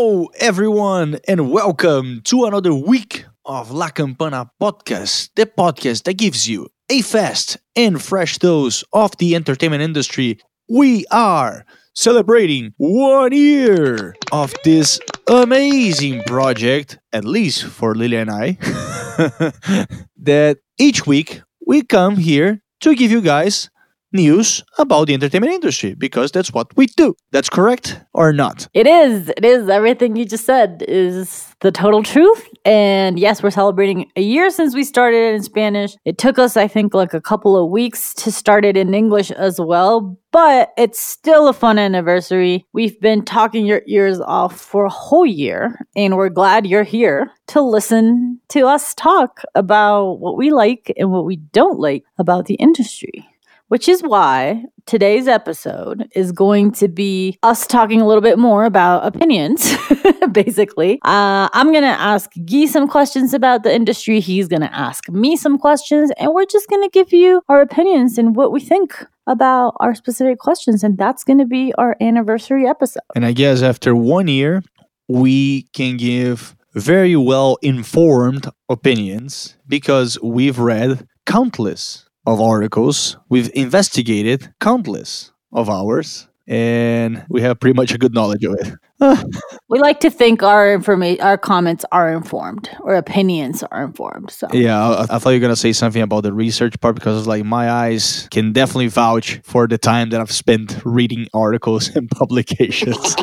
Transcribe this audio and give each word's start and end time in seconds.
Hello, 0.00 0.30
everyone, 0.38 1.18
and 1.26 1.50
welcome 1.50 2.20
to 2.22 2.44
another 2.44 2.72
week 2.72 3.24
of 3.44 3.72
La 3.72 3.88
Campana 3.88 4.48
podcast, 4.62 5.30
the 5.34 5.44
podcast 5.44 6.04
that 6.04 6.14
gives 6.14 6.48
you 6.48 6.68
a 6.88 7.02
fast 7.02 7.56
and 7.74 8.00
fresh 8.00 8.38
dose 8.38 8.84
of 8.92 9.10
the 9.18 9.34
entertainment 9.34 9.82
industry. 9.82 10.38
We 10.68 11.04
are 11.10 11.66
celebrating 11.96 12.74
one 12.76 13.32
year 13.32 14.14
of 14.30 14.54
this 14.62 15.00
amazing 15.26 16.22
project, 16.28 17.00
at 17.12 17.24
least 17.24 17.64
for 17.64 17.96
Lily 17.96 18.18
and 18.18 18.30
I, 18.30 18.52
that 20.16 20.58
each 20.78 21.08
week 21.08 21.42
we 21.66 21.82
come 21.82 22.18
here 22.18 22.62
to 22.82 22.94
give 22.94 23.10
you 23.10 23.20
guys 23.20 23.68
news 24.12 24.62
about 24.78 25.06
the 25.06 25.14
entertainment 25.14 25.52
industry 25.52 25.94
because 25.94 26.32
that's 26.32 26.52
what 26.52 26.74
we 26.76 26.86
do. 26.86 27.14
That's 27.30 27.48
correct 27.50 28.00
or 28.14 28.32
not? 28.32 28.68
It 28.74 28.86
is. 28.86 29.28
It 29.36 29.44
is. 29.44 29.68
Everything 29.68 30.16
you 30.16 30.24
just 30.24 30.44
said 30.44 30.84
is 30.88 31.54
the 31.60 31.72
total 31.72 32.02
truth. 32.02 32.48
And 32.64 33.18
yes, 33.18 33.42
we're 33.42 33.50
celebrating 33.50 34.10
a 34.16 34.22
year 34.22 34.50
since 34.50 34.74
we 34.74 34.84
started 34.84 35.34
in 35.34 35.42
Spanish. 35.42 35.96
It 36.04 36.18
took 36.18 36.38
us, 36.38 36.56
I 36.56 36.68
think, 36.68 36.94
like 36.94 37.14
a 37.14 37.20
couple 37.20 37.56
of 37.56 37.70
weeks 37.70 38.14
to 38.14 38.32
start 38.32 38.64
it 38.64 38.76
in 38.76 38.94
English 38.94 39.30
as 39.30 39.60
well. 39.60 40.18
But 40.30 40.72
it's 40.76 41.00
still 41.00 41.48
a 41.48 41.52
fun 41.52 41.78
anniversary. 41.78 42.66
We've 42.72 43.00
been 43.00 43.24
talking 43.24 43.64
your 43.64 43.82
ears 43.86 44.20
off 44.20 44.60
for 44.60 44.84
a 44.84 44.90
whole 44.90 45.24
year, 45.24 45.86
and 45.96 46.16
we're 46.16 46.28
glad 46.28 46.66
you're 46.66 46.82
here 46.82 47.30
to 47.48 47.62
listen 47.62 48.38
to 48.50 48.66
us 48.66 48.94
talk 48.94 49.42
about 49.54 50.20
what 50.20 50.36
we 50.36 50.50
like 50.52 50.92
and 50.98 51.10
what 51.10 51.24
we 51.24 51.36
don't 51.36 51.78
like 51.78 52.04
about 52.18 52.44
the 52.44 52.54
industry 52.54 53.26
which 53.68 53.88
is 53.88 54.02
why 54.02 54.64
today's 54.86 55.28
episode 55.28 56.08
is 56.14 56.32
going 56.32 56.72
to 56.72 56.88
be 56.88 57.38
us 57.42 57.66
talking 57.66 58.00
a 58.00 58.06
little 58.06 58.22
bit 58.22 58.38
more 58.38 58.64
about 58.64 59.06
opinions, 59.06 59.74
basically. 60.32 60.98
Uh, 61.04 61.48
I'm 61.52 61.70
going 61.70 61.82
to 61.82 61.88
ask 61.88 62.30
Guy 62.44 62.66
some 62.66 62.88
questions 62.88 63.34
about 63.34 63.62
the 63.62 63.74
industry. 63.74 64.20
He's 64.20 64.48
going 64.48 64.62
to 64.62 64.74
ask 64.74 65.08
me 65.08 65.36
some 65.36 65.58
questions, 65.58 66.10
and 66.18 66.32
we're 66.32 66.46
just 66.46 66.68
going 66.68 66.82
to 66.82 66.90
give 66.90 67.12
you 67.12 67.42
our 67.48 67.60
opinions 67.60 68.18
and 68.18 68.34
what 68.34 68.52
we 68.52 68.60
think 68.60 69.04
about 69.26 69.76
our 69.80 69.94
specific 69.94 70.38
questions. 70.38 70.82
And 70.82 70.96
that's 70.96 71.22
going 71.22 71.38
to 71.38 71.46
be 71.46 71.72
our 71.74 71.96
anniversary 72.00 72.66
episode. 72.66 73.02
And 73.14 73.26
I 73.26 73.32
guess 73.32 73.62
after 73.62 73.94
one 73.94 74.28
year, 74.28 74.62
we 75.06 75.62
can 75.74 75.96
give 75.96 76.56
very 76.74 77.16
well 77.16 77.58
informed 77.60 78.48
opinions 78.68 79.56
because 79.66 80.18
we've 80.22 80.58
read 80.58 81.06
countless 81.26 82.07
of 82.28 82.40
articles. 82.42 83.16
We've 83.30 83.50
investigated 83.54 84.52
countless 84.60 85.32
of 85.52 85.70
hours 85.70 86.28
and 86.46 87.24
we 87.28 87.42
have 87.42 87.58
pretty 87.58 87.74
much 87.74 87.92
a 87.92 87.98
good 87.98 88.14
knowledge 88.14 88.44
of 88.44 88.54
it. 88.54 88.74
we 89.68 89.78
like 89.78 90.00
to 90.00 90.10
think 90.10 90.42
our 90.42 90.72
information, 90.72 91.22
our 91.22 91.38
comments 91.38 91.84
are 91.92 92.12
informed, 92.12 92.68
or 92.80 92.96
opinions 92.96 93.62
are 93.62 93.84
informed. 93.84 94.30
So 94.30 94.48
yeah, 94.52 94.78
I, 94.78 95.16
I, 95.16 95.18
thought 95.18 95.30
you 95.30 95.36
were 95.36 95.42
gonna 95.42 95.56
say 95.56 95.72
something 95.72 96.02
about 96.02 96.22
the 96.22 96.32
research 96.32 96.78
part 96.80 96.96
because 96.96 97.26
like 97.26 97.44
my 97.44 97.70
eyes 97.70 98.28
can 98.30 98.52
definitely 98.52 98.88
vouch 98.88 99.40
for 99.44 99.66
the 99.66 99.78
time 99.78 100.10
that 100.10 100.20
I've 100.20 100.32
spent 100.32 100.80
reading 100.84 101.28
articles 101.32 101.88
and 101.96 102.10
publications. 102.10 103.16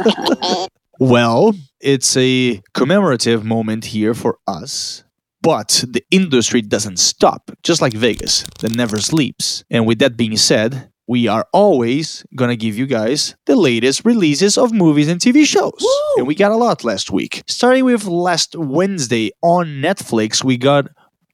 well, 1.00 1.53
it's 1.80 2.16
a 2.17 2.62
commemorative 2.73 3.44
moment 3.44 3.86
here 3.86 4.14
for 4.14 4.40
us 4.47 5.05
but 5.45 5.85
the 5.88 6.03
industry 6.09 6.59
doesn't 6.63 6.97
stop, 6.97 7.51
just 7.61 7.79
like 7.79 7.93
Vegas, 7.93 8.47
that 8.61 8.75
never 8.75 8.97
sleeps. 8.97 9.63
And 9.69 9.85
with 9.85 9.99
that 9.99 10.17
being 10.17 10.38
said, 10.38 10.89
we 11.07 11.27
are 11.27 11.45
always 11.53 12.25
gonna 12.35 12.55
give 12.55 12.79
you 12.79 12.88
guys 12.88 13.35
the 13.45 13.55
latest 13.55 14.03
releases 14.05 14.57
of 14.57 14.73
movies 14.73 15.07
and 15.07 15.22
TV 15.22 15.45
shows. 15.45 15.78
Woo! 15.79 16.17
And 16.17 16.25
we 16.25 16.34
got 16.34 16.51
a 16.51 16.55
lot 16.55 16.84
last 16.84 17.11
week. 17.11 17.44
Starting 17.45 17.85
with 17.85 18.05
last 18.05 18.55
Wednesday 18.55 19.29
on 19.44 19.67
Netflix, 19.84 20.44
we 20.44 20.57
got 20.57 20.88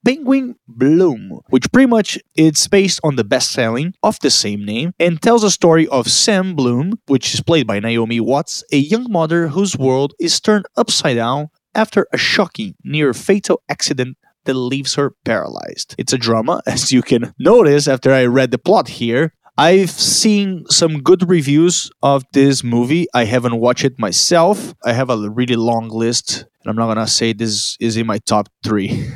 Penguin 0.03 0.55
Bloom, 0.67 1.39
which 1.49 1.71
pretty 1.71 1.87
much 1.87 2.19
it's 2.35 2.67
based 2.67 2.99
on 3.05 3.15
the 3.15 3.23
best-selling 3.23 3.93
of 4.03 4.19
the 4.19 4.31
same 4.31 4.65
name 4.65 4.91
and 4.99 5.21
tells 5.21 5.45
a 5.45 5.51
story 5.51 5.87
of 5.87 6.11
Sam 6.11 6.53
Bloom, 6.53 6.99
which 7.07 7.33
is 7.33 7.39
played 7.39 7.65
by 7.65 7.79
Naomi 7.79 8.19
Watts, 8.19 8.61
a 8.73 8.77
young 8.77 9.09
mother 9.09 9.47
whose 9.47 9.77
world 9.77 10.13
is 10.19 10.41
turned 10.41 10.65
upside 10.75 11.15
down 11.15 11.49
after 11.75 12.07
a 12.11 12.17
shocking, 12.17 12.75
near 12.83 13.13
fatal 13.13 13.61
accident 13.69 14.17
that 14.45 14.53
leaves 14.53 14.95
her 14.95 15.13
paralyzed. 15.23 15.95
It's 15.97 16.13
a 16.13 16.17
drama, 16.17 16.61
as 16.67 16.91
you 16.91 17.01
can 17.01 17.33
notice 17.39 17.87
after 17.87 18.11
I 18.11 18.25
read 18.25 18.51
the 18.51 18.57
plot 18.57 18.87
here. 18.87 19.33
I've 19.57 19.91
seen 19.91 20.65
some 20.69 21.01
good 21.03 21.29
reviews 21.29 21.91
of 22.01 22.23
this 22.33 22.63
movie. 22.63 23.05
I 23.13 23.25
haven't 23.25 23.59
watched 23.59 23.83
it 23.83 23.99
myself. 23.99 24.73
I 24.83 24.93
have 24.93 25.09
a 25.09 25.29
really 25.29 25.57
long 25.57 25.89
list, 25.89 26.45
and 26.61 26.69
I'm 26.69 26.75
not 26.75 26.87
gonna 26.87 27.05
say 27.05 27.33
this 27.33 27.77
is 27.79 27.97
in 27.97 28.07
my 28.07 28.17
top 28.19 28.47
three. 28.63 29.07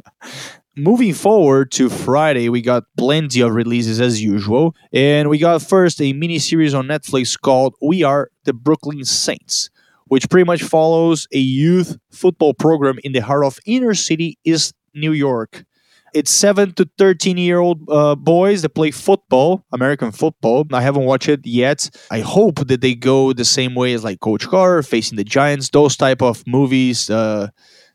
Moving 0.76 1.14
forward 1.14 1.70
to 1.72 1.88
Friday, 1.88 2.50
we 2.50 2.60
got 2.60 2.82
plenty 2.98 3.40
of 3.40 3.54
releases 3.54 3.98
as 3.98 4.22
usual. 4.22 4.74
And 4.92 5.30
we 5.30 5.38
got 5.38 5.62
first 5.62 6.02
a 6.02 6.12
mini 6.12 6.38
series 6.38 6.74
on 6.74 6.86
Netflix 6.86 7.40
called 7.40 7.74
We 7.80 8.02
Are 8.02 8.28
the 8.44 8.52
Brooklyn 8.52 9.02
Saints 9.06 9.70
which 10.08 10.28
pretty 10.30 10.44
much 10.44 10.62
follows 10.62 11.26
a 11.32 11.38
youth 11.38 11.96
football 12.10 12.54
program 12.54 12.98
in 13.04 13.12
the 13.12 13.20
heart 13.20 13.44
of 13.44 13.58
inner 13.66 13.94
city 13.94 14.38
East 14.44 14.74
New 14.94 15.12
York. 15.12 15.64
It's 16.14 16.30
seven 16.30 16.72
to 16.74 16.88
thirteen 16.96 17.36
year 17.36 17.58
old 17.58 17.80
uh, 17.90 18.14
boys 18.14 18.62
that 18.62 18.70
play 18.70 18.90
football, 18.90 19.66
American 19.72 20.12
football. 20.12 20.66
I 20.72 20.80
haven't 20.80 21.04
watched 21.04 21.28
it 21.28 21.46
yet. 21.46 21.90
I 22.10 22.20
hope 22.20 22.66
that 22.68 22.80
they 22.80 22.94
go 22.94 23.34
the 23.34 23.44
same 23.44 23.74
way 23.74 23.92
as 23.92 24.02
like 24.02 24.20
Coach 24.20 24.46
Carter, 24.46 24.82
Facing 24.82 25.16
the 25.16 25.24
Giants, 25.24 25.68
those 25.70 25.96
type 25.96 26.22
of 26.22 26.42
movies 26.46 27.10
uh, 27.10 27.48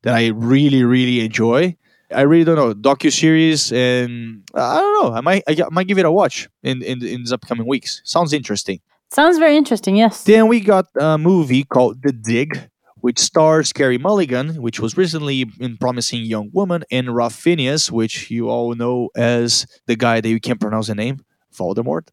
that 0.03 0.13
I 0.13 0.27
really 0.27 0.83
really 0.83 1.25
enjoy. 1.25 1.75
I 2.13 2.21
really 2.21 2.43
don't 2.43 2.57
know 2.57 2.73
docu 2.73 3.11
series, 3.11 3.71
and 3.71 4.43
I 4.53 4.79
don't 4.79 5.03
know. 5.03 5.15
I 5.15 5.21
might 5.21 5.43
I 5.47 5.55
might 5.71 5.87
give 5.87 5.97
it 5.97 6.05
a 6.05 6.11
watch 6.11 6.47
in 6.61 6.83
in, 6.83 7.03
in 7.03 7.23
the 7.23 7.33
upcoming 7.33 7.65
weeks. 7.65 8.01
Sounds 8.03 8.33
interesting. 8.33 8.81
Sounds 9.11 9.37
very 9.37 9.57
interesting, 9.57 9.97
yes. 9.97 10.23
Then 10.23 10.47
we 10.47 10.61
got 10.61 10.85
a 10.97 11.17
movie 11.17 11.65
called 11.65 12.01
The 12.01 12.13
Dig, 12.13 12.69
which 13.01 13.19
stars 13.19 13.73
Carey 13.73 13.97
Mulligan, 13.97 14.61
which 14.61 14.79
was 14.79 14.95
recently 14.95 15.45
in 15.59 15.75
Promising 15.77 16.23
Young 16.23 16.49
Woman, 16.53 16.85
and 16.89 17.13
Ralph 17.13 17.35
Fiennes, 17.35 17.91
which 17.91 18.31
you 18.31 18.49
all 18.49 18.73
know 18.73 19.09
as 19.17 19.67
the 19.85 19.97
guy 19.97 20.21
that 20.21 20.29
you 20.29 20.39
can't 20.39 20.61
pronounce 20.61 20.87
the 20.87 20.95
name, 20.95 21.25
Voldemort. 21.53 22.07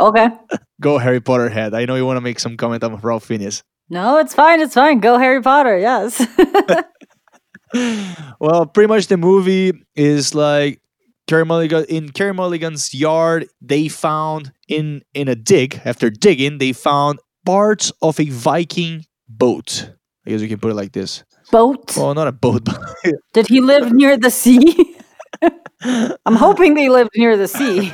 Okay. 0.00 0.30
Go 0.80 0.98
Harry 0.98 1.20
Potter 1.20 1.48
head. 1.48 1.74
I 1.74 1.84
know 1.84 1.94
you 1.94 2.04
want 2.04 2.16
to 2.16 2.20
make 2.20 2.40
some 2.40 2.56
comment 2.56 2.82
on 2.82 2.96
Ralph 2.96 3.24
Fiennes. 3.24 3.62
No, 3.88 4.16
it's 4.16 4.34
fine. 4.34 4.60
It's 4.60 4.74
fine. 4.74 4.98
Go 4.98 5.18
Harry 5.18 5.42
Potter. 5.42 5.78
Yes. 5.78 6.26
well, 8.40 8.66
pretty 8.66 8.88
much 8.88 9.06
the 9.06 9.16
movie 9.16 9.72
is 9.94 10.34
like 10.34 10.81
Mulligan 11.44 11.84
in 11.86 12.10
Carey 12.10 12.34
Mulligan's 12.34 12.92
yard, 12.94 13.48
they 13.60 13.88
found 13.88 14.52
in 14.68 15.02
in 15.14 15.28
a 15.28 15.34
dig. 15.34 15.80
After 15.84 16.10
digging, 16.10 16.58
they 16.58 16.72
found 16.72 17.18
parts 17.44 17.92
of 18.02 18.20
a 18.20 18.26
Viking 18.26 19.06
boat. 19.28 19.90
I 20.26 20.30
guess 20.30 20.40
you 20.40 20.48
can 20.48 20.60
put 20.60 20.70
it 20.70 20.74
like 20.74 20.92
this. 20.92 21.24
Boat. 21.50 21.96
Well, 21.96 22.14
not 22.14 22.28
a 22.28 22.32
boat. 22.32 22.68
Did 23.32 23.48
he 23.48 23.60
live 23.60 23.92
near 23.92 24.16
the 24.16 24.30
sea? 24.30 24.96
I'm 25.82 26.36
hoping 26.36 26.74
they 26.74 26.88
lived 26.88 27.10
near 27.16 27.36
the 27.36 27.48
sea. 27.48 27.92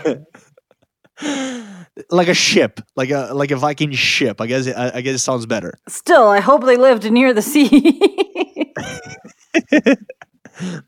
like 2.11 2.29
a 2.29 2.35
ship, 2.35 2.81
like 2.97 3.11
a 3.11 3.31
like 3.33 3.51
a 3.51 3.57
Viking 3.57 3.93
ship. 3.93 4.41
I 4.41 4.47
guess 4.47 4.67
I, 4.69 4.97
I 4.97 5.01
guess 5.01 5.15
it 5.15 5.21
sounds 5.21 5.47
better. 5.47 5.79
Still, 5.89 6.29
I 6.29 6.41
hope 6.41 6.65
they 6.65 6.77
lived 6.77 7.11
near 7.11 7.33
the 7.33 7.43
sea 7.43 8.75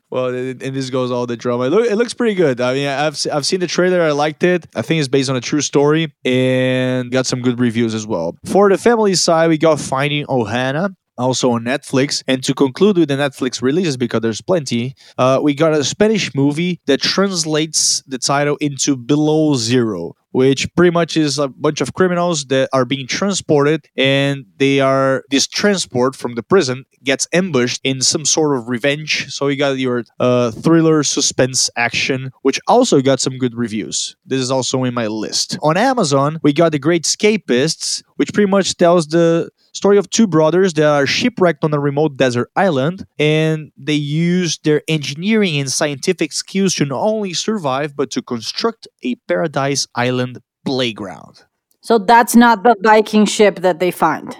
well, 0.09 0.27
and 0.27 0.59
this 0.59 0.89
goes 0.89 1.11
all 1.11 1.25
the 1.27 1.37
drama. 1.37 1.65
It, 1.65 1.69
look, 1.69 1.85
it 1.89 1.95
looks 1.95 2.13
pretty 2.13 2.35
good. 2.35 2.61
I 2.61 2.73
mean, 2.73 2.87
I've 2.87 3.17
I've 3.31 3.45
seen 3.45 3.59
the 3.59 3.67
trailer. 3.67 4.01
I 4.01 4.11
liked 4.11 4.43
it. 4.43 4.67
I 4.75 4.81
think 4.81 4.99
it's 4.99 5.07
based 5.07 5.29
on 5.29 5.35
a 5.35 5.41
true 5.41 5.61
story 5.61 6.13
and 6.25 7.11
got 7.11 7.25
some 7.25 7.41
good 7.41 7.59
reviews 7.59 7.93
as 7.93 8.05
well. 8.05 8.35
For 8.45 8.69
the 8.69 8.77
family 8.77 9.15
side, 9.15 9.49
we 9.49 9.57
got 9.57 9.79
Finding 9.79 10.25
Ohana 10.25 10.95
also 11.17 11.51
on 11.51 11.63
Netflix. 11.63 12.23
And 12.27 12.43
to 12.43 12.53
conclude 12.53 12.97
with 12.97 13.09
the 13.09 13.15
Netflix 13.15 13.61
releases, 13.61 13.97
because 13.97 14.21
there's 14.21 14.41
plenty, 14.41 14.95
uh, 15.17 15.39
we 15.41 15.53
got 15.53 15.73
a 15.73 15.83
Spanish 15.83 16.33
movie 16.35 16.79
that 16.87 17.01
translates 17.01 18.01
the 18.07 18.17
title 18.17 18.57
into 18.57 18.95
Below 18.97 19.55
Zero, 19.55 20.13
which 20.31 20.67
pretty 20.75 20.91
much 20.91 21.17
is 21.17 21.37
a 21.37 21.47
bunch 21.47 21.81
of 21.81 21.93
criminals 21.93 22.45
that 22.45 22.69
are 22.73 22.85
being 22.85 23.07
transported 23.07 23.87
and 23.97 24.45
they 24.57 24.79
are 24.79 25.23
this 25.29 25.47
transport 25.47 26.15
from 26.15 26.35
the 26.35 26.43
prison 26.43 26.85
gets 27.03 27.27
ambushed 27.33 27.81
in 27.83 28.01
some 28.01 28.25
sort 28.25 28.57
of 28.57 28.69
revenge. 28.69 29.31
So 29.33 29.47
you 29.47 29.57
got 29.57 29.77
your 29.77 30.03
uh, 30.19 30.51
thriller 30.51 31.03
suspense 31.03 31.69
action 31.75 32.31
which 32.41 32.59
also 32.67 33.01
got 33.01 33.19
some 33.19 33.37
good 33.37 33.55
reviews. 33.55 34.15
This 34.25 34.41
is 34.41 34.51
also 34.51 34.83
in 34.83 34.93
my 34.93 35.07
list. 35.07 35.57
On 35.61 35.77
amazon 35.77 36.39
we 36.43 36.53
got 36.53 36.71
the 36.71 36.79
great 36.79 37.03
escapists 37.03 38.03
which 38.15 38.33
pretty 38.33 38.49
much 38.49 38.77
tells 38.77 39.07
the 39.07 39.49
story 39.73 39.97
of 39.97 40.09
two 40.09 40.27
brothers 40.27 40.73
that 40.73 40.85
are 40.85 41.07
shipwrecked 41.07 41.63
on 41.63 41.73
a 41.73 41.79
remote 41.79 42.17
desert 42.17 42.51
island 42.55 43.05
and 43.17 43.71
they 43.77 43.93
use 43.93 44.59
their 44.59 44.81
engineering 44.87 45.57
and 45.59 45.71
scientific 45.71 46.33
skills 46.33 46.75
to 46.75 46.85
not 46.85 47.01
only 47.01 47.33
survive 47.33 47.95
but 47.95 48.11
to 48.11 48.21
construct 48.21 48.87
a 49.03 49.15
paradise 49.27 49.87
island 49.95 50.20
playground. 50.65 51.43
So 51.81 51.97
that's 51.97 52.35
not 52.35 52.63
the 52.63 52.75
Viking 52.83 53.25
ship 53.25 53.59
that 53.61 53.79
they 53.79 53.91
find. 53.91 54.35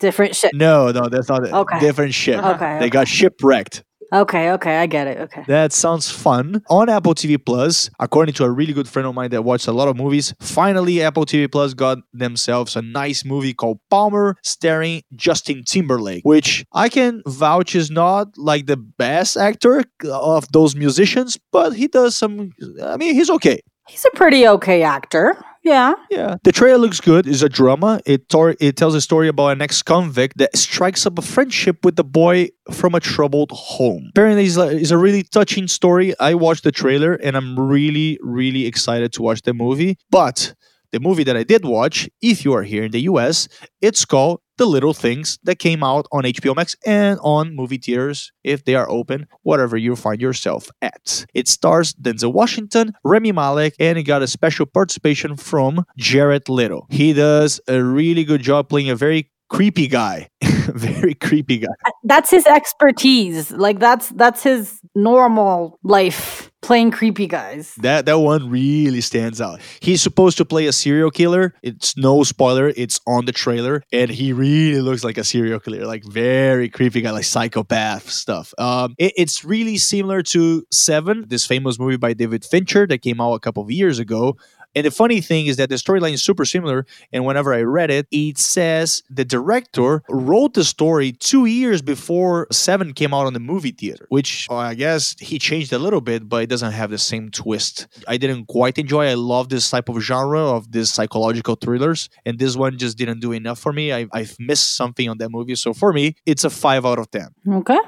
different 0.00 0.34
ship. 0.36 0.52
No, 0.54 0.90
no, 0.92 1.08
that's 1.08 1.28
not 1.28 1.44
it. 1.46 1.52
Okay. 1.52 1.80
Different 1.80 2.14
ship. 2.14 2.42
Okay, 2.42 2.78
They 2.80 2.88
got 2.90 3.08
shipwrecked. 3.08 3.84
Okay, 4.10 4.52
okay, 4.52 4.78
I 4.78 4.86
get 4.86 5.06
it. 5.06 5.18
Okay. 5.18 5.44
That 5.48 5.70
sounds 5.72 6.10
fun. 6.10 6.62
On 6.70 6.88
Apple 6.88 7.14
TV 7.14 7.36
Plus, 7.44 7.90
according 8.00 8.34
to 8.36 8.44
a 8.44 8.50
really 8.50 8.72
good 8.72 8.88
friend 8.88 9.06
of 9.06 9.14
mine 9.14 9.28
that 9.30 9.42
watched 9.44 9.66
a 9.66 9.72
lot 9.72 9.86
of 9.88 9.96
movies, 9.98 10.32
finally 10.40 11.02
Apple 11.02 11.26
TV 11.26 11.50
Plus 11.50 11.74
got 11.74 11.98
themselves 12.14 12.74
a 12.74 12.80
nice 12.80 13.22
movie 13.22 13.52
called 13.52 13.80
Palmer 13.90 14.36
starring 14.42 15.02
Justin 15.14 15.62
Timberlake, 15.64 16.22
which 16.24 16.64
I 16.72 16.88
can 16.88 17.22
vouch 17.26 17.74
is 17.74 17.90
not 17.90 18.28
like 18.38 18.64
the 18.64 18.78
best 18.78 19.36
actor 19.36 19.84
of 20.10 20.50
those 20.52 20.74
musicians, 20.74 21.36
but 21.52 21.74
he 21.74 21.86
does 21.88 22.16
some 22.16 22.52
I 22.82 22.96
mean, 22.96 23.14
he's 23.14 23.28
okay. 23.28 23.60
He's 23.88 24.04
a 24.04 24.10
pretty 24.16 24.46
okay 24.46 24.82
actor. 24.82 25.42
Yeah. 25.64 25.94
Yeah. 26.10 26.36
The 26.44 26.52
trailer 26.52 26.78
looks 26.78 27.00
good. 27.00 27.26
It's 27.26 27.42
a 27.42 27.48
drama. 27.48 28.00
It 28.06 28.28
tor- 28.28 28.56
it 28.60 28.76
tells 28.76 28.94
a 28.94 29.00
story 29.00 29.28
about 29.28 29.48
an 29.48 29.60
ex-convict 29.62 30.38
that 30.38 30.56
strikes 30.56 31.04
up 31.04 31.18
a 31.18 31.22
friendship 31.22 31.84
with 31.84 31.98
a 31.98 32.04
boy 32.04 32.48
from 32.72 32.94
a 32.94 33.00
troubled 33.00 33.50
home. 33.52 34.10
Apparently, 34.14 34.44
it's 34.46 34.56
a, 34.56 34.68
it's 34.68 34.90
a 34.90 34.96
really 34.98 35.22
touching 35.24 35.68
story. 35.68 36.18
I 36.20 36.34
watched 36.34 36.64
the 36.64 36.72
trailer 36.72 37.14
and 37.14 37.36
I'm 37.36 37.58
really, 37.58 38.18
really 38.22 38.66
excited 38.66 39.12
to 39.14 39.22
watch 39.22 39.42
the 39.42 39.52
movie. 39.52 39.98
But 40.10 40.54
the 40.92 41.00
movie 41.00 41.24
that 41.24 41.36
I 41.36 41.42
did 41.42 41.64
watch, 41.64 42.08
if 42.22 42.44
you 42.44 42.54
are 42.54 42.62
here 42.62 42.84
in 42.84 42.92
the 42.92 43.00
US, 43.00 43.48
it's 43.82 44.04
called 44.04 44.40
The 44.58 44.66
Little 44.66 44.92
Things 44.92 45.38
that 45.44 45.58
came 45.58 45.82
out 45.82 46.06
on 46.12 46.24
HBO 46.24 46.54
Max 46.54 46.76
and 46.84 47.18
on 47.22 47.54
movie 47.54 47.78
theaters 47.78 48.32
if 48.44 48.64
they 48.64 48.74
are 48.74 48.90
open, 48.90 49.26
whatever 49.42 49.76
you 49.76 49.96
find 49.96 50.20
yourself 50.20 50.68
at. 50.82 51.24
It 51.32 51.48
stars 51.48 51.94
Denzel 51.94 52.32
Washington, 52.32 52.92
Rami 53.04 53.32
Malek, 53.32 53.74
and 53.78 53.96
it 53.96 54.02
got 54.02 54.22
a 54.22 54.26
special 54.26 54.66
participation 54.66 55.36
from 55.36 55.84
Jared 55.96 56.48
Leto. 56.48 56.86
He 56.90 57.12
does 57.12 57.60
a 57.68 57.82
really 57.82 58.24
good 58.24 58.42
job 58.42 58.68
playing 58.68 58.90
a 58.90 58.96
very 58.96 59.30
creepy 59.48 59.88
guy. 59.88 60.28
very 60.42 61.14
creepy 61.14 61.58
guy. 61.58 61.68
That's 62.04 62.30
his 62.30 62.46
expertise. 62.46 63.50
Like 63.50 63.78
that's 63.78 64.10
that's 64.10 64.42
his 64.42 64.80
normal 64.94 65.78
life 65.82 66.47
playing 66.60 66.90
creepy 66.90 67.26
guys. 67.26 67.74
That 67.76 68.06
that 68.06 68.18
one 68.18 68.50
really 68.50 69.00
stands 69.00 69.40
out. 69.40 69.60
He's 69.80 70.02
supposed 70.02 70.36
to 70.38 70.44
play 70.44 70.66
a 70.66 70.72
serial 70.72 71.10
killer. 71.10 71.54
It's 71.62 71.96
no 71.96 72.22
spoiler. 72.24 72.72
It's 72.76 73.00
on 73.06 73.24
the 73.26 73.32
trailer, 73.32 73.82
and 73.92 74.10
he 74.10 74.32
really 74.32 74.80
looks 74.80 75.04
like 75.04 75.18
a 75.18 75.24
serial 75.24 75.60
killer, 75.60 75.86
like 75.86 76.04
very 76.04 76.68
creepy 76.68 77.00
guy, 77.00 77.10
like 77.12 77.24
psychopath 77.24 78.10
stuff. 78.10 78.52
Um, 78.58 78.94
it- 78.98 79.12
it's 79.16 79.44
really 79.44 79.78
similar 79.78 80.22
to 80.22 80.64
Seven, 80.70 81.24
this 81.28 81.46
famous 81.46 81.78
movie 81.78 81.96
by 81.96 82.12
David 82.12 82.44
Fincher 82.44 82.86
that 82.86 83.02
came 83.02 83.20
out 83.20 83.34
a 83.34 83.40
couple 83.40 83.62
of 83.62 83.70
years 83.70 83.98
ago. 83.98 84.36
And 84.78 84.86
the 84.86 84.92
funny 84.92 85.20
thing 85.20 85.46
is 85.46 85.56
that 85.56 85.70
the 85.70 85.74
storyline 85.74 86.12
is 86.12 86.22
super 86.22 86.44
similar. 86.44 86.86
And 87.12 87.24
whenever 87.24 87.52
I 87.52 87.62
read 87.62 87.90
it, 87.90 88.06
it 88.12 88.38
says 88.38 89.02
the 89.10 89.24
director 89.24 90.04
wrote 90.08 90.54
the 90.54 90.62
story 90.62 91.10
two 91.10 91.46
years 91.46 91.82
before 91.82 92.46
Seven 92.52 92.92
came 92.92 93.12
out 93.12 93.26
on 93.26 93.32
the 93.32 93.40
movie 93.40 93.72
theater, 93.72 94.06
which 94.08 94.46
I 94.48 94.74
guess 94.74 95.16
he 95.18 95.40
changed 95.40 95.72
a 95.72 95.80
little 95.80 96.00
bit, 96.00 96.28
but 96.28 96.44
it 96.44 96.46
doesn't 96.48 96.70
have 96.70 96.90
the 96.90 96.98
same 96.98 97.30
twist. 97.30 97.88
I 98.06 98.18
didn't 98.18 98.46
quite 98.46 98.78
enjoy. 98.78 99.06
I 99.06 99.14
love 99.14 99.48
this 99.48 99.68
type 99.68 99.88
of 99.88 99.98
genre 100.00 100.40
of 100.40 100.70
these 100.70 100.92
psychological 100.92 101.56
thrillers, 101.56 102.08
and 102.24 102.38
this 102.38 102.54
one 102.54 102.78
just 102.78 102.96
didn't 102.96 103.18
do 103.18 103.32
enough 103.32 103.58
for 103.58 103.72
me. 103.72 103.92
I, 103.92 104.06
I've 104.12 104.36
missed 104.38 104.76
something 104.76 105.08
on 105.08 105.18
that 105.18 105.30
movie. 105.30 105.56
So 105.56 105.74
for 105.74 105.92
me, 105.92 106.14
it's 106.24 106.44
a 106.44 106.50
five 106.50 106.86
out 106.86 107.00
of 107.00 107.10
10. 107.10 107.28
Okay. 107.54 107.78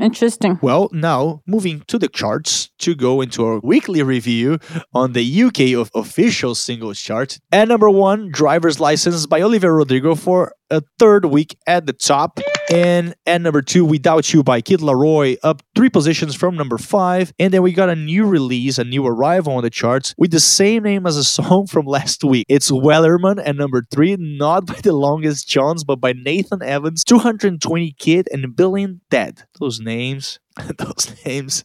Interesting. 0.00 0.58
Well, 0.60 0.88
now 0.92 1.42
moving 1.46 1.82
to 1.88 1.98
the 1.98 2.08
charts 2.08 2.70
to 2.78 2.94
go 2.94 3.20
into 3.20 3.44
our 3.44 3.60
weekly 3.60 4.02
review 4.02 4.58
on 4.92 5.12
the 5.12 5.42
UK 5.42 5.78
of 5.78 5.90
official 5.94 6.54
singles 6.54 7.00
chart. 7.00 7.38
At 7.52 7.68
number 7.68 7.88
one, 7.88 8.30
Driver's 8.30 8.80
License 8.80 9.26
by 9.26 9.40
Olivia 9.40 9.70
Rodrigo 9.70 10.14
for 10.14 10.52
a 10.70 10.82
third 10.98 11.26
week 11.26 11.56
at 11.66 11.86
the 11.86 11.92
top. 11.92 12.40
And 12.70 13.14
at 13.26 13.42
number 13.42 13.60
two, 13.60 13.84
Without 13.84 14.32
You 14.32 14.42
by 14.42 14.60
Kid 14.60 14.80
Laroi, 14.80 15.36
up 15.42 15.62
three 15.74 15.90
positions 15.90 16.34
from 16.34 16.56
number 16.56 16.78
five. 16.78 17.32
And 17.38 17.52
then 17.52 17.62
we 17.62 17.72
got 17.72 17.90
a 17.90 17.96
new 17.96 18.26
release, 18.26 18.78
a 18.78 18.84
new 18.84 19.06
arrival 19.06 19.54
on 19.54 19.62
the 19.62 19.70
charts 19.70 20.14
with 20.16 20.30
the 20.30 20.40
same 20.40 20.84
name 20.84 21.06
as 21.06 21.16
a 21.16 21.24
song 21.34 21.66
from 21.66 21.86
last 21.86 22.24
week. 22.24 22.46
It's 22.48 22.70
Wellerman 22.70 23.42
at 23.44 23.56
number 23.56 23.82
three, 23.90 24.16
not 24.18 24.66
by 24.66 24.80
the 24.82 24.94
longest 24.94 25.46
Johns, 25.46 25.84
but 25.84 26.00
by 26.00 26.12
Nathan 26.12 26.62
Evans, 26.62 27.04
220 27.04 27.92
Kid 27.98 28.28
and 28.32 28.56
Billen 28.56 29.00
Ted. 29.10 29.42
Those 29.60 29.80
names, 29.80 30.38
those 30.78 31.14
names. 31.26 31.64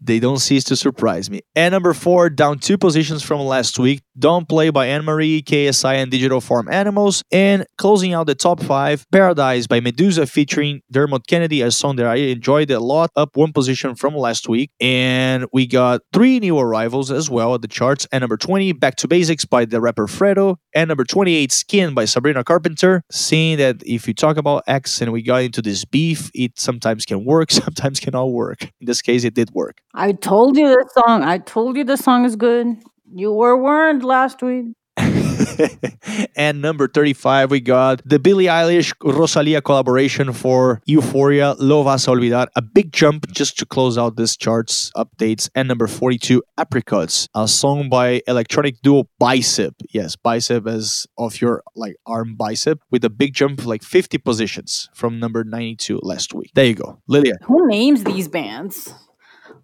They 0.00 0.18
don't 0.18 0.38
cease 0.38 0.64
to 0.64 0.76
surprise 0.76 1.30
me. 1.30 1.40
And 1.54 1.72
number 1.72 1.92
four, 1.92 2.30
down 2.30 2.58
two 2.58 2.78
positions 2.78 3.22
from 3.22 3.40
last 3.40 3.78
week, 3.78 4.00
Don't 4.18 4.48
Play 4.48 4.70
by 4.70 4.86
Anne 4.86 5.04
Marie, 5.04 5.42
KSI, 5.42 5.94
and 5.94 6.10
Digital 6.10 6.40
Farm 6.40 6.68
Animals. 6.70 7.22
And 7.30 7.66
closing 7.76 8.14
out 8.14 8.26
the 8.26 8.34
top 8.34 8.62
five, 8.62 9.04
Paradise 9.12 9.66
by 9.66 9.80
Meduza 9.80 10.28
featuring 10.28 10.80
Dermot 10.90 11.26
Kennedy, 11.26 11.60
a 11.60 11.70
song 11.70 11.96
that 11.96 12.06
I 12.06 12.16
enjoyed 12.16 12.70
it 12.70 12.74
a 12.74 12.80
lot, 12.80 13.10
up 13.14 13.36
one 13.36 13.52
position 13.52 13.94
from 13.94 14.14
last 14.14 14.48
week. 14.48 14.70
And 14.80 15.46
we 15.52 15.66
got 15.66 16.00
three 16.12 16.40
new 16.40 16.58
arrivals 16.58 17.10
as 17.10 17.28
well 17.28 17.54
at 17.54 17.62
the 17.62 17.68
charts. 17.68 18.06
And 18.10 18.22
number 18.22 18.38
20, 18.38 18.72
Back 18.72 18.96
to 18.96 19.08
Basics 19.08 19.44
by 19.44 19.66
the 19.66 19.80
rapper 19.80 20.06
Fredo. 20.06 20.56
And 20.74 20.88
number 20.88 21.04
28, 21.04 21.52
Skin 21.52 21.94
by 21.94 22.06
Sabrina 22.06 22.42
Carpenter. 22.42 23.02
Seeing 23.10 23.58
that 23.58 23.82
if 23.84 24.08
you 24.08 24.14
talk 24.14 24.38
about 24.38 24.64
X 24.66 25.02
and 25.02 25.12
we 25.12 25.22
got 25.22 25.42
into 25.42 25.60
this 25.60 25.84
beef, 25.84 26.30
it 26.34 26.58
sometimes 26.58 27.04
can 27.04 27.24
work, 27.24 27.50
sometimes 27.50 28.00
cannot 28.00 28.32
work. 28.32 28.62
In 28.62 28.86
this 28.86 29.02
case, 29.02 29.24
it 29.24 29.34
did 29.34 29.50
work. 29.52 29.82
I 29.94 30.12
told 30.12 30.56
you 30.56 30.68
this 30.68 30.92
song. 30.94 31.22
I 31.22 31.38
told 31.38 31.76
you 31.76 31.84
the 31.84 31.96
song 31.96 32.24
is 32.24 32.36
good. 32.36 32.76
You 33.12 33.32
were 33.32 33.56
warned 33.56 34.04
last 34.04 34.42
week. 34.42 34.76
and 36.36 36.60
number 36.60 36.86
35, 36.86 37.50
we 37.50 37.60
got 37.60 38.02
the 38.04 38.18
Billie 38.18 38.44
Eilish 38.44 38.92
Rosalia 39.02 39.60
collaboration 39.60 40.32
for 40.32 40.80
Euphoria, 40.84 41.54
Lo 41.58 41.82
Vas 41.82 42.06
a 42.06 42.10
Olvidar. 42.10 42.46
A 42.56 42.62
big 42.62 42.92
jump 42.92 43.30
just 43.32 43.58
to 43.58 43.66
close 43.66 43.98
out 43.98 44.16
this 44.16 44.36
charts 44.36 44.92
updates. 44.96 45.48
And 45.54 45.66
number 45.66 45.86
42, 45.86 46.42
Apricots, 46.58 47.28
a 47.34 47.48
song 47.48 47.88
by 47.88 48.22
electronic 48.26 48.80
duo 48.82 49.08
Bicep. 49.18 49.74
Yes, 49.90 50.14
Bicep 50.14 50.66
as 50.66 51.06
of 51.18 51.40
your 51.40 51.62
like 51.74 51.96
arm 52.06 52.36
bicep 52.36 52.80
with 52.90 53.04
a 53.04 53.10
big 53.10 53.34
jump, 53.34 53.64
like 53.64 53.82
50 53.82 54.18
positions 54.18 54.88
from 54.94 55.18
number 55.18 55.42
92 55.42 56.00
last 56.02 56.34
week. 56.34 56.50
There 56.54 56.66
you 56.66 56.74
go. 56.74 57.00
Lilia. 57.08 57.34
Who 57.44 57.66
names 57.66 58.04
these 58.04 58.28
bands? 58.28 58.92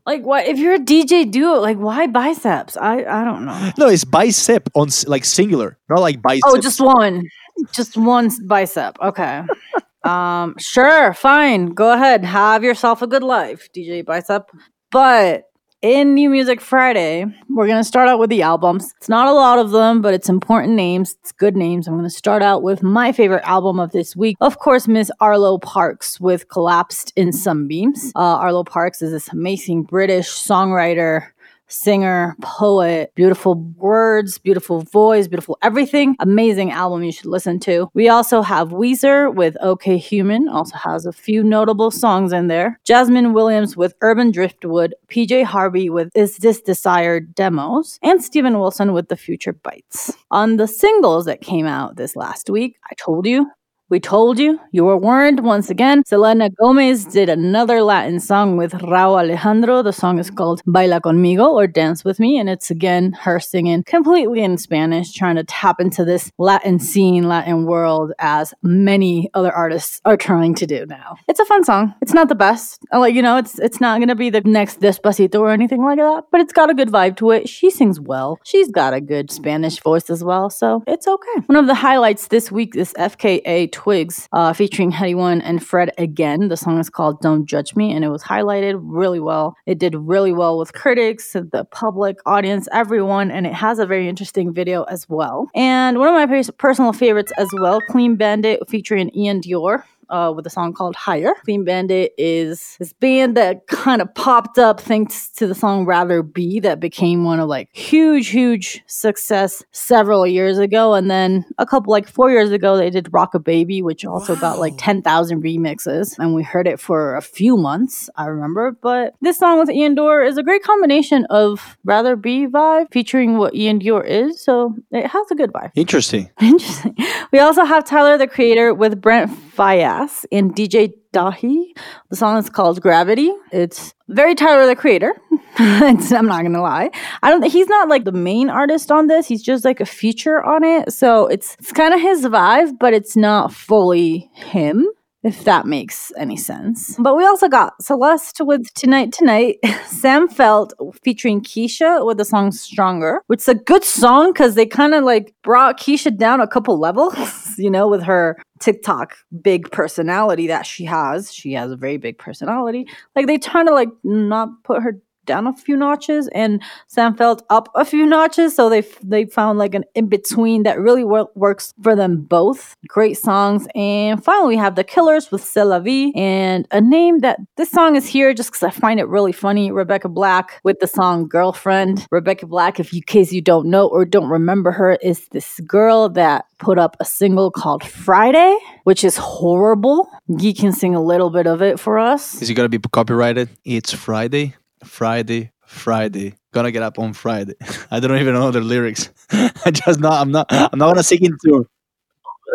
Like 0.06 0.23
what 0.23 0.47
if 0.47 0.58
you're 0.58 0.75
a 0.75 0.79
DJ 0.79 1.29
duo, 1.29 1.60
like 1.60 1.79
why 1.79 2.06
biceps? 2.06 2.77
I 2.77 3.05
I 3.05 3.25
don't 3.25 3.44
know. 3.44 3.72
No, 3.77 3.89
it's 3.89 4.05
bicep 4.05 4.70
on 4.75 4.89
like 5.08 5.25
singular, 5.25 5.79
not 5.91 6.01
like 6.01 6.22
bicep. 6.22 6.44
Oh, 6.46 6.60
just 6.60 6.81
one. 6.81 7.25
Just 7.72 7.96
one 7.96 8.31
bicep. 8.46 8.96
Okay. 9.03 9.43
um 10.05 10.55
sure, 10.58 11.13
fine. 11.13 11.67
Go 11.67 11.93
ahead. 11.93 12.25
Have 12.25 12.63
yourself 12.63 13.03
a 13.03 13.08
good 13.08 13.25
life, 13.25 13.69
DJ 13.77 14.05
Bicep. 14.05 14.48
But 14.93 15.51
in 15.82 16.14
New 16.14 16.30
Music 16.30 16.60
Friday, 16.60 17.26
we're 17.50 17.66
going 17.66 17.80
to 17.80 17.84
start 17.84 18.08
out 18.08 18.18
with 18.18 18.30
the 18.30 18.42
albums. 18.42 18.94
It's 18.96 19.08
not 19.08 19.28
a 19.28 19.32
lot 19.32 19.58
of 19.58 19.70
them, 19.70 20.00
but 20.00 20.14
it's 20.14 20.28
important 20.28 20.72
names. 20.72 21.16
It's 21.20 21.32
good 21.32 21.56
names. 21.56 21.86
I'm 21.86 21.94
going 21.94 22.04
to 22.04 22.10
start 22.10 22.42
out 22.42 22.62
with 22.62 22.82
my 22.82 23.12
favorite 23.12 23.44
album 23.44 23.78
of 23.78 23.92
this 23.92 24.16
week. 24.16 24.36
Of 24.40 24.58
course, 24.58 24.88
Miss 24.88 25.10
Arlo 25.20 25.58
Parks 25.58 26.18
with 26.18 26.48
Collapsed 26.48 27.12
in 27.14 27.32
Sunbeams. 27.32 28.12
Uh, 28.16 28.20
Arlo 28.20 28.64
Parks 28.64 29.02
is 29.02 29.12
this 29.12 29.28
amazing 29.28 29.82
British 29.82 30.28
songwriter 30.28 31.28
singer, 31.69 32.37
poet, 32.43 33.13
beautiful 33.15 33.55
words, 33.77 34.39
beautiful 34.39 34.82
voice, 34.82 35.29
beautiful 35.29 35.58
everything. 35.63 36.17
Amazing 36.20 36.70
album 36.70 37.03
you 37.03 37.13
should 37.13 37.27
listen 37.27 37.58
to. 37.61 37.89
We 37.94 38.08
also 38.08 38.43
have 38.43 38.69
Weezer 38.70 39.35
with 39.35 39.56
OK 39.61 39.96
Human, 39.99 40.49
also 40.49 40.77
has 40.77 41.06
a 41.06 41.13
few 41.13 41.43
notable 41.43 41.91
songs 41.91 42.32
in 42.32 42.49
there. 42.49 42.81
Jasmine 42.85 43.32
Williams 43.32 43.77
with 43.77 43.94
Urban 44.01 44.31
Driftwood, 44.31 44.94
PJ 45.08 45.44
Harvey 45.44 45.91
with 45.91 46.11
Is 46.15 46.39
This 46.39 46.61
Desired 46.61 47.35
Demos, 47.35 47.99
and 48.03 48.23
Steven 48.23 48.58
Wilson 48.58 48.93
with 48.93 49.08
The 49.08 49.17
Future 49.17 49.53
Bites. 49.53 50.13
On 50.31 50.56
the 50.56 50.69
singles 50.69 51.25
that 51.27 51.41
came 51.41 51.67
out 51.67 51.96
this 51.96 52.17
last 52.17 52.51
week, 52.51 52.77
I 52.91 52.94
told 52.94 53.27
you 53.27 53.51
we 53.88 54.00
told 54.00 54.40
you, 54.40 54.58
you 54.72 54.84
were 54.84 54.96
warned 54.96 55.40
once 55.44 55.70
again. 55.70 56.05
Selena 56.05 56.50
Gomez 56.50 57.05
did 57.05 57.28
another 57.28 57.82
Latin 57.82 58.19
song 58.19 58.56
with 58.56 58.72
Rauw 58.72 59.16
Alejandro. 59.16 59.81
The 59.81 59.93
song 59.93 60.19
is 60.19 60.28
called 60.28 60.60
Baila 60.66 61.00
Conmigo 61.00 61.52
or 61.52 61.69
Dance 61.69 62.05
With 62.05 62.19
Me, 62.19 62.36
and 62.36 62.50
it's 62.50 62.69
again 62.69 63.12
her 63.12 63.38
singing 63.38 63.84
completely 63.84 64.43
in 64.43 64.58
Spanish, 64.58 65.12
trying 65.12 65.36
to 65.36 65.44
tap 65.44 65.81
into 65.81 66.05
this 66.05 66.32
Latin 66.36 66.81
scene, 66.81 67.28
Latin 67.28 67.64
world, 67.64 68.12
as 68.19 68.52
many 68.60 69.31
other 69.34 69.52
artists 69.52 70.00
are 70.05 70.16
trying 70.16 70.56
to 70.56 70.66
do 70.66 70.84
now. 70.86 71.16
It's 71.28 71.38
a 71.38 71.44
fun 71.44 71.62
song. 71.62 71.94
It's 72.02 72.12
not 72.12 72.28
the 72.28 72.34
best. 72.34 72.84
Uh, 72.93 72.98
like, 72.98 73.14
you 73.14 73.22
know, 73.22 73.36
it's 73.36 73.56
it's 73.60 73.81
not 73.81 74.00
gonna 74.00 74.16
be 74.16 74.31
the 74.31 74.40
next 74.40 74.81
Despacito 74.81 75.38
or 75.38 75.50
anything 75.50 75.84
like 75.84 75.98
that, 75.98 76.24
but 76.32 76.40
it's 76.40 76.52
got 76.52 76.70
a 76.70 76.74
good 76.74 76.88
vibe 76.88 77.16
to 77.19 77.31
it. 77.31 77.48
She 77.48 77.70
sings 77.70 78.00
well. 78.00 78.40
She's 78.43 78.69
got 78.69 78.94
a 78.94 79.00
good 79.00 79.31
Spanish 79.31 79.81
voice 79.81 80.10
as 80.10 80.24
well, 80.24 80.50
so 80.50 80.82
it's 80.88 81.06
okay. 81.06 81.40
One 81.46 81.56
of 81.56 81.69
the 81.69 81.74
highlights 81.74 82.26
this 82.28 82.50
week 82.50 82.74
is 82.74 82.93
FKA 82.94 83.75
Twigs 83.76 84.26
uh, 84.32 84.54
featuring 84.54 84.90
Headie 84.90 85.14
One 85.14 85.42
and 85.42 85.62
Fred 85.62 85.90
again. 85.98 86.48
The 86.48 86.56
song 86.56 86.78
is 86.78 86.88
called 86.88 87.20
Don't 87.20 87.44
Judge 87.44 87.76
Me 87.76 87.92
and 87.92 88.06
it 88.06 88.08
was 88.08 88.22
highlighted 88.22 88.80
really 88.80 89.20
well. 89.20 89.54
It 89.66 89.78
did 89.78 89.94
really 89.94 90.32
well 90.32 90.58
with 90.58 90.72
critics, 90.72 91.34
the 91.34 91.66
public, 91.70 92.16
audience, 92.24 92.68
everyone, 92.72 93.30
and 93.30 93.46
it 93.46 93.52
has 93.52 93.78
a 93.78 93.84
very 93.84 94.08
interesting 94.08 94.54
video 94.54 94.84
as 94.84 95.06
well. 95.10 95.50
And 95.54 95.98
one 95.98 96.08
of 96.08 96.14
my 96.14 96.42
personal 96.56 96.94
favorites 96.94 97.32
as 97.36 97.48
well, 97.60 97.82
Clean 97.82 98.16
Bandit 98.16 98.66
featuring 98.66 99.10
Iann 99.10 99.42
Dior 99.42 99.82
uh, 100.10 100.32
with 100.34 100.46
a 100.46 100.51
song 100.51 100.72
called 100.72 100.96
Higher. 100.96 101.34
Clean 101.44 101.65
Bandit 101.65 102.13
is 102.19 102.77
this 102.79 102.93
band 102.93 103.36
that 103.36 103.67
kind 103.67 104.01
of 104.03 104.15
popped 104.15 104.58
up 104.58 104.81
thanks 104.81 105.29
to 105.31 105.46
the 105.46 105.55
song 105.55 105.86
Rather 105.86 106.22
Be 106.22 106.60
that 106.60 106.81
became 106.81 107.25
one 107.25 107.41
of 107.41 107.48
like 107.48 107.69
huge, 107.72 108.29
huge 108.29 108.82
success 108.86 109.63
several 109.72 110.27
years 110.27 110.58
ago. 110.58 110.94
And 110.94 111.10
then 111.10 111.44
a 111.58 111.67
couple, 111.67 111.91
like 111.91 112.08
four 112.08 112.31
years 112.31 112.51
ago, 112.51 112.77
they 112.77 112.91
did 112.91 113.06
Rockabye, 113.06 113.82
which 113.82 114.05
also 114.05 114.34
wow. 114.34 114.41
got 114.41 114.58
like 114.58 114.75
10,000 114.79 115.43
remixes. 115.43 116.19
And 116.19 116.34
we 116.34 116.43
heard 116.43 116.67
it 116.67 116.81
for 116.81 117.17
a 117.17 117.22
few 117.22 117.56
months, 117.56 118.08
I 118.17 118.27
remember. 118.27 118.72
But 118.72 119.15
this 119.20 119.39
song 119.39 119.58
with 119.58 119.69
Iann 119.69 119.96
Dior 119.96 120.27
is 120.27 120.39
a 120.39 120.43
great 120.43 120.63
combination 120.63 121.27
of 121.31 121.77
Rather 121.84 122.17
Be 122.17 122.46
vibe 122.46 122.93
featuring 122.93 123.39
what 123.39 123.55
Iann 123.55 123.82
Dior 123.82 124.06
is. 124.06 124.41
So 124.41 124.75
it 124.91 125.06
has 125.06 125.31
a 125.31 125.34
good 125.34 125.53
vibe. 125.53 125.72
Interesting. 125.75 126.31
Interesting. 126.41 126.96
We 127.32 127.39
also 127.39 127.65
have 127.65 127.84
Tyler 127.84 128.19
the 128.19 128.27
Creator 128.27 128.75
with 128.75 129.01
Brent 129.01 129.31
Faiyaz 129.56 130.27
and 130.31 130.55
DJ 130.55 130.93
Dahi. 131.13 131.77
The 132.10 132.17
song 132.17 132.36
is 132.39 132.51
called 132.51 132.82
Gravity. 132.82 133.32
It's 133.53 133.94
very 134.08 134.34
Tyler 134.34 134.67
the 134.67 134.77
Creator. 134.77 135.15
I'm 135.58 136.27
not 136.27 136.43
gonna 136.43 136.60
lie. 136.60 136.91
I 137.22 137.31
don't. 137.31 137.43
He's 137.44 137.69
not 137.69 137.89
like 137.89 138.05
the 138.05 138.13
main 138.13 138.51
artist 138.51 138.93
on 138.93 139.06
this. 139.06 139.27
He's 139.27 139.43
just 139.43 139.65
like 139.65 139.81
a 139.81 139.86
feature 139.86 140.43
on 140.44 140.63
it. 140.63 140.93
So 140.93 141.27
it's 141.27 141.56
it's 141.58 141.72
kind 141.72 141.94
of 141.94 142.01
his 142.01 142.27
vibe, 142.27 142.79
but 142.79 142.93
it's 142.93 143.17
not 143.17 143.53
fully 143.53 144.31
him 144.34 144.86
if 145.26 145.42
that 145.42 145.66
makes 145.66 146.12
any 146.16 146.36
sense. 146.36 146.94
But 147.00 147.16
we 147.16 147.26
also 147.26 147.48
got 147.48 147.82
Celeste 147.82 148.40
with 148.42 148.72
Tonight 148.74 149.12
Tonight, 149.12 149.56
Sam 149.86 150.28
Feldt 150.28 150.70
featuring 151.02 151.40
Kesha 151.40 152.06
with 152.06 152.18
the 152.18 152.24
song 152.24 152.52
Stronger, 152.52 153.22
which 153.26 153.40
is 153.40 153.48
a 153.48 153.56
good 153.56 153.82
song 153.82 154.32
because 154.32 154.54
they 154.54 154.66
kind 154.66 154.94
of 154.94 155.02
like 155.02 155.34
brought 155.42 155.80
Kesha 155.80 156.16
down 156.16 156.40
a 156.40 156.46
couple 156.46 156.78
levels, 156.78 157.16
you 157.58 157.68
know, 157.68 157.88
with 157.88 158.04
her 158.04 158.36
TikTok 158.60 159.16
big 159.42 159.68
personality 159.72 160.46
that 160.46 160.64
she 160.64 160.84
has. 160.84 161.34
She 161.34 161.52
has 161.54 161.72
a 161.72 161.76
very 161.76 161.96
big 161.96 162.18
personality. 162.18 162.86
Like 163.16 163.26
they 163.26 163.36
trying 163.36 163.66
to 163.66 163.74
like 163.74 163.90
not 164.04 164.48
put 164.62 164.80
her 164.80 165.00
down 165.26 165.46
a 165.46 165.52
few 165.52 165.76
notches 165.76 166.28
and 166.28 166.62
Sam 166.86 167.16
Feldt 167.16 167.42
up 167.50 167.68
a 167.74 167.84
few 167.84 168.06
notches. 168.06 168.54
So 168.54 168.68
they 168.68 168.82
they 169.02 169.26
found 169.26 169.58
like 169.58 169.74
an 169.74 169.84
in 169.94 170.08
between 170.08 170.62
that 170.62 170.78
really 170.78 171.04
wor- 171.04 171.30
works 171.34 171.74
for 171.82 171.94
them 171.94 172.22
both. 172.22 172.76
Great 172.88 173.18
songs. 173.18 173.66
And 173.74 174.22
finally, 174.24 174.48
we 174.48 174.56
have 174.56 174.74
The 174.76 174.84
Killers 174.84 175.30
with 175.30 175.44
C'est 175.44 175.64
La 175.64 175.80
Vie 175.80 176.12
and 176.14 176.66
a 176.70 176.80
name 176.80 177.20
that 177.20 177.38
this 177.56 177.70
song 177.70 177.96
is 177.96 178.06
here 178.06 178.32
just 178.34 178.50
because 178.50 178.62
I 178.62 178.70
find 178.70 179.00
it 179.00 179.08
really 179.08 179.32
funny. 179.32 179.70
Rebecca 179.70 180.08
Black 180.08 180.60
with 180.64 180.78
the 180.80 180.86
song 180.86 181.28
Girlfriend. 181.28 182.06
Rebecca 182.10 182.46
Black, 182.46 182.80
if 182.80 182.92
you 182.92 183.02
case 183.02 183.32
you 183.32 183.42
don't 183.42 183.66
know 183.66 183.86
or 183.88 184.04
don't 184.04 184.28
remember 184.28 184.70
her, 184.72 184.94
is 185.02 185.28
this 185.28 185.60
girl 185.60 186.08
that 186.10 186.46
put 186.58 186.78
up 186.78 186.96
a 187.00 187.04
single 187.04 187.50
called 187.50 187.84
Friday, 187.84 188.56
which 188.84 189.04
is 189.04 189.16
horrible. 189.16 190.08
He 190.38 190.52
can 190.54 190.72
sing 190.72 190.94
a 190.94 191.02
little 191.02 191.30
bit 191.30 191.46
of 191.46 191.62
it 191.62 191.78
for 191.78 191.98
us. 191.98 192.40
Is 192.40 192.50
it 192.50 192.54
gonna 192.54 192.68
be 192.68 192.78
copyrighted? 192.78 193.48
It's 193.64 193.92
Friday. 193.92 194.54
Friday, 194.84 195.52
Friday. 195.66 196.34
Gonna 196.52 196.70
get 196.70 196.82
up 196.82 196.98
on 196.98 197.12
Friday. 197.12 197.54
I 197.90 198.00
don't 198.00 198.18
even 198.18 198.34
know 198.34 198.50
the 198.50 198.60
lyrics. 198.60 199.10
I 199.30 199.70
just 199.70 200.00
not. 200.00 200.14
I'm 200.14 200.30
not. 200.30 200.46
I'm 200.50 200.78
not 200.78 200.88
gonna 200.88 201.02
sing 201.02 201.24
into. 201.24 201.68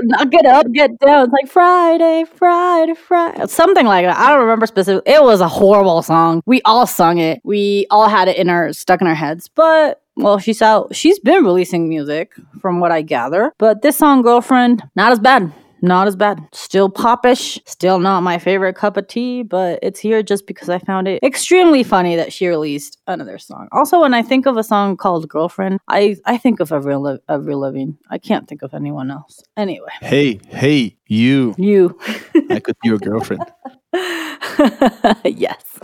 Not 0.03 0.31
get 0.31 0.45
up, 0.45 0.71
get 0.71 0.97
down. 0.99 1.25
It's 1.25 1.33
like 1.33 1.51
Friday, 1.51 2.23
Friday, 2.23 2.93
Friday, 2.93 3.45
something 3.47 3.85
like 3.85 4.05
that. 4.05 4.17
I 4.17 4.29
don't 4.31 4.39
remember 4.39 4.65
specifically. 4.65 5.11
It 5.11 5.21
was 5.21 5.41
a 5.41 5.47
horrible 5.47 6.01
song. 6.01 6.41
We 6.45 6.61
all 6.63 6.87
sung 6.87 7.17
it. 7.17 7.41
We 7.43 7.85
all 7.91 8.07
had 8.07 8.27
it 8.27 8.37
in 8.37 8.49
our 8.49 8.73
stuck 8.73 9.01
in 9.01 9.07
our 9.07 9.15
heads. 9.15 9.49
But 9.53 10.01
well, 10.15 10.39
she's 10.39 10.61
out. 10.61 10.95
She's 10.95 11.19
been 11.19 11.43
releasing 11.43 11.89
music, 11.89 12.33
from 12.61 12.79
what 12.79 12.91
I 12.91 13.01
gather. 13.01 13.53
But 13.57 13.81
this 13.81 13.97
song, 13.97 14.21
girlfriend, 14.21 14.81
not 14.95 15.11
as 15.11 15.19
bad 15.19 15.51
not 15.81 16.07
as 16.07 16.15
bad. 16.15 16.47
Still 16.53 16.89
popish, 16.89 17.59
still 17.65 17.99
not 17.99 18.21
my 18.21 18.37
favorite 18.37 18.75
cup 18.75 18.97
of 18.97 19.07
tea, 19.07 19.43
but 19.43 19.79
it's 19.81 19.99
here 19.99 20.23
just 20.23 20.47
because 20.47 20.69
I 20.69 20.79
found 20.79 21.07
it 21.07 21.21
extremely 21.23 21.83
funny 21.83 22.15
that 22.15 22.31
she 22.31 22.47
released 22.47 22.97
another 23.07 23.37
song. 23.37 23.67
Also, 23.71 24.01
when 24.01 24.13
I 24.13 24.21
think 24.21 24.45
of 24.45 24.57
a 24.57 24.63
song 24.63 24.97
called 24.97 25.27
Girlfriend, 25.27 25.79
I, 25.87 26.17
I 26.25 26.37
think 26.37 26.59
of 26.59 26.71
Avril, 26.71 27.01
Le- 27.01 27.19
Avril 27.27 27.59
Lavigne. 27.59 27.93
I 28.09 28.17
can't 28.17 28.47
think 28.47 28.61
of 28.61 28.73
anyone 28.73 29.11
else. 29.11 29.41
Anyway. 29.57 29.89
Hey, 30.01 30.39
hey, 30.47 30.97
you. 31.07 31.55
You. 31.57 31.97
I 32.49 32.59
could 32.59 32.75
be 32.81 32.89
your 32.89 32.97
girlfriend. 32.97 33.43
yes. 35.25 35.79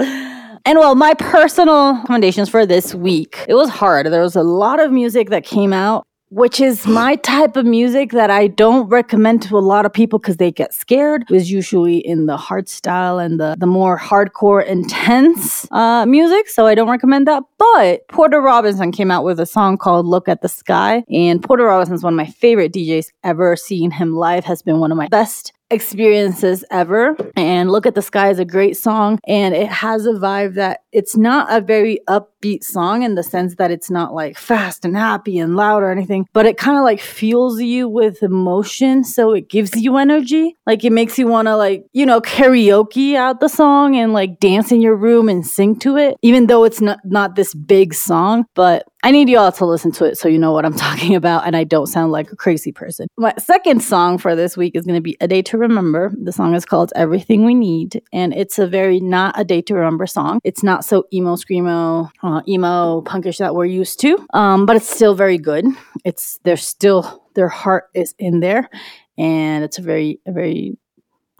And 0.65 0.79
well, 0.79 0.95
my 0.95 1.13
personal 1.13 1.93
recommendations 1.95 2.49
for 2.49 2.65
this 2.65 2.93
week, 2.93 3.45
it 3.47 3.53
was 3.53 3.69
hard. 3.69 4.05
There 4.07 4.21
was 4.21 4.35
a 4.35 4.43
lot 4.43 4.79
of 4.79 4.91
music 4.91 5.29
that 5.29 5.45
came 5.45 5.71
out 5.73 6.06
which 6.29 6.59
is 6.59 6.85
my 6.85 7.15
type 7.15 7.55
of 7.55 7.65
music 7.65 8.11
that 8.11 8.29
I 8.29 8.47
don't 8.47 8.87
recommend 8.89 9.41
to 9.43 9.57
a 9.57 9.59
lot 9.59 9.85
of 9.85 9.93
people 9.93 10.19
because 10.19 10.37
they 10.37 10.51
get 10.51 10.73
scared. 10.73 11.23
It 11.29 11.33
was 11.33 11.51
usually 11.51 11.97
in 11.97 12.25
the 12.25 12.37
hard 12.37 12.67
style 12.67 13.19
and 13.19 13.39
the, 13.39 13.55
the 13.57 13.67
more 13.67 13.97
hardcore, 13.97 14.65
intense 14.65 15.67
uh, 15.71 16.05
music. 16.05 16.49
So 16.49 16.67
I 16.67 16.75
don't 16.75 16.89
recommend 16.89 17.27
that. 17.27 17.43
But 17.57 18.07
Porter 18.09 18.41
Robinson 18.41 18.91
came 18.91 19.11
out 19.11 19.23
with 19.23 19.39
a 19.39 19.45
song 19.45 19.77
called 19.77 20.05
Look 20.05 20.27
at 20.27 20.41
the 20.41 20.49
Sky. 20.49 21.03
And 21.09 21.41
Porter 21.41 21.65
Robinson 21.65 21.95
is 21.95 22.03
one 22.03 22.13
of 22.13 22.17
my 22.17 22.27
favorite 22.27 22.73
DJs 22.73 23.07
ever. 23.23 23.55
Seeing 23.55 23.91
him 23.91 24.15
live 24.15 24.45
has 24.45 24.61
been 24.61 24.79
one 24.79 24.91
of 24.91 24.97
my 24.97 25.07
best 25.07 25.53
experiences 25.69 26.63
ever. 26.71 27.15
And 27.35 27.71
Look 27.71 27.85
at 27.85 27.95
the 27.95 28.01
Sky 28.01 28.29
is 28.29 28.39
a 28.39 28.45
great 28.45 28.77
song 28.77 29.19
and 29.27 29.53
it 29.53 29.67
has 29.67 30.05
a 30.05 30.13
vibe 30.13 30.55
that 30.55 30.81
it's 30.91 31.17
not 31.17 31.51
a 31.51 31.61
very 31.61 31.99
upbeat 32.37 32.63
song 32.63 33.03
in 33.03 33.15
the 33.15 33.23
sense 33.23 33.55
that 33.55 33.71
it's 33.71 33.89
not 33.89 34.13
like 34.13 34.37
fast 34.37 34.85
and 34.85 34.95
happy 34.95 35.37
and 35.39 35.55
loud 35.55 35.83
or 35.83 35.91
anything, 35.91 36.27
but 36.33 36.45
it 36.45 36.57
kind 36.57 36.77
of 36.77 36.83
like 36.83 36.99
fuels 36.99 37.61
you 37.61 37.87
with 37.87 38.23
emotion. 38.23 39.03
So 39.03 39.33
it 39.33 39.49
gives 39.49 39.75
you 39.75 39.97
energy. 39.97 40.55
Like 40.65 40.83
it 40.83 40.91
makes 40.91 41.17
you 41.17 41.27
want 41.27 41.47
to 41.47 41.55
like, 41.55 41.85
you 41.93 42.05
know, 42.05 42.21
karaoke 42.21 43.15
out 43.15 43.39
the 43.39 43.49
song 43.49 43.95
and 43.95 44.13
like 44.13 44.39
dance 44.39 44.71
in 44.71 44.81
your 44.81 44.95
room 44.95 45.29
and 45.29 45.45
sing 45.45 45.77
to 45.79 45.97
it, 45.97 46.17
even 46.21 46.47
though 46.47 46.63
it's 46.63 46.81
not, 46.81 46.99
not 47.03 47.35
this 47.35 47.53
big 47.53 47.93
song. 47.93 48.45
But 48.53 48.87
I 49.03 49.11
need 49.11 49.29
you 49.29 49.37
all 49.37 49.51
to 49.51 49.65
listen 49.65 49.91
to 49.93 50.05
it 50.05 50.17
so 50.17 50.27
you 50.27 50.39
know 50.39 50.51
what 50.51 50.65
I'm 50.65 50.73
talking 50.87 51.15
about 51.15 51.45
and 51.45 51.55
I 51.55 51.63
don't 51.63 51.87
sound 51.87 52.11
like 52.11 52.31
a 52.31 52.35
crazy 52.35 52.71
person. 52.71 53.07
My 53.17 53.33
second 53.37 53.81
song 53.81 54.17
for 54.17 54.35
this 54.35 54.57
week 54.57 54.75
is 54.75 54.85
going 54.85 54.95
to 54.95 55.01
be 55.01 55.15
A 55.21 55.27
Day 55.27 55.41
to 55.43 55.57
Remember. 55.57 56.11
The 56.21 56.31
song 56.31 56.55
is 56.55 56.65
called 56.65 56.91
Everything 56.95 57.45
We 57.45 57.53
Need 57.53 58.01
and 58.11 58.33
it's 58.33 58.59
a 58.59 58.67
very 58.67 58.99
not 58.99 59.39
a 59.39 59.45
day 59.45 59.61
to 59.63 59.75
remember 59.75 60.07
song. 60.07 60.39
It's 60.43 60.63
not 60.63 60.83
so 60.83 61.05
emo, 61.13 61.35
screamo, 61.35 62.09
uh, 62.27 62.41
emo, 62.47 63.01
punkish 63.01 63.37
that 63.37 63.55
we're 63.55 63.65
used 63.65 63.99
to, 64.01 64.25
um, 64.33 64.65
but 64.65 64.75
it's 64.75 64.89
still 64.89 65.15
very 65.15 65.37
good. 65.37 65.65
It's, 66.05 66.39
they're 66.43 66.57
still, 66.57 67.23
their 67.35 67.49
heart 67.49 67.85
is 67.93 68.13
in 68.19 68.39
there 68.39 68.69
and 69.17 69.63
it's 69.63 69.79
a 69.79 69.81
very, 69.81 70.19
a 70.25 70.31
very, 70.31 70.77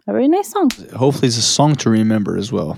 a 0.07 0.11
very 0.11 0.27
nice 0.27 0.49
song. 0.49 0.69
Hopefully 0.95 1.27
it's 1.27 1.37
a 1.37 1.41
song 1.41 1.75
to 1.75 1.89
remember 1.89 2.37
as 2.37 2.51
well 2.51 2.77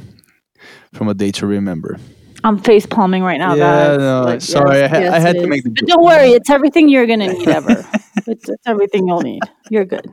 from 0.94 1.08
A 1.08 1.14
Day 1.14 1.32
to 1.32 1.48
Remember. 1.48 1.98
I'm 2.44 2.58
face 2.58 2.86
palming 2.86 3.24
right 3.24 3.38
now, 3.38 3.54
yeah, 3.56 3.64
guys. 3.64 3.98
No, 3.98 4.22
like, 4.22 4.42
sorry, 4.42 4.78
yes, 4.78 4.92
I, 4.92 4.96
ha- 4.96 5.02
yes, 5.04 5.14
I, 5.14 5.20
had 5.20 5.36
to 5.36 5.48
make 5.48 5.64
the. 5.64 5.72
Don't 5.72 6.04
worry, 6.04 6.30
it's 6.30 6.50
everything 6.50 6.88
you're 6.88 7.06
gonna 7.06 7.34
need 7.34 7.50
ever. 7.50 7.72
it's, 8.28 8.48
it's, 8.48 8.66
everything 8.66 9.08
you'll 9.08 9.22
need. 9.22 9.42
You're 9.70 9.86
good. 9.86 10.06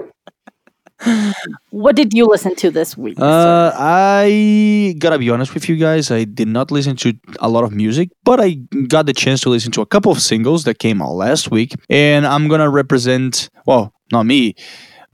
What 1.70 1.94
did 1.94 2.14
you 2.14 2.26
listen 2.26 2.54
to 2.56 2.70
this 2.70 2.96
week? 2.96 3.18
Uh, 3.20 3.72
I 3.74 4.94
gotta 4.98 5.18
be 5.18 5.30
honest 5.30 5.54
with 5.54 5.68
you 5.68 5.76
guys. 5.76 6.10
I 6.10 6.24
did 6.24 6.48
not 6.48 6.70
listen 6.70 6.96
to 6.96 7.14
a 7.40 7.48
lot 7.48 7.64
of 7.64 7.72
music, 7.72 8.10
but 8.24 8.40
I 8.40 8.54
got 8.88 9.06
the 9.06 9.12
chance 9.12 9.40
to 9.42 9.50
listen 9.50 9.72
to 9.72 9.82
a 9.82 9.86
couple 9.86 10.10
of 10.10 10.20
singles 10.20 10.64
that 10.64 10.78
came 10.78 11.02
out 11.02 11.12
last 11.12 11.50
week, 11.50 11.74
and 11.90 12.26
I'm 12.26 12.48
gonna 12.48 12.70
represent. 12.70 13.50
Well, 13.66 13.92
not 14.10 14.24
me 14.24 14.54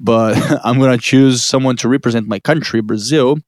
but 0.03 0.37
I'm 0.65 0.79
gonna 0.79 0.99
choose 0.99 1.45
someone 1.45 1.77
to 1.77 1.89
represent 1.89 2.27
my 2.27 2.39
country, 2.39 2.83
Brazil, 2.83 3.39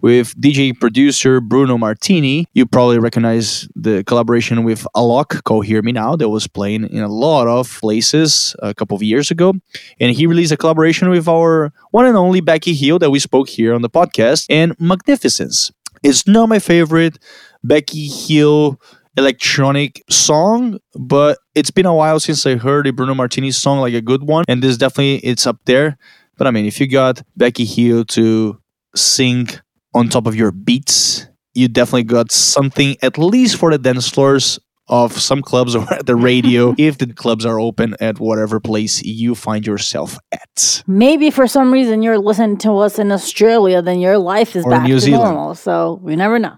with 0.00 0.38
DJ 0.40 0.78
producer 0.78 1.40
Bruno 1.40 1.78
Martini. 1.78 2.46
You 2.52 2.66
probably 2.66 2.98
recognize 2.98 3.66
the 3.74 4.04
collaboration 4.04 4.62
with 4.62 4.86
Alok 4.94 5.42
Go 5.44 5.62
Hear 5.62 5.82
Me 5.82 5.92
Now 5.92 6.14
that 6.16 6.28
was 6.28 6.46
playing 6.46 6.88
in 6.88 7.02
a 7.02 7.08
lot 7.08 7.48
of 7.48 7.80
places 7.80 8.54
a 8.60 8.74
couple 8.74 8.94
of 8.94 9.02
years 9.02 9.30
ago. 9.30 9.54
And 9.98 10.14
he 10.14 10.26
released 10.26 10.52
a 10.52 10.56
collaboration 10.56 11.08
with 11.08 11.26
our 11.26 11.72
one 11.90 12.06
and 12.06 12.16
only 12.16 12.40
Becky 12.40 12.74
Hill 12.74 12.98
that 12.98 13.10
we 13.10 13.18
spoke 13.18 13.48
here 13.48 13.74
on 13.74 13.82
the 13.82 13.90
podcast 13.90 14.46
and 14.50 14.78
Magnificence. 14.78 15.72
It's 16.02 16.26
not 16.26 16.48
my 16.48 16.58
favorite 16.58 17.18
Becky 17.64 18.08
Hill 18.08 18.80
electronic 19.16 20.02
song, 20.08 20.78
but 20.94 21.38
it's 21.54 21.70
been 21.70 21.86
a 21.86 21.94
while 21.94 22.20
since 22.20 22.46
I 22.46 22.56
heard 22.56 22.86
a 22.86 22.92
Bruno 22.92 23.14
Martini 23.14 23.50
song 23.50 23.80
like 23.80 23.94
a 23.94 24.00
good 24.00 24.22
one, 24.22 24.44
and 24.48 24.62
this 24.62 24.76
definitely 24.76 25.16
it's 25.18 25.46
up 25.46 25.58
there. 25.64 25.98
But 26.36 26.46
I 26.46 26.50
mean, 26.50 26.66
if 26.66 26.80
you 26.80 26.88
got 26.88 27.22
Becky 27.36 27.64
Hill 27.64 28.04
to 28.06 28.58
sing 28.96 29.48
on 29.94 30.08
top 30.08 30.26
of 30.26 30.34
your 30.34 30.50
beats, 30.50 31.26
you 31.54 31.68
definitely 31.68 32.04
got 32.04 32.32
something 32.32 32.96
at 33.02 33.18
least 33.18 33.56
for 33.56 33.70
the 33.70 33.78
dance 33.78 34.08
floors 34.08 34.58
of 34.88 35.12
some 35.18 35.42
clubs 35.42 35.76
or 35.76 35.92
at 35.92 36.06
the 36.06 36.16
radio 36.16 36.74
if 36.78 36.98
the 36.98 37.06
clubs 37.12 37.46
are 37.46 37.60
open 37.60 37.94
at 38.00 38.18
whatever 38.18 38.60
place 38.60 39.02
you 39.02 39.34
find 39.34 39.66
yourself 39.66 40.18
at. 40.32 40.82
Maybe 40.86 41.30
for 41.30 41.46
some 41.46 41.72
reason 41.72 42.02
you're 42.02 42.18
listening 42.18 42.58
to 42.58 42.72
us 42.78 42.98
in 42.98 43.12
Australia, 43.12 43.82
then 43.82 44.00
your 44.00 44.18
life 44.18 44.56
is 44.56 44.64
Or 44.64 44.70
back 44.70 44.86
to 44.86 45.10
normal. 45.10 45.54
So 45.54 46.00
we 46.02 46.16
never 46.16 46.38
know. 46.38 46.56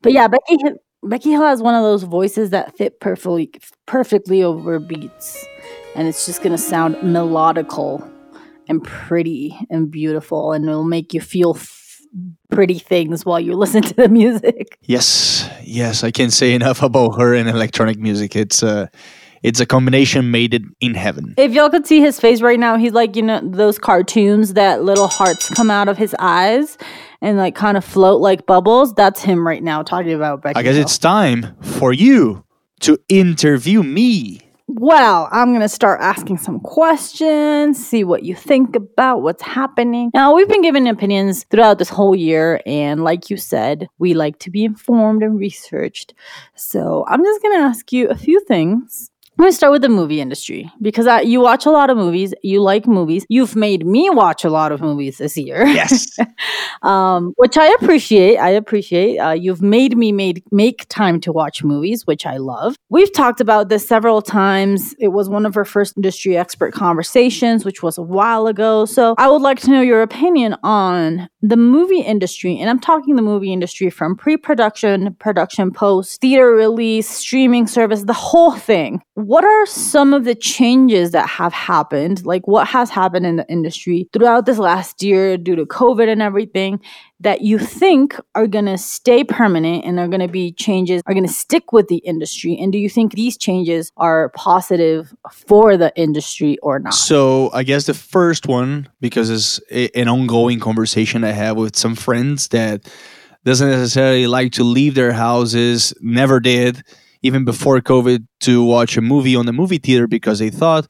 But 0.00 0.12
yeah, 0.12 0.28
Becky 0.28 0.56
Becky 1.08 1.30
Hill 1.30 1.42
has 1.42 1.62
one 1.62 1.74
of 1.74 1.82
those 1.82 2.02
voices 2.02 2.50
that 2.50 2.76
fit 2.76 3.00
perfectly 3.00 3.50
perfectly 3.86 4.42
over 4.42 4.78
beats. 4.78 5.46
And 5.94 6.06
it's 6.06 6.26
just 6.26 6.42
gonna 6.42 6.58
sound 6.58 6.96
melodical 6.96 8.08
and 8.68 8.84
pretty 8.84 9.58
and 9.70 9.90
beautiful 9.90 10.52
and 10.52 10.68
it'll 10.68 10.84
make 10.84 11.14
you 11.14 11.20
feel 11.20 11.54
f- 11.56 12.00
pretty 12.50 12.78
things 12.78 13.24
while 13.24 13.40
you 13.40 13.52
listen 13.56 13.82
to 13.82 13.94
the 13.94 14.08
music. 14.08 14.78
Yes, 14.82 15.48
yes, 15.64 16.04
I 16.04 16.10
can't 16.10 16.32
say 16.32 16.54
enough 16.54 16.82
about 16.82 17.18
her 17.18 17.34
and 17.34 17.48
electronic 17.48 17.98
music. 17.98 18.36
It's 18.36 18.62
a, 18.62 18.90
it's 19.42 19.60
a 19.60 19.66
combination 19.66 20.30
made 20.30 20.52
it 20.52 20.62
in 20.80 20.94
heaven. 20.94 21.34
If 21.38 21.52
y'all 21.52 21.70
could 21.70 21.86
see 21.86 22.00
his 22.00 22.20
face 22.20 22.42
right 22.42 22.58
now, 22.58 22.76
he's 22.76 22.92
like, 22.92 23.16
you 23.16 23.22
know, 23.22 23.40
those 23.42 23.78
cartoons 23.78 24.54
that 24.54 24.82
little 24.82 25.06
hearts 25.06 25.48
come 25.54 25.70
out 25.70 25.88
of 25.88 25.96
his 25.96 26.14
eyes 26.18 26.76
and 27.20 27.38
like 27.38 27.54
kind 27.54 27.76
of 27.76 27.84
float 27.84 28.20
like 28.20 28.46
bubbles. 28.46 28.94
That's 28.94 29.22
him 29.22 29.46
right 29.46 29.62
now 29.62 29.82
talking 29.82 30.12
about 30.12 30.42
Becky. 30.42 30.58
I 30.58 30.62
guess 30.62 30.74
Hill. 30.74 30.82
it's 30.82 30.98
time 30.98 31.56
for 31.60 31.92
you 31.92 32.44
to 32.80 32.98
interview 33.08 33.82
me. 33.82 34.42
Well, 34.70 35.30
I'm 35.32 35.48
going 35.48 35.62
to 35.62 35.68
start 35.68 36.02
asking 36.02 36.36
some 36.38 36.60
questions, 36.60 37.82
see 37.82 38.04
what 38.04 38.22
you 38.22 38.34
think 38.34 38.76
about 38.76 39.22
what's 39.22 39.42
happening. 39.42 40.10
Now, 40.12 40.34
we've 40.34 40.46
been 40.46 40.60
giving 40.60 40.86
opinions 40.86 41.44
throughout 41.44 41.78
this 41.78 41.88
whole 41.88 42.14
year, 42.14 42.60
and 42.66 43.02
like 43.02 43.30
you 43.30 43.38
said, 43.38 43.88
we 43.98 44.12
like 44.12 44.38
to 44.40 44.50
be 44.50 44.66
informed 44.66 45.22
and 45.22 45.38
researched. 45.38 46.12
So 46.54 47.06
I'm 47.08 47.24
just 47.24 47.40
going 47.40 47.58
to 47.58 47.64
ask 47.64 47.92
you 47.94 48.08
a 48.08 48.14
few 48.14 48.40
things. 48.40 49.10
I'm 49.38 49.44
going 49.44 49.52
to 49.52 49.56
start 49.56 49.70
with 49.70 49.82
the 49.82 49.88
movie 49.88 50.20
industry 50.20 50.68
because 50.82 51.06
I, 51.06 51.20
you 51.20 51.40
watch 51.40 51.64
a 51.64 51.70
lot 51.70 51.90
of 51.90 51.96
movies. 51.96 52.34
You 52.42 52.60
like 52.60 52.88
movies. 52.88 53.24
You've 53.28 53.54
made 53.54 53.86
me 53.86 54.10
watch 54.10 54.44
a 54.44 54.50
lot 54.50 54.72
of 54.72 54.80
movies 54.80 55.18
this 55.18 55.36
year. 55.36 55.64
Yes. 55.64 56.18
um, 56.82 57.34
which 57.36 57.56
I 57.56 57.72
appreciate. 57.74 58.38
I 58.38 58.48
appreciate. 58.48 59.16
Uh, 59.18 59.30
you've 59.30 59.62
made 59.62 59.96
me 59.96 60.10
made 60.10 60.42
make 60.50 60.88
time 60.88 61.20
to 61.20 61.30
watch 61.30 61.62
movies, 61.62 62.04
which 62.04 62.26
I 62.26 62.38
love. 62.38 62.74
We've 62.88 63.12
talked 63.12 63.40
about 63.40 63.68
this 63.68 63.86
several 63.86 64.22
times. 64.22 64.92
It 64.98 65.08
was 65.08 65.28
one 65.28 65.46
of 65.46 65.56
our 65.56 65.64
first 65.64 65.96
industry 65.96 66.36
expert 66.36 66.74
conversations, 66.74 67.64
which 67.64 67.80
was 67.80 67.96
a 67.96 68.02
while 68.02 68.48
ago. 68.48 68.86
So 68.86 69.14
I 69.18 69.28
would 69.28 69.42
like 69.42 69.60
to 69.60 69.70
know 69.70 69.82
your 69.82 70.02
opinion 70.02 70.56
on 70.64 71.28
the 71.42 71.56
movie 71.56 72.00
industry, 72.00 72.58
and 72.58 72.68
I'm 72.68 72.80
talking 72.80 73.14
the 73.14 73.22
movie 73.22 73.52
industry 73.52 73.88
from 73.88 74.16
pre-production, 74.16 75.14
production, 75.20 75.70
post, 75.70 76.20
theater 76.20 76.50
release, 76.50 77.08
streaming 77.08 77.68
service, 77.68 78.02
the 78.02 78.12
whole 78.12 78.56
thing. 78.56 79.00
What 79.28 79.44
are 79.44 79.66
some 79.66 80.14
of 80.14 80.24
the 80.24 80.34
changes 80.34 81.10
that 81.10 81.28
have 81.28 81.52
happened? 81.52 82.24
Like 82.24 82.48
what 82.48 82.66
has 82.68 82.88
happened 82.88 83.26
in 83.26 83.36
the 83.36 83.46
industry 83.50 84.08
throughout 84.14 84.46
this 84.46 84.56
last 84.56 85.02
year 85.02 85.36
due 85.36 85.54
to 85.54 85.66
COVID 85.66 86.08
and 86.08 86.22
everything 86.22 86.80
that 87.20 87.42
you 87.42 87.58
think 87.58 88.18
are 88.34 88.46
going 88.46 88.64
to 88.64 88.78
stay 88.78 89.24
permanent 89.24 89.84
and 89.84 89.98
are 89.98 90.08
going 90.08 90.22
to 90.22 90.28
be 90.28 90.52
changes 90.52 91.02
are 91.04 91.12
going 91.12 91.26
to 91.26 91.32
stick 91.32 91.74
with 91.74 91.88
the 91.88 91.98
industry 91.98 92.56
and 92.58 92.72
do 92.72 92.78
you 92.78 92.88
think 92.88 93.12
these 93.12 93.36
changes 93.36 93.92
are 93.98 94.30
positive 94.30 95.14
for 95.30 95.76
the 95.76 95.92
industry 95.94 96.56
or 96.62 96.78
not 96.78 96.94
So 96.94 97.50
I 97.52 97.64
guess 97.64 97.84
the 97.84 97.92
first 97.92 98.46
one, 98.46 98.88
because 98.98 99.28
it's 99.28 99.60
a- 99.70 99.94
an 99.94 100.08
ongoing 100.08 100.58
conversation 100.58 101.22
I 101.22 101.32
have 101.32 101.58
with 101.58 101.76
some 101.76 101.96
friends 101.96 102.48
that 102.48 102.88
doesn't 103.44 103.68
necessarily 103.68 104.26
like 104.26 104.52
to 104.52 104.64
leave 104.64 104.94
their 104.94 105.12
houses, 105.12 105.92
never 106.00 106.40
did, 106.40 106.82
even 107.22 107.44
before 107.44 107.80
COVID, 107.80 108.26
to 108.40 108.64
watch 108.64 108.96
a 108.96 109.00
movie 109.00 109.36
on 109.36 109.46
the 109.46 109.52
movie 109.52 109.78
theater 109.78 110.06
because 110.06 110.38
they 110.38 110.50
thought 110.50 110.86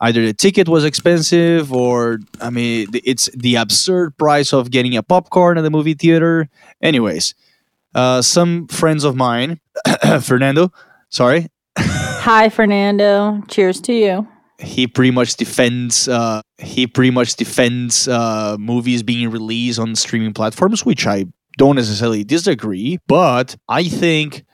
either 0.00 0.24
the 0.24 0.32
ticket 0.32 0.68
was 0.68 0.84
expensive 0.84 1.72
or 1.72 2.18
I 2.40 2.50
mean 2.50 2.88
it's 2.92 3.28
the 3.34 3.56
absurd 3.56 4.16
price 4.16 4.52
of 4.52 4.70
getting 4.70 4.96
a 4.96 5.02
popcorn 5.02 5.58
at 5.58 5.62
the 5.62 5.70
movie 5.70 5.94
theater. 5.94 6.48
Anyways, 6.82 7.34
uh, 7.94 8.22
some 8.22 8.66
friends 8.68 9.04
of 9.04 9.16
mine, 9.16 9.60
Fernando, 10.20 10.72
sorry, 11.08 11.48
hi 11.78 12.48
fernando. 12.48 13.42
Cheers 13.48 13.80
to 13.82 13.92
you. 13.92 14.28
He 14.58 14.86
pretty 14.86 15.10
much 15.10 15.36
defends 15.36 16.08
uh 16.08 16.40
he 16.58 16.86
pretty 16.86 17.10
much 17.10 17.36
defends 17.36 18.08
uh 18.08 18.56
movies 18.58 19.02
being 19.02 19.30
released 19.30 19.78
on 19.78 19.94
streaming 19.94 20.32
platforms 20.32 20.82
which 20.84 21.06
i 21.06 21.26
don't 21.58 21.76
necessarily 21.76 22.24
disagree 22.24 22.98
but 23.06 23.54
i 23.68 23.84
think 23.84 24.46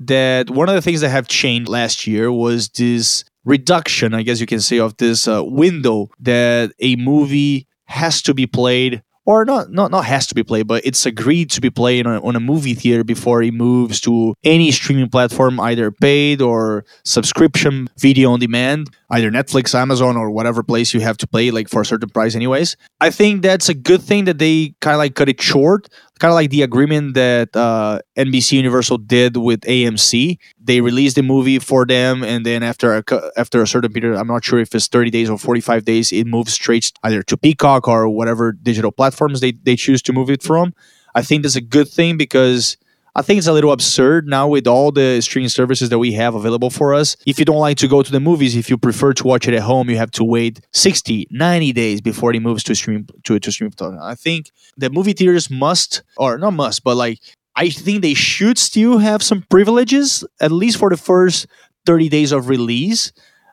that 0.00 0.50
one 0.50 0.68
of 0.68 0.74
the 0.74 0.82
things 0.82 1.02
that 1.02 1.10
have 1.10 1.28
changed 1.28 1.68
last 1.68 2.06
year 2.06 2.32
was 2.32 2.68
this 2.70 3.24
reduction 3.44 4.12
i 4.12 4.22
guess 4.22 4.40
you 4.40 4.46
can 4.46 4.60
say 4.60 4.78
of 4.78 4.96
this 4.98 5.26
uh, 5.26 5.42
window 5.44 6.08
that 6.18 6.72
a 6.80 6.96
movie 6.96 7.66
has 7.86 8.20
to 8.22 8.34
be 8.34 8.46
played 8.46 9.02
or 9.26 9.44
not, 9.44 9.70
not 9.70 9.90
not 9.90 10.04
has 10.06 10.26
to 10.28 10.34
be 10.34 10.42
played, 10.42 10.66
but 10.66 10.84
it's 10.84 11.06
agreed 11.06 11.50
to 11.50 11.60
be 11.60 11.70
played 11.70 12.06
on 12.06 12.20
on 12.22 12.36
a 12.36 12.40
movie 12.40 12.74
theater 12.74 13.04
before 13.04 13.42
it 13.42 13.52
moves 13.52 14.00
to 14.00 14.34
any 14.42 14.70
streaming 14.72 15.08
platform, 15.08 15.60
either 15.60 15.90
paid 15.90 16.40
or 16.40 16.84
subscription 17.04 17.88
video 17.98 18.32
on 18.32 18.40
demand, 18.40 18.88
either 19.10 19.30
Netflix, 19.30 19.74
Amazon, 19.74 20.16
or 20.16 20.30
whatever 20.30 20.62
place 20.62 20.94
you 20.94 21.00
have 21.00 21.16
to 21.18 21.26
play, 21.26 21.50
like 21.50 21.68
for 21.68 21.82
a 21.82 21.84
certain 21.84 22.08
price, 22.08 22.34
anyways. 22.34 22.76
I 23.00 23.10
think 23.10 23.42
that's 23.42 23.68
a 23.68 23.74
good 23.74 24.02
thing 24.02 24.24
that 24.24 24.38
they 24.38 24.74
kind 24.80 24.94
of 24.94 24.98
like 24.98 25.14
cut 25.14 25.28
it 25.28 25.40
short, 25.40 25.88
kind 26.20 26.30
of 26.30 26.36
like 26.36 26.50
the 26.50 26.62
agreement 26.62 27.14
that 27.14 27.56
uh, 27.56 28.00
NBC 28.16 28.52
Universal 28.52 28.98
did 28.98 29.36
with 29.36 29.62
AMC. 29.62 30.38
They 30.62 30.80
released 30.80 31.16
the 31.16 31.22
movie 31.22 31.58
for 31.58 31.86
them, 31.86 32.22
and 32.22 32.46
then 32.46 32.62
after 32.62 32.94
a, 32.94 33.04
after 33.36 33.62
a 33.62 33.66
certain 33.66 33.92
period, 33.92 34.16
I'm 34.16 34.28
not 34.28 34.44
sure 34.44 34.60
if 34.60 34.74
it's 34.74 34.86
30 34.86 35.10
days 35.10 35.30
or 35.30 35.38
45 35.38 35.84
days, 35.84 36.12
it 36.12 36.26
moves 36.26 36.52
straight 36.52 36.92
either 37.02 37.22
to 37.24 37.36
Peacock 37.36 37.88
or 37.88 38.08
whatever 38.08 38.52
digital 38.52 38.92
platforms 38.92 39.40
they, 39.40 39.52
they 39.52 39.76
choose 39.76 40.02
to 40.02 40.12
move 40.12 40.30
it 40.30 40.42
from. 40.42 40.74
I 41.14 41.22
think 41.22 41.42
that's 41.42 41.56
a 41.56 41.60
good 41.60 41.88
thing 41.88 42.16
because 42.16 42.76
I 43.14 43.22
think 43.22 43.38
it's 43.38 43.46
a 43.46 43.52
little 43.52 43.72
absurd 43.72 44.28
now 44.28 44.46
with 44.48 44.66
all 44.66 44.92
the 44.92 45.20
streaming 45.20 45.48
services 45.48 45.88
that 45.88 45.98
we 45.98 46.12
have 46.12 46.34
available 46.34 46.70
for 46.70 46.94
us. 46.94 47.16
If 47.26 47.38
you 47.38 47.44
don't 47.44 47.58
like 47.58 47.76
to 47.78 47.88
go 47.88 48.02
to 48.02 48.12
the 48.12 48.20
movies, 48.20 48.54
if 48.56 48.70
you 48.70 48.78
prefer 48.78 49.12
to 49.14 49.24
watch 49.26 49.48
it 49.48 49.54
at 49.54 49.62
home, 49.62 49.90
you 49.90 49.96
have 49.96 50.12
to 50.12 50.24
wait 50.24 50.60
60, 50.72 51.26
90 51.30 51.72
days 51.72 52.00
before 52.00 52.32
it 52.32 52.40
moves 52.40 52.62
to 52.64 52.74
stream 52.74 53.06
to 53.24 53.38
to 53.38 53.52
stream. 53.52 53.70
I 54.00 54.14
think 54.14 54.50
the 54.76 54.90
movie 54.90 55.12
theaters 55.12 55.50
must 55.50 56.02
or 56.16 56.38
not 56.38 56.52
must, 56.52 56.84
but 56.84 56.96
like 56.96 57.18
I 57.56 57.70
think 57.70 58.02
they 58.02 58.14
should 58.14 58.58
still 58.58 58.98
have 58.98 59.22
some 59.22 59.44
privileges 59.50 60.24
at 60.40 60.52
least 60.52 60.78
for 60.78 60.88
the 60.88 60.96
first 60.96 61.46
30 61.86 62.08
days 62.08 62.32
of 62.32 62.48
release. 62.48 63.12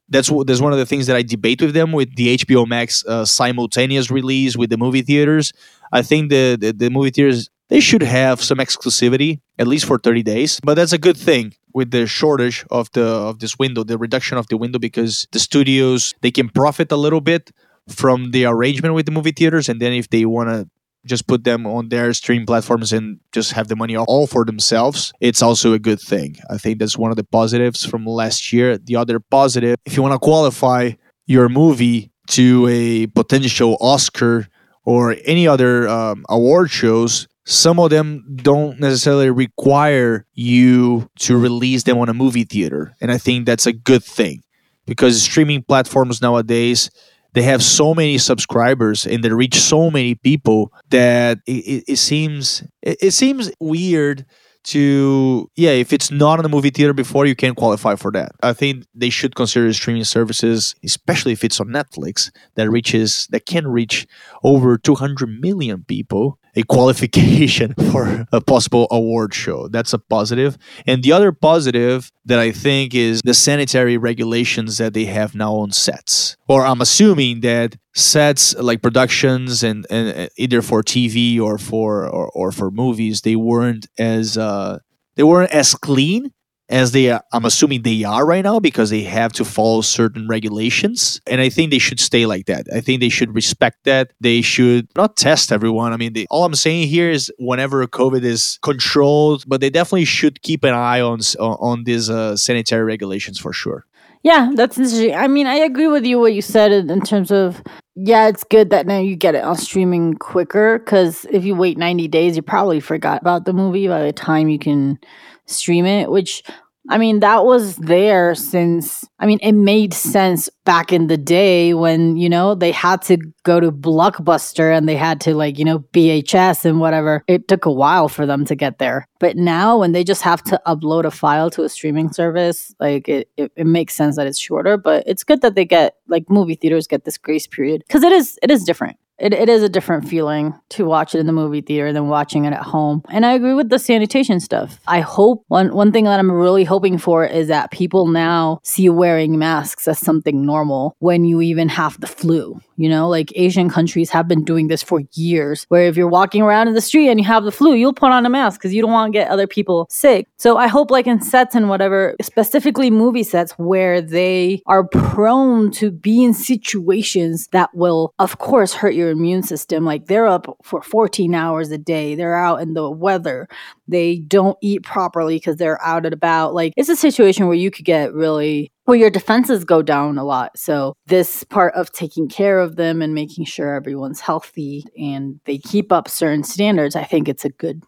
That's 0.10 0.30
what 0.30 0.48
that's 0.48 0.62
one 0.62 0.72
of 0.72 0.80
the 0.80 0.86
things 0.86 1.08
that 1.08 1.16
I 1.18 1.24
debate 1.24 1.62
with 1.62 1.74
them 1.74 1.92
with 1.92 2.16
the 2.16 2.38
HBO 2.38 2.66
Max 2.68 3.04
uh, 3.06 3.26
simultaneous 3.26 4.10
release 4.10 4.56
with 4.56 4.70
the 4.70 4.78
movie 4.78 5.02
theaters. 5.02 5.52
I 5.92 6.02
think 6.02 6.30
the, 6.30 6.58
the 6.60 6.72
the 6.72 6.90
movie 6.90 7.10
theaters 7.10 7.50
they 7.70 7.80
should 7.80 8.04
have 8.04 8.42
some 8.42 8.58
exclusivity 8.58 9.40
at 9.60 9.68
least 9.68 9.86
for 9.86 9.98
30 9.98 10.24
days 10.24 10.60
but 10.64 10.76
that's 10.76 10.94
a 10.94 10.98
good 10.98 11.18
thing 11.18 11.54
with 11.74 11.92
the 11.92 12.08
shortage 12.08 12.66
of 12.72 12.92
the 12.94 13.06
of 13.06 13.40
this 13.40 13.58
window 13.60 13.84
the 13.84 13.98
reduction 13.98 14.38
of 14.38 14.48
the 14.48 14.58
window 14.58 14.80
because 14.80 15.28
the 15.32 15.40
studios 15.40 16.14
they 16.22 16.32
can 16.32 16.50
profit 16.50 16.92
a 16.92 16.98
little 16.98 17.22
bit 17.22 17.52
from 17.88 18.32
the 18.32 18.46
arrangement 18.46 18.94
with 18.94 19.06
the 19.06 19.12
movie 19.12 19.32
theaters 19.32 19.70
and 19.70 19.82
then 19.82 19.94
if 19.94 20.10
they 20.10 20.26
want 20.26 20.50
to 20.50 20.68
just 21.06 21.26
put 21.28 21.44
them 21.44 21.66
on 21.66 21.90
their 21.90 22.14
stream 22.14 22.46
platforms 22.46 22.92
and 22.92 23.20
just 23.32 23.54
have 23.54 23.70
the 23.70 23.76
money 23.76 23.96
all 23.96 24.28
for 24.28 24.44
themselves 24.46 25.14
it's 25.22 25.42
also 25.42 25.74
a 25.74 25.80
good 25.80 26.00
thing. 26.00 26.36
I 26.50 26.58
think 26.58 26.80
that's 26.80 26.98
one 26.98 27.12
of 27.12 27.18
the 27.18 27.24
positives 27.24 27.86
from 27.86 28.06
last 28.06 28.52
year. 28.52 28.78
The 28.78 28.98
other 28.98 29.20
positive 29.20 29.78
if 29.86 29.96
you 29.96 30.04
want 30.04 30.14
to 30.14 30.20
qualify 30.20 30.92
your 31.26 31.50
movie 31.50 32.12
to 32.30 32.68
a 32.70 33.08
potential 33.08 33.78
oscar 33.80 34.48
or 34.84 35.16
any 35.26 35.48
other 35.48 35.88
um, 35.88 36.26
award 36.30 36.70
shows 36.70 37.28
some 37.48 37.80
of 37.80 37.90
them 37.90 38.26
don't 38.36 38.78
necessarily 38.78 39.30
require 39.30 40.26
you 40.34 41.10
to 41.18 41.38
release 41.38 41.84
them 41.84 41.98
on 41.98 42.10
a 42.10 42.14
movie 42.14 42.44
theater 42.44 42.94
and 43.00 43.10
i 43.12 43.18
think 43.18 43.46
that's 43.46 43.66
a 43.66 43.72
good 43.72 44.04
thing 44.04 44.44
because 44.86 45.22
streaming 45.22 45.64
platforms 45.64 46.22
nowadays 46.22 46.92
they 47.34 47.44
have 47.44 47.64
so 47.64 47.94
many 47.94 48.18
subscribers 48.18 49.06
and 49.06 49.24
they 49.24 49.30
reach 49.32 49.56
so 49.56 49.90
many 49.90 50.16
people 50.16 50.74
that 50.90 51.40
it, 51.48 51.52
it, 51.52 51.84
it 51.88 51.96
seems 51.98 52.64
it, 52.82 52.98
it 53.02 53.12
seems 53.12 53.50
weird 53.62 54.26
to 54.68 55.50
yeah 55.56 55.72
if 55.72 55.94
it's 55.94 56.12
not 56.12 56.40
in 56.40 56.44
the 56.44 56.50
movie 56.50 56.70
theater 56.70 56.94
before 56.94 57.26
you 57.26 57.36
can't 57.36 57.58
qualify 57.58 57.96
for 57.96 58.12
that. 58.12 58.32
I 58.44 58.54
think 58.54 58.86
they 58.94 59.10
should 59.10 59.36
consider 59.36 59.72
streaming 59.74 60.04
services 60.04 60.76
especially 60.84 61.32
if 61.34 61.44
it's 61.44 61.60
on 61.60 61.68
netflix 61.68 62.32
that 62.56 62.70
reaches 62.70 63.28
that 63.32 63.46
can 63.46 63.68
reach 63.68 64.08
over 64.44 64.78
200 64.78 65.42
million 65.42 65.84
people 65.88 66.40
a 66.56 66.64
qualification 66.64 67.74
for 67.92 68.26
a 68.32 68.42
possible 68.42 68.88
award 68.90 69.34
show. 69.34 69.68
That's 69.68 69.94
a 69.94 70.00
positive. 70.00 70.58
And 70.88 71.04
the 71.04 71.12
other 71.12 71.32
positive 71.32 72.12
that 72.26 72.40
i 72.40 72.52
think 72.52 72.94
is 72.94 73.22
the 73.24 73.34
sanitary 73.34 73.98
regulations 73.98 74.78
that 74.78 74.94
they 74.94 75.06
have 75.06 75.36
now 75.36 75.54
on 75.56 75.72
sets 75.72 76.37
or 76.48 76.66
i'm 76.66 76.82
assuming 76.82 77.42
that 77.42 77.76
sets 77.96 78.56
like 78.56 78.82
productions 78.82 79.64
and, 79.64 79.86
and 79.90 80.30
either 80.38 80.62
for 80.62 80.84
tv 80.84 81.40
or 81.40 81.58
for 81.58 82.08
or, 82.08 82.30
or 82.30 82.52
for 82.52 82.72
movies 82.72 83.22
they 83.22 83.36
weren't 83.36 83.88
as 83.98 84.38
uh 84.38 84.80
they 85.16 85.24
weren't 85.24 85.52
as 85.52 85.74
clean 85.74 86.32
as 86.70 86.92
they 86.92 87.12
are, 87.12 87.24
I'm 87.32 87.46
assuming 87.46 87.84
they 87.84 88.04
are 88.04 88.26
right 88.26 88.44
now 88.44 88.60
because 88.60 88.90
they 88.90 89.04
have 89.04 89.32
to 89.34 89.46
follow 89.46 89.82
certain 89.82 90.28
regulations. 90.28 91.22
And 91.26 91.40
I 91.40 91.50
think 91.50 91.72
they 91.72 91.80
should 91.80 92.00
stay 92.00 92.26
like 92.26 92.46
that. 92.48 92.66
I 92.74 92.82
think 92.82 93.00
they 93.00 93.10
should 93.10 93.34
respect 93.34 93.86
that. 93.86 94.12
They 94.20 94.42
should 94.42 94.90
not 94.96 95.16
test 95.16 95.52
everyone. 95.52 95.94
I 95.94 95.98
mean, 95.98 96.14
they, 96.14 96.26
all 96.30 96.44
I'm 96.44 96.56
saying 96.56 96.90
here 96.90 97.10
is 97.10 97.32
whenever 97.40 97.86
COVID 97.88 98.24
is 98.24 98.60
controlled, 98.62 99.46
but 99.48 99.62
they 99.62 99.70
definitely 99.70 100.06
should 100.06 100.42
keep 100.42 100.64
an 100.64 100.74
eye 100.74 101.02
on 101.02 101.20
on 101.40 101.86
these 101.86 102.10
uh, 102.10 102.36
sanitary 102.36 102.84
regulations 102.84 103.40
for 103.40 103.54
sure. 103.54 103.86
Yeah, 104.28 104.52
that's 104.56 104.78
interesting. 104.78 105.16
I 105.16 105.30
mean, 105.30 105.48
I 105.48 105.56
agree 105.56 105.88
with 105.88 106.06
you 106.06 106.20
what 106.20 106.34
you 106.34 106.42
said 106.42 106.74
in, 106.74 106.90
in 106.90 107.00
terms 107.00 107.32
of 107.32 107.64
yeah, 107.96 108.28
it's 108.28 108.44
good 108.44 108.72
that 108.72 108.86
now 108.86 109.00
you 109.00 109.16
get 109.16 109.36
it 109.36 109.44
on 109.46 109.56
streaming 109.56 110.16
quicker 110.16 110.80
because 110.80 111.26
if 111.32 111.46
you 111.46 111.56
wait 111.56 111.78
90 111.78 112.10
days, 112.10 112.36
you 112.36 112.42
probably 112.42 112.82
forgot 112.82 113.22
about 113.22 113.46
the 113.46 113.54
movie 113.54 113.88
by 113.88 114.04
the 114.04 114.12
time 114.12 114.50
you 114.50 114.60
can 114.60 115.00
stream 115.46 115.86
it, 115.86 116.12
which 116.12 116.44
I 116.90 116.98
mean, 116.98 117.20
that 117.20 117.44
was 117.44 117.76
there 117.78 118.34
since, 118.34 119.04
I 119.20 119.26
mean, 119.26 119.40
it 119.42 119.52
made 119.52 119.94
sense 119.94 120.50
back 120.64 120.94
in 120.94 121.08
the 121.08 121.18
day 121.18 121.74
when, 121.74 122.16
you 122.16 122.30
know, 122.30 122.56
they 122.56 122.72
had 122.72 123.02
to 123.04 123.18
go 123.44 123.60
to 123.60 123.72
Blockbuster 123.72 124.76
and 124.76 124.88
they 124.88 124.96
had 124.96 125.20
to, 125.22 125.36
like, 125.36 125.60
you 125.60 125.66
know, 125.66 125.80
VHS 125.94 126.64
and 126.64 126.80
whatever. 126.80 127.24
It 127.28 127.48
took 127.48 127.66
a 127.66 127.72
while 127.72 128.08
for 128.08 128.26
them 128.26 128.46
to 128.46 128.56
get 128.56 128.78
there. 128.78 129.06
But 129.20 129.36
now 129.36 129.78
when 129.78 129.92
they 129.92 130.04
just 130.04 130.22
have 130.22 130.42
to 130.44 130.62
upload 130.66 131.04
a 131.04 131.12
file 131.12 131.50
to 131.52 131.64
a 131.64 131.70
streaming 131.70 132.12
service, 132.14 132.74
like, 132.80 133.10
it, 133.10 133.30
it, 133.36 133.52
it 133.58 133.68
makes 133.68 133.94
sense 133.94 134.16
that 134.16 134.28
it's 134.28 134.40
shorter. 134.40 134.78
But 134.78 135.04
it's 135.08 135.24
good 135.24 135.42
that 135.42 135.56
they 135.56 135.66
get, 135.66 135.96
like, 136.08 136.30
movie 136.30 136.56
theaters 136.56 136.88
get 136.88 137.04
this 137.04 137.18
grace 137.18 137.48
period 137.48 137.84
because 137.86 138.04
it 138.04 138.14
is, 138.14 138.40
it 138.42 138.50
is 138.50 138.64
different 138.64 138.98
it, 139.20 139.34
it 139.34 139.50
is 139.50 139.64
a 139.64 139.70
different 139.70 140.08
feeling 140.08 140.54
to 140.70 140.86
watch 140.86 141.16
it 141.16 141.20
in 141.20 141.26
the 141.26 141.34
movie 141.34 141.62
theater 141.62 141.92
than 141.92 142.08
watching 142.08 142.46
it 142.46 142.54
at 142.54 142.62
home. 142.62 143.04
And 143.10 143.26
I 143.26 143.34
agree 143.34 143.54
with 143.54 143.70
the 143.70 143.80
sanitation 143.80 144.40
stuff. 144.40 144.80
I 144.88 145.02
hope 145.02 145.44
one 145.48 145.74
one 145.74 145.92
thing 145.92 146.06
that 146.06 146.20
I'm 146.20 146.32
really 146.32 146.64
hoping 146.64 146.98
for 146.98 147.26
is 147.26 147.48
that 147.48 147.72
people 147.72 148.08
now 148.08 148.60
see 148.64 148.90
wearing 148.90 149.38
masks 149.38 149.88
as 149.88 150.00
something 150.00 150.46
normal 150.46 150.96
when 151.00 151.26
you 151.26 151.42
even 151.42 151.70
have 151.70 152.00
the 152.00 152.08
flu. 152.08 152.62
You 152.78 152.90
know, 152.90 153.10
like 153.10 153.34
Asian 153.36 153.70
countries 153.70 154.10
have 154.12 154.28
been 154.28 154.44
doing 154.44 154.68
this 154.68 154.84
for 154.84 155.02
years, 155.14 155.66
where 155.70 155.88
if 155.88 155.98
you're 155.98 156.08
walking 156.08 156.44
around 156.44 156.68
in 156.68 156.76
the 156.76 156.82
street 156.82 157.10
and 157.10 157.20
you 157.20 157.26
have 157.26 157.44
the 157.44 157.52
flu, 157.52 157.74
you'll 157.74 157.94
put 157.94 158.12
on 158.12 158.26
a 158.26 158.30
mask 158.30 158.60
because 158.60 158.74
you 158.74 158.84
don't 158.84 158.92
want 158.92 159.12
to 159.12 159.18
get 159.18 159.30
other 159.30 159.48
people 159.48 159.88
sick. 159.90 160.28
So 160.38 160.58
I 160.58 160.68
hope, 160.68 160.92
like 160.92 161.08
in 161.08 161.20
sets 161.22 161.56
and 161.56 161.70
whatever, 161.70 162.16
specifically 162.22 162.92
movie 162.92 163.24
sets 163.24 163.54
where 163.54 164.00
they 164.00 164.62
are 164.68 164.88
prone 164.88 165.72
to 165.72 165.90
be 165.90 166.24
in 166.24 166.34
situations 166.34 167.48
that 167.48 167.74
will, 167.74 168.14
of 168.20 168.38
course, 168.38 168.74
hurt 168.74 168.94
your 168.94 169.10
immune 169.10 169.44
system. 169.44 169.84
Like 169.84 170.06
they're 170.06 170.28
up 170.28 170.46
for 170.64 170.82
14 170.84 171.34
hours 171.34 171.72
a 171.72 171.78
day, 171.78 172.14
they're 172.14 172.36
out 172.36 172.62
in 172.62 172.76
the 172.76 172.90
weather, 172.90 173.48
they 173.88 174.18
don't 174.18 174.58
eat 174.62 174.84
properly 174.84 175.38
because 175.38 175.56
they're 175.56 175.84
out 175.84 176.06
and 176.06 176.14
about. 176.14 176.54
Like 176.54 176.74
it's 176.78 176.90
a 176.90 176.96
situation 176.96 177.48
where 177.48 177.56
you 177.56 177.72
could 177.72 177.86
get 177.86 178.14
really 178.14 178.72
where 178.88 178.98
your 178.98 179.10
defenses 179.10 179.66
go 179.66 179.82
down 179.82 180.18
a 180.18 180.24
lot. 180.24 180.58
So 180.58 180.94
this 181.08 181.44
part 181.44 181.74
of 181.76 181.92
taking 181.92 182.30
care 182.30 182.58
of 182.62 182.78
them 182.78 183.02
and 183.02 183.14
making 183.14 183.44
sure 183.44 183.76
everyone's 183.76 184.22
healthy 184.22 184.86
and 184.98 185.42
they 185.44 185.58
keep 185.58 185.92
up 185.92 186.08
certain 186.08 186.46
standards, 186.46 186.96
I 186.96 187.04
think 187.04 187.28
it's 187.28 187.44
a 187.44 187.50
good 187.50 187.84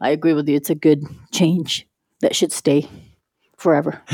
I 0.00 0.10
agree 0.10 0.34
with 0.34 0.48
you. 0.48 0.54
It's 0.54 0.70
a 0.70 0.76
good 0.76 1.02
change 1.32 1.88
that 2.20 2.36
should 2.36 2.52
stay 2.52 2.88
forever. 3.58 4.00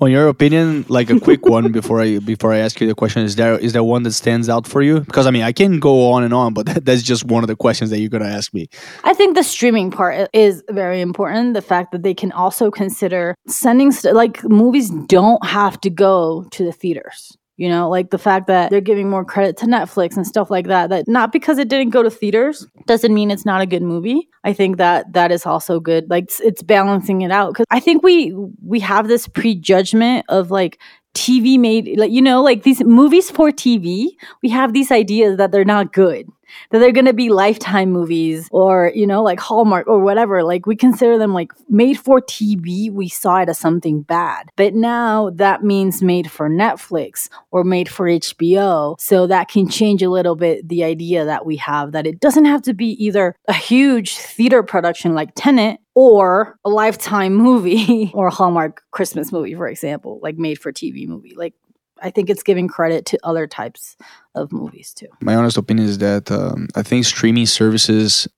on, 0.00 0.10
your 0.10 0.28
opinion, 0.28 0.84
like 0.88 1.10
a 1.10 1.18
quick 1.18 1.46
one 1.46 1.72
before 1.72 2.00
I 2.00 2.18
before 2.18 2.52
I 2.52 2.58
ask 2.58 2.80
you 2.80 2.86
the 2.86 2.94
question, 2.94 3.22
is 3.22 3.36
there 3.36 3.58
is 3.58 3.72
there 3.72 3.82
one 3.82 4.04
that 4.04 4.12
stands 4.12 4.48
out 4.48 4.66
for 4.66 4.82
you? 4.82 5.00
Because 5.00 5.26
I 5.26 5.30
mean, 5.30 5.42
I 5.42 5.52
can 5.52 5.80
go 5.80 6.12
on 6.12 6.22
and 6.22 6.32
on, 6.32 6.54
but 6.54 6.66
that, 6.66 6.84
that's 6.84 7.02
just 7.02 7.24
one 7.24 7.42
of 7.42 7.48
the 7.48 7.56
questions 7.56 7.90
that 7.90 7.98
you're 7.98 8.10
gonna 8.10 8.26
ask 8.26 8.54
me. 8.54 8.68
I 9.04 9.14
think 9.14 9.36
the 9.36 9.42
streaming 9.42 9.90
part 9.90 10.28
is 10.32 10.62
very 10.70 11.00
important. 11.00 11.54
The 11.54 11.62
fact 11.62 11.92
that 11.92 12.02
they 12.02 12.14
can 12.14 12.30
also 12.32 12.70
consider 12.70 13.34
sending 13.48 13.90
st- 13.90 14.14
like 14.14 14.44
movies 14.44 14.90
don't 15.06 15.44
have 15.44 15.80
to 15.80 15.90
go 15.90 16.46
to 16.50 16.64
the 16.64 16.72
theaters. 16.72 17.36
You 17.58 17.68
know, 17.68 17.88
like 17.88 18.10
the 18.10 18.18
fact 18.18 18.46
that 18.46 18.70
they're 18.70 18.80
giving 18.80 19.10
more 19.10 19.24
credit 19.24 19.56
to 19.58 19.66
Netflix 19.66 20.16
and 20.16 20.26
stuff 20.26 20.50
like 20.50 20.66
that, 20.68 20.88
that 20.90 21.06
not 21.06 21.32
because 21.32 21.58
it 21.58 21.68
didn't 21.68 21.90
go 21.90 22.02
to 22.02 22.10
theaters 22.10 22.66
doesn't 22.86 23.12
mean 23.12 23.30
it's 23.30 23.44
not 23.44 23.60
a 23.60 23.66
good 23.66 23.82
movie. 23.82 24.28
I 24.42 24.52
think 24.52 24.78
that 24.78 25.12
that 25.12 25.30
is 25.30 25.44
also 25.44 25.78
good. 25.78 26.08
Like 26.08 26.24
it's, 26.24 26.40
it's 26.40 26.62
balancing 26.62 27.22
it 27.22 27.30
out 27.30 27.54
cuz 27.54 27.66
I 27.70 27.78
think 27.78 28.02
we 28.02 28.34
we 28.64 28.80
have 28.80 29.06
this 29.06 29.28
prejudgment 29.28 30.24
of 30.28 30.50
like 30.50 30.78
TV 31.14 31.58
made 31.58 31.98
like 31.98 32.10
you 32.10 32.22
know 32.22 32.42
like 32.42 32.62
these 32.62 32.82
movies 32.84 33.30
for 33.30 33.50
TV, 33.50 34.08
we 34.42 34.48
have 34.48 34.72
these 34.72 34.90
ideas 34.90 35.36
that 35.36 35.52
they're 35.52 35.64
not 35.64 35.92
good 35.92 36.26
that 36.70 36.78
they're 36.78 36.92
going 36.92 37.06
to 37.06 37.12
be 37.12 37.28
lifetime 37.28 37.90
movies 37.90 38.48
or, 38.50 38.92
you 38.94 39.06
know, 39.06 39.22
like 39.22 39.40
Hallmark 39.40 39.86
or 39.86 40.00
whatever. 40.00 40.42
Like 40.42 40.66
we 40.66 40.76
consider 40.76 41.18
them 41.18 41.32
like 41.32 41.52
made 41.68 41.98
for 41.98 42.20
TV. 42.20 42.90
We 42.90 43.08
saw 43.08 43.38
it 43.38 43.48
as 43.48 43.58
something 43.58 44.02
bad. 44.02 44.50
But 44.56 44.74
now 44.74 45.30
that 45.30 45.62
means 45.62 46.02
made 46.02 46.30
for 46.30 46.48
Netflix 46.48 47.28
or 47.50 47.64
made 47.64 47.88
for 47.88 48.06
HBO. 48.06 49.00
So 49.00 49.26
that 49.26 49.48
can 49.48 49.68
change 49.68 50.02
a 50.02 50.10
little 50.10 50.36
bit 50.36 50.68
the 50.68 50.84
idea 50.84 51.24
that 51.24 51.46
we 51.46 51.56
have 51.56 51.92
that 51.92 52.06
it 52.06 52.20
doesn't 52.20 52.44
have 52.44 52.62
to 52.62 52.74
be 52.74 52.92
either 53.04 53.34
a 53.48 53.52
huge 53.52 54.16
theater 54.16 54.62
production 54.62 55.14
like 55.14 55.32
Tenet 55.34 55.80
or 55.94 56.58
a 56.64 56.70
lifetime 56.70 57.34
movie 57.34 58.10
or 58.14 58.28
a 58.28 58.30
Hallmark 58.30 58.82
Christmas 58.90 59.32
movie, 59.32 59.54
for 59.54 59.68
example, 59.68 60.20
like 60.22 60.36
made 60.38 60.58
for 60.58 60.72
TV 60.72 61.06
movie. 61.06 61.34
Like 61.36 61.54
I 62.02 62.10
think 62.10 62.28
it's 62.28 62.42
giving 62.42 62.68
credit 62.68 63.06
to 63.06 63.18
other 63.22 63.46
types 63.46 63.96
of 64.34 64.52
movies 64.52 64.92
too. 64.92 65.08
My 65.20 65.34
honest 65.34 65.56
opinion 65.56 65.88
is 65.88 65.98
that 65.98 66.30
um, 66.30 66.68
I 66.74 66.82
think 66.82 67.04
streaming 67.04 67.46
services 67.46 68.28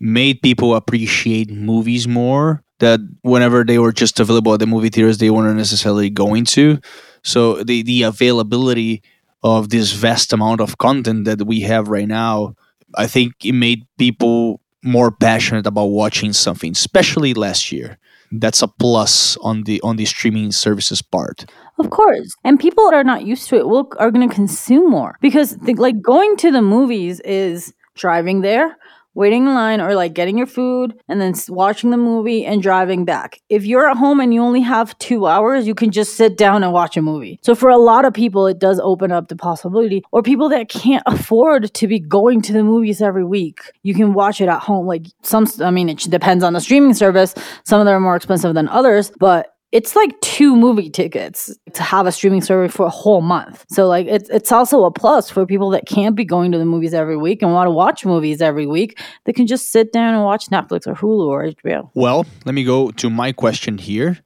made 0.00 0.40
people 0.40 0.74
appreciate 0.74 1.50
movies 1.50 2.06
more. 2.06 2.62
That 2.78 3.00
whenever 3.22 3.64
they 3.64 3.78
were 3.80 3.90
just 3.92 4.20
available 4.20 4.54
at 4.54 4.60
the 4.60 4.66
movie 4.66 4.88
theaters, 4.88 5.18
they 5.18 5.30
weren't 5.30 5.56
necessarily 5.56 6.10
going 6.10 6.44
to. 6.46 6.78
So 7.24 7.64
the 7.64 7.82
the 7.82 8.04
availability 8.04 9.02
of 9.42 9.70
this 9.70 9.92
vast 9.92 10.32
amount 10.32 10.60
of 10.60 10.78
content 10.78 11.24
that 11.24 11.44
we 11.44 11.60
have 11.62 11.88
right 11.88 12.06
now, 12.06 12.54
I 12.94 13.08
think 13.08 13.34
it 13.44 13.52
made 13.52 13.86
people 13.98 14.60
more 14.82 15.10
passionate 15.10 15.66
about 15.66 15.86
watching 15.86 16.32
something, 16.32 16.72
especially 16.72 17.34
last 17.34 17.72
year. 17.72 17.98
That's 18.32 18.62
a 18.62 18.68
plus 18.68 19.36
on 19.38 19.64
the 19.64 19.80
on 19.82 19.96
the 19.96 20.04
streaming 20.04 20.52
services 20.52 21.02
part. 21.02 21.46
Of 21.78 21.90
course. 21.90 22.34
And 22.44 22.58
people 22.58 22.84
that 22.84 22.94
are 22.94 23.04
not 23.04 23.24
used 23.24 23.48
to 23.48 23.56
it 23.56 23.68
will 23.68 23.90
are 23.98 24.10
going 24.10 24.28
to 24.28 24.34
consume 24.34 24.90
more 24.90 25.16
because 25.20 25.56
the, 25.58 25.74
like 25.74 26.00
going 26.02 26.36
to 26.38 26.50
the 26.50 26.62
movies 26.62 27.20
is 27.20 27.72
driving 27.94 28.42
there, 28.42 28.76
waiting 29.18 29.48
in 29.48 29.54
line 29.54 29.80
or 29.80 29.96
like 29.96 30.14
getting 30.14 30.38
your 30.38 30.46
food 30.46 30.94
and 31.08 31.20
then 31.20 31.34
watching 31.48 31.90
the 31.90 31.96
movie 31.96 32.46
and 32.46 32.62
driving 32.62 33.04
back. 33.04 33.40
If 33.48 33.66
you're 33.66 33.90
at 33.90 33.96
home 33.96 34.20
and 34.20 34.32
you 34.32 34.40
only 34.40 34.60
have 34.60 34.96
2 34.98 35.26
hours, 35.26 35.66
you 35.66 35.74
can 35.74 35.90
just 35.90 36.14
sit 36.14 36.36
down 36.36 36.62
and 36.62 36.72
watch 36.72 36.96
a 36.96 37.02
movie. 37.02 37.40
So 37.42 37.56
for 37.56 37.68
a 37.68 37.78
lot 37.78 38.04
of 38.04 38.14
people 38.14 38.46
it 38.46 38.60
does 38.60 38.78
open 38.78 39.10
up 39.10 39.26
the 39.26 39.34
possibility 39.34 40.04
or 40.12 40.22
people 40.22 40.48
that 40.50 40.68
can't 40.68 41.02
afford 41.06 41.74
to 41.74 41.88
be 41.88 41.98
going 41.98 42.42
to 42.42 42.52
the 42.52 42.62
movies 42.62 43.02
every 43.02 43.24
week. 43.24 43.58
You 43.82 43.92
can 43.92 44.14
watch 44.14 44.40
it 44.40 44.48
at 44.48 44.60
home 44.60 44.86
like 44.86 45.06
some 45.22 45.48
I 45.60 45.72
mean 45.72 45.88
it 45.88 45.98
depends 45.98 46.44
on 46.44 46.52
the 46.52 46.60
streaming 46.60 46.94
service. 46.94 47.34
Some 47.64 47.80
of 47.80 47.86
them 47.86 47.96
are 47.96 48.00
more 48.00 48.14
expensive 48.14 48.54
than 48.54 48.68
others, 48.68 49.10
but 49.18 49.52
it's 49.70 49.94
like 49.94 50.18
two 50.20 50.56
movie 50.56 50.88
tickets 50.88 51.54
to 51.74 51.82
have 51.82 52.06
a 52.06 52.12
streaming 52.12 52.40
service 52.40 52.74
for 52.74 52.86
a 52.86 52.90
whole 52.90 53.20
month. 53.20 53.66
So 53.68 53.86
like 53.86 54.06
it's 54.06 54.30
it's 54.30 54.50
also 54.50 54.84
a 54.84 54.90
plus 54.90 55.30
for 55.30 55.44
people 55.44 55.70
that 55.70 55.86
can't 55.86 56.16
be 56.16 56.24
going 56.24 56.52
to 56.52 56.58
the 56.58 56.64
movies 56.64 56.94
every 56.94 57.16
week 57.16 57.42
and 57.42 57.52
want 57.52 57.66
to 57.66 57.70
watch 57.70 58.04
movies 58.04 58.40
every 58.40 58.66
week. 58.66 58.98
They 59.24 59.32
can 59.32 59.46
just 59.46 59.70
sit 59.70 59.92
down 59.92 60.14
and 60.14 60.24
watch 60.24 60.46
Netflix 60.46 60.86
or 60.86 60.94
Hulu 60.94 61.26
or 61.26 61.44
HBO. 61.44 61.90
Well, 61.94 62.26
let 62.46 62.54
me 62.54 62.64
go 62.64 62.90
to 62.92 63.10
my 63.10 63.32
question 63.32 63.76
here, 63.76 64.18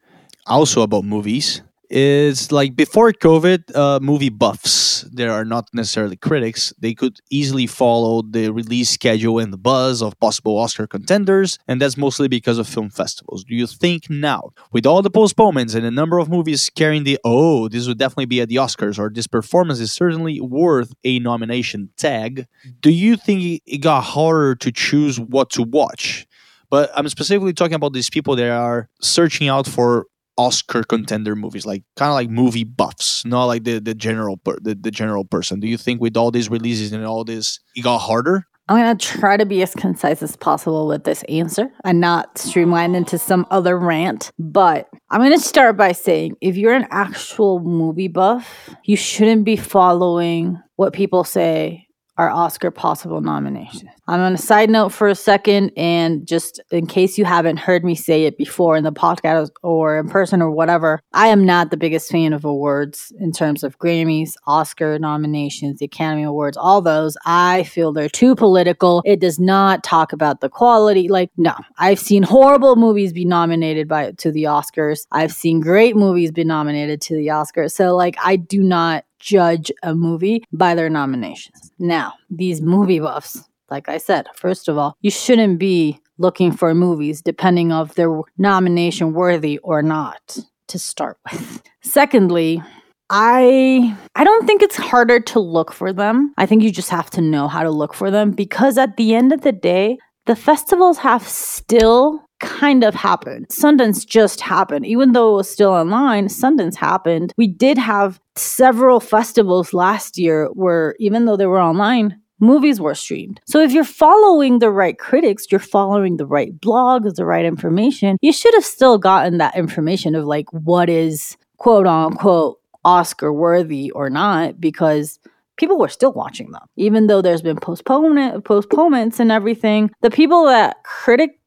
also 0.47 0.83
about 0.83 1.05
movies 1.05 1.63
is 1.93 2.51
like 2.51 2.75
before 2.75 3.13
COVID, 3.13 3.77
uh, 3.77 4.01
movie 4.01 4.31
buffs, 4.31 5.03
there 5.13 5.31
are 5.31 5.45
not 5.45 5.69
necessarily 5.75 6.17
critics, 6.17 6.73
they 6.79 6.95
could 6.95 7.19
easily 7.31 7.67
follow 7.67 8.23
the 8.23 8.51
release 8.51 8.89
schedule 8.89 9.39
and 9.39 9.53
the 9.53 9.59
buzz 9.59 10.03
of 10.03 10.19
possible 10.19 10.59
Oscar 10.59 10.87
contenders, 10.87 11.59
and 11.69 11.81
that's 11.81 11.99
mostly 11.99 12.29
because 12.29 12.59
of 12.59 12.67
film 12.67 12.89
festivals. 12.89 13.45
Do 13.45 13.55
you 13.55 13.67
think 13.67 14.09
now, 14.09 14.51
with 14.73 14.87
all 14.87 15.03
the 15.03 15.11
postponements 15.11 15.75
and 15.75 15.85
a 15.85 15.91
number 15.91 16.19
of 16.19 16.31
movies 16.31 16.71
carrying 16.71 17.05
the 17.05 17.19
oh, 17.25 17.69
this 17.69 17.87
would 17.87 17.99
definitely 17.99 18.27
be 18.27 18.41
at 18.41 18.49
the 18.49 18.57
Oscars, 18.57 18.99
or 18.99 19.11
this 19.11 19.27
performance 19.27 19.79
is 19.79 19.93
certainly 19.93 20.41
worth 20.41 20.95
a 21.05 21.19
nomination 21.19 21.91
tag, 21.99 22.47
do 22.81 22.91
you 22.91 23.17
think 23.17 23.61
it 23.67 23.79
got 23.79 24.01
harder 24.01 24.55
to 24.55 24.73
choose 24.73 25.21
what 25.21 25.51
to 25.51 25.63
watch? 25.63 26.27
But 26.71 26.91
I'm 26.95 27.07
specifically 27.11 27.53
talking 27.53 27.75
about 27.75 27.93
these 27.93 28.09
people 28.09 28.35
that 28.37 28.49
are 28.49 28.89
searching 29.03 29.47
out 29.47 29.67
for 29.67 30.07
Oscar 30.37 30.83
contender 30.83 31.37
movies, 31.37 31.67
like 31.67 31.85
kind 31.97 32.11
of 32.11 32.15
like 32.15 32.31
movie 32.31 32.65
buffs, 32.65 33.25
not 33.25 33.47
like 33.47 33.65
the 33.65 33.79
the 33.79 33.95
general 33.95 34.37
per, 34.37 34.57
the, 34.61 34.75
the 34.75 34.91
general 34.91 35.25
person. 35.25 35.61
Do 35.61 35.69
you 35.69 35.77
think 35.77 36.01
with 36.01 36.17
all 36.17 36.31
these 36.31 36.51
releases 36.51 36.93
and 36.93 37.05
all 37.05 37.25
this, 37.25 37.61
it 37.75 37.83
got 37.83 37.99
harder? 37.99 38.47
I'm 38.69 38.77
gonna 38.77 38.97
try 38.97 39.37
to 39.37 39.45
be 39.45 39.63
as 39.63 39.75
concise 39.75 40.23
as 40.23 40.37
possible 40.37 40.87
with 40.87 41.05
this 41.05 41.25
answer 41.25 41.69
and 41.85 42.01
not 42.01 42.39
streamline 42.39 42.95
into 42.95 43.19
some 43.19 43.47
other 43.51 43.79
rant. 43.79 44.31
But 44.39 44.89
I'm 45.11 45.21
gonna 45.21 45.39
start 45.39 45.77
by 45.77 45.93
saying 45.93 46.37
if 46.41 46.57
you're 46.57 46.73
an 46.73 46.87
actual 46.91 47.61
movie 47.61 48.09
buff, 48.09 48.71
you 48.85 48.97
shouldn't 48.97 49.45
be 49.45 49.57
following 49.57 50.59
what 50.77 50.93
people 50.93 51.25
say 51.25 51.87
are 52.19 52.31
Oscar 52.31 52.71
possible 52.71 53.21
nominations. 53.21 53.91
I'm 54.07 54.21
on 54.21 54.35
a 54.35 54.39
side 54.39 54.69
note 54.69 54.91
for 54.91 55.09
a 55.09 55.15
second, 55.15 55.73
and 55.77 56.27
just 56.27 56.61
in 56.71 56.87
case 56.87 57.17
you 57.17 57.25
haven't 57.25 57.59
heard 57.59 57.85
me 57.85 57.95
say 57.95 58.25
it 58.25 58.37
before 58.37 58.77
in 58.77 58.85
the 58.85 58.93
podcast 58.93 59.51
or 59.63 59.99
in 59.99 60.09
person 60.09 60.43
or 60.43 60.51
whatever, 60.51 61.01
I 61.13 61.29
am 61.29 61.47
not 61.47 61.71
the 61.71 61.77
biggest 61.77 62.11
fan 62.11 62.33
of 62.33 62.45
awards 62.45 63.13
in 63.19 63.33
terms 63.33 63.65
of 63.65 63.79
Grammys, 63.79 64.35
Oscar 64.47 64.99
nominations, 64.99 65.79
the 65.79 65.87
Academy 65.87 66.25
Awards, 66.25 66.57
all 66.57 66.83
those. 66.83 67.17
I 67.25 67.63
feel 67.63 67.93
they're 67.93 68.09
too 68.09 68.35
political. 68.35 69.03
It 69.07 69.21
does 69.21 69.39
not 69.39 69.83
talk 69.83 70.13
about 70.13 70.41
the 70.41 70.49
quality. 70.49 71.09
Like, 71.09 71.31
no, 71.37 71.55
I've 71.79 71.99
seen 71.99 72.23
horrible 72.23 72.77
movies 72.77 73.13
be 73.13 73.25
nominated 73.25 73.89
by 73.89 74.13
to 74.13 74.31
the 74.31 74.45
Oscars. 74.45 75.07
I've 75.13 75.33
seen 75.33 75.61
great 75.61 75.97
movies 75.97 76.33
be 76.33 76.45
nominated 76.45 77.01
to 77.03 77.17
the 77.17 77.29
Oscars. 77.29 77.73
So, 77.73 77.97
like, 77.97 78.17
I 78.23 78.37
do 78.37 78.63
not 78.63 79.05
judge 79.23 79.73
a 79.83 79.95
movie 79.95 80.45
by 80.53 80.75
their 80.75 80.91
nominations. 80.91 81.73
Now, 81.79 82.15
these 82.29 82.61
movie 82.61 83.01
buffs, 83.01 83.49
like 83.71 83.89
I 83.89 83.99
said, 83.99 84.27
first 84.35 84.69
of 84.69 84.77
all, 84.77 84.97
you 85.01 85.11
shouldn't 85.11 85.59
be 85.59 86.01
looking 86.19 86.53
for 86.53 86.75
movies 86.75 87.23
depending 87.23 87.73
of 87.73 87.95
they're 87.95 88.21
nomination 88.37 89.15
worthy 89.15 89.59
or 89.59 89.83
not 89.83 90.39
to 90.69 90.79
start 90.79 91.19
with. 91.31 91.63
Secondly, 91.83 92.63
I 93.11 93.97
I 94.15 94.25
don't 94.25 94.47
think 94.47 94.63
it's 94.63 94.77
harder 94.77 95.21
to 95.21 95.41
look 95.41 95.73
for 95.73 95.93
them. 95.93 96.33
I 96.37 96.47
think 96.47 96.63
you 96.63 96.73
just 96.73 96.91
have 96.91 97.11
to 97.11 97.21
know 97.21 97.47
how 97.47 97.63
to 97.63 97.71
look 97.71 97.95
for 97.95 98.11
them 98.11 98.33
because 98.33 98.79
at 98.79 98.97
the 98.97 99.15
end 99.15 99.33
of 99.33 99.43
the 99.43 99.53
day, 99.53 99.99
the 100.27 100.37
festivals 100.37 100.99
have 100.99 101.27
still 101.27 102.25
kind 102.43 102.85
of 102.85 102.95
happened. 102.95 103.49
Sundance 103.49 104.05
just 104.07 104.41
happened. 104.41 104.85
Even 104.85 105.13
though 105.13 105.33
it 105.33 105.37
was 105.37 105.51
still 105.51 105.71
online, 105.71 106.27
Sundance 106.27 106.75
happened. 106.75 107.33
We 107.39 107.47
did 107.47 107.79
have 107.79 108.21
several 108.37 109.01
festivals 109.01 109.73
last 109.73 110.19
year 110.19 110.49
where 110.53 110.95
even 110.99 111.25
though 111.25 111.37
they 111.37 111.47
were 111.47 111.61
online, 111.61 112.21
movies 112.41 112.81
were 112.81 112.95
streamed. 112.95 113.41
So 113.47 113.61
if 113.61 113.73
you're 113.73 113.85
following 113.85 114.59
the 114.59 114.71
right 114.71 114.99
critics, 114.99 115.47
you're 115.51 115.61
following 115.61 116.17
the 116.17 116.27
right 116.27 116.53
blogs, 116.61 117.15
the 117.15 117.25
right 117.25 117.45
information, 117.45 118.19
you 118.21 118.33
should 118.33 118.53
have 118.55 118.65
still 118.65 118.99
gotten 118.99 119.39
that 119.39 119.57
information 119.57 120.15
of 120.15 120.25
like 120.27 120.53
what 120.53 120.91
is 120.91 121.37
quote 121.57 121.87
unquote 121.87 122.59
Oscar 122.85 123.33
worthy 123.33 123.91
or 123.93 124.11
not 124.11 124.61
because 124.61 125.21
people 125.57 125.79
were 125.79 125.89
still 125.89 126.13
watching 126.13 126.51
them. 126.51 126.63
Even 126.77 127.07
though 127.07 127.23
there's 127.23 127.43
been 127.43 127.57
postponement 127.57 128.45
postponements 128.45 129.21
and 129.21 129.31
everything, 129.31 129.91
the 130.01 130.11
people 130.11 130.45
that 130.47 130.83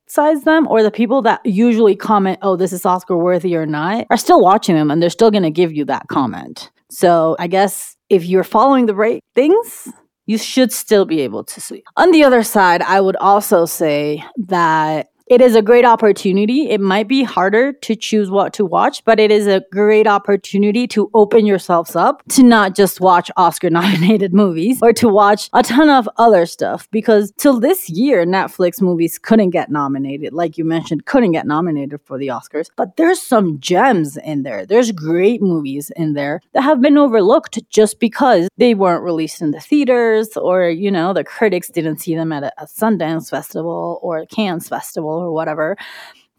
criticize 0.06 0.44
them 0.44 0.68
or 0.68 0.84
the 0.84 0.92
people 0.92 1.22
that 1.24 1.46
usually 1.46 1.96
comment, 1.96 2.40
"Oh, 2.42 2.56
this 2.56 2.74
is 2.74 2.86
Oscar 2.86 3.18
worthy 3.18 3.56
or 3.56 3.66
not," 3.66 4.06
are 4.10 4.18
still 4.18 4.42
watching 4.42 4.76
them 4.76 4.92
and 4.92 5.02
they're 5.02 5.10
still 5.10 5.32
going 5.32 5.44
to 5.44 5.52
give 5.52 5.74
you 5.74 5.86
that 5.86 6.08
comment. 6.08 6.70
So, 6.90 7.36
I 7.40 7.48
guess 7.48 7.96
if 8.10 8.26
you're 8.26 8.44
following 8.44 8.86
the 8.86 8.96
right 8.96 9.24
things, 9.34 9.88
you 10.28 10.38
should 10.38 10.72
still 10.72 11.06
be 11.06 11.22
able 11.22 11.44
to 11.44 11.62
see. 11.62 11.84
On 11.98 12.12
the 12.12 12.24
other 12.24 12.44
side, 12.44 12.82
I 12.82 13.02
would 13.02 13.16
also 13.18 13.66
say 13.66 14.24
that 14.48 15.08
it 15.28 15.42
is 15.42 15.56
a 15.56 15.62
great 15.62 15.86
opportunity. 15.86 16.70
It 16.70 16.80
might 16.80 17.08
be 17.08 17.24
harder 17.24 17.74
to 17.74 17.96
choose 17.96 18.30
what 18.30 18.54
to 18.54 18.66
watch, 18.66 19.04
but 19.06 19.20
it 19.20 19.32
is 19.32 19.48
a 19.48 19.64
great 19.72 20.06
opportunity 20.06 20.86
to 20.90 21.10
open 21.16 21.48
yourselves 21.48 21.96
up 21.96 22.22
to 22.30 22.44
not 22.44 22.76
just 22.76 23.02
watch 23.02 23.32
Oscar 23.36 23.70
nominated 23.72 24.34
movies 24.34 24.80
or 24.84 24.94
to 24.94 25.10
watch 25.10 25.50
a 25.54 25.64
ton 25.64 25.90
of 25.90 26.08
other 26.18 26.46
stuff 26.46 26.88
because 26.92 27.34
till 27.38 27.60
this 27.60 27.90
year, 27.90 28.24
Netflix 28.24 28.82
movies 28.82 29.18
couldn't 29.18 29.50
get 29.50 29.72
nominated. 29.72 30.32
Like 30.32 30.60
you 30.60 30.64
mentioned, 30.64 31.06
couldn't 31.06 31.32
get 31.32 31.48
nominated 31.48 32.02
for 32.04 32.20
the 32.20 32.28
Oscars, 32.28 32.70
but 32.76 32.96
there's 32.98 33.22
some 33.22 33.60
gems 33.60 34.18
in 34.18 34.44
there. 34.44 34.66
There's 34.66 34.92
great 34.92 35.42
movies 35.42 35.92
in 35.96 36.14
there 36.14 36.42
that 36.54 36.62
have 36.62 36.82
been 36.82 37.00
overlooked 37.00 37.58
just 37.70 38.00
because 38.00 38.48
they 38.58 38.76
weren't 38.76 39.04
released 39.04 39.42
in 39.42 39.50
the 39.52 39.60
theaters 39.60 40.38
or, 40.38 40.70
you 40.70 40.92
know, 40.92 41.14
the 41.14 41.24
critics 41.24 41.70
didn't 41.70 41.98
see 41.98 42.14
them 42.14 42.32
at 42.32 42.44
a, 42.44 42.52
a 42.62 42.68
Sundance 42.68 43.32
festival 43.32 44.00
or 44.04 44.20
a 44.20 44.28
Cannes 44.28 44.68
festival 44.68 45.15
or 45.18 45.32
whatever. 45.32 45.76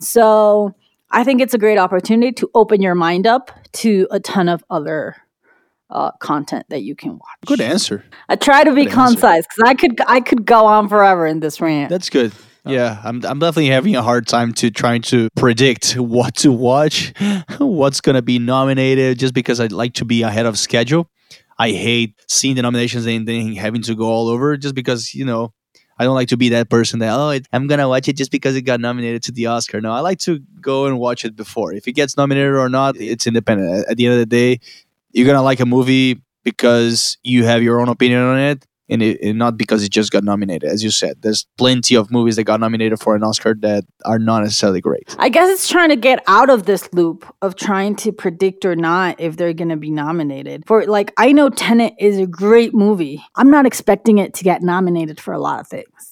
So 0.01 0.75
I 1.11 1.25
think 1.25 1.41
it's 1.41 1.55
a 1.55 1.59
great 1.59 1.79
opportunity 1.79 2.33
to 2.33 2.51
open 2.55 2.83
your 2.83 2.95
mind 2.95 3.27
up 3.27 3.51
to 3.75 4.07
a 4.11 4.21
ton 4.21 4.49
of 4.49 4.65
other 4.71 5.17
uh, 5.91 6.11
content 6.13 6.67
that 6.69 6.83
you 6.83 6.97
can 6.97 7.13
watch. 7.13 7.39
Good 7.47 7.61
answer. 7.61 8.05
I 8.29 8.37
try 8.37 8.65
to 8.65 8.75
be 8.75 8.85
Good 8.85 8.95
concise 8.95 9.45
because 9.47 9.63
I 9.71 9.75
could 9.75 10.01
I 10.07 10.21
could 10.21 10.45
go 10.45 10.67
on 10.67 10.89
forever 10.89 11.27
in 11.27 11.41
this 11.41 11.61
rant. 11.61 11.91
That's 11.91 12.11
good. 12.11 12.33
Yeah, 12.65 13.01
I'm, 13.05 13.25
I'm 13.25 13.39
definitely 13.39 13.69
having 13.69 13.95
a 13.95 14.03
hard 14.03 14.27
time 14.27 14.53
to 14.55 14.73
trying 14.73 15.03
to 15.03 15.29
predict 15.37 15.93
what 15.93 16.35
to 16.39 16.51
watch, 16.51 17.13
what's 17.59 18.01
gonna 18.01 18.23
be 18.23 18.41
nominated, 18.41 19.21
just 19.21 19.35
because 19.35 19.61
I'd 19.61 19.71
like 19.71 19.95
to 19.95 20.05
be 20.05 20.23
ahead 20.23 20.47
of 20.47 20.59
schedule. 20.59 21.09
I 21.59 21.71
hate 21.71 22.15
seeing 22.29 22.57
the 22.57 22.63
nominations 22.63 23.07
and 23.07 23.27
then 23.27 23.55
having 23.55 23.83
to 23.83 23.95
go 23.95 24.07
all 24.07 24.29
over 24.29 24.57
just 24.57 24.75
because 24.75 25.15
you 25.15 25.25
know 25.25 25.53
I 25.99 26.05
don't 26.05 26.15
like 26.15 26.29
to 26.29 26.37
be 26.37 26.51
that 26.51 26.69
person 26.69 26.99
that 27.01 27.13
oh 27.13 27.31
it, 27.31 27.47
I'm 27.53 27.67
gonna 27.67 27.89
watch 27.89 28.09
it 28.09 28.17
just 28.17 28.31
because 28.31 28.57
it 28.57 28.63
got 28.63 28.81
nominated 28.81 29.23
to 29.25 29.33
the 29.33 29.47
Oscar. 29.47 29.81
No, 29.81 29.93
I 29.93 30.01
like 30.01 30.19
to 30.21 30.41
go 30.61 30.87
and 30.87 30.99
watch 30.99 31.25
it 31.25 31.37
before. 31.37 31.73
If 31.73 31.89
it 31.89 31.93
gets 31.93 32.17
nominated 32.17 32.55
or 32.55 32.69
not, 32.69 32.97
it's 32.97 33.27
independent. 33.27 33.87
At 33.89 33.97
the 33.97 34.07
end 34.07 34.15
of 34.15 34.19
the 34.19 34.27
day, 34.27 34.61
you're 35.13 35.27
gonna 35.27 35.43
like 35.43 35.61
a 35.61 35.67
movie 35.67 36.21
because 36.45 37.19
you 37.23 37.45
have 37.45 37.63
your 37.63 37.81
own 37.81 37.89
opinion 37.89 38.21
on 38.23 38.39
it 38.39 38.65
and, 38.89 39.03
it, 39.03 39.21
and 39.23 39.39
not 39.39 39.57
because 39.57 39.83
it 39.83 39.91
just 39.91 40.13
got 40.13 40.25
nominated. 40.25 40.69
As 40.69 40.83
you 40.83 40.91
said, 40.91 41.23
there's 41.23 41.47
plenty 41.59 41.97
of 41.97 42.11
movies 42.11 42.37
that 42.37 42.45
got 42.45 42.61
nominated 42.61 43.01
for 43.01 43.15
an 43.17 43.23
Oscar 43.23 43.55
that 43.61 43.85
are 44.05 44.19
not 44.19 44.43
necessarily 44.43 44.81
great. 44.81 45.15
I 45.19 45.29
guess 45.29 45.51
it's 45.51 45.69
trying 45.69 45.91
to 45.91 45.97
get 45.97 46.23
out 46.27 46.51
of 46.51 46.67
this 46.67 46.89
loop 46.93 47.27
of 47.43 47.57
trying 47.57 47.97
to 47.97 48.13
predict 48.13 48.65
or 48.65 48.77
not 48.77 49.21
if 49.21 49.37
they're 49.37 49.53
going 49.53 49.71
to 49.71 49.77
be 49.77 49.91
nominated. 49.91 50.65
For 50.67 50.87
like, 50.87 51.13
I 51.17 51.33
know 51.33 51.51
Tenet 51.51 51.95
is 51.99 52.19
a 52.19 52.27
great 52.27 52.75
movie. 52.75 53.25
I'm 53.35 53.51
not 53.51 53.67
expecting 53.67 54.19
it 54.19 54.35
to 54.35 54.45
get 54.45 54.63
nominated 54.63 55.21
for 55.21 55.33
a 55.33 55.39
lot 55.39 55.61
of 55.61 55.69
things. 55.69 56.06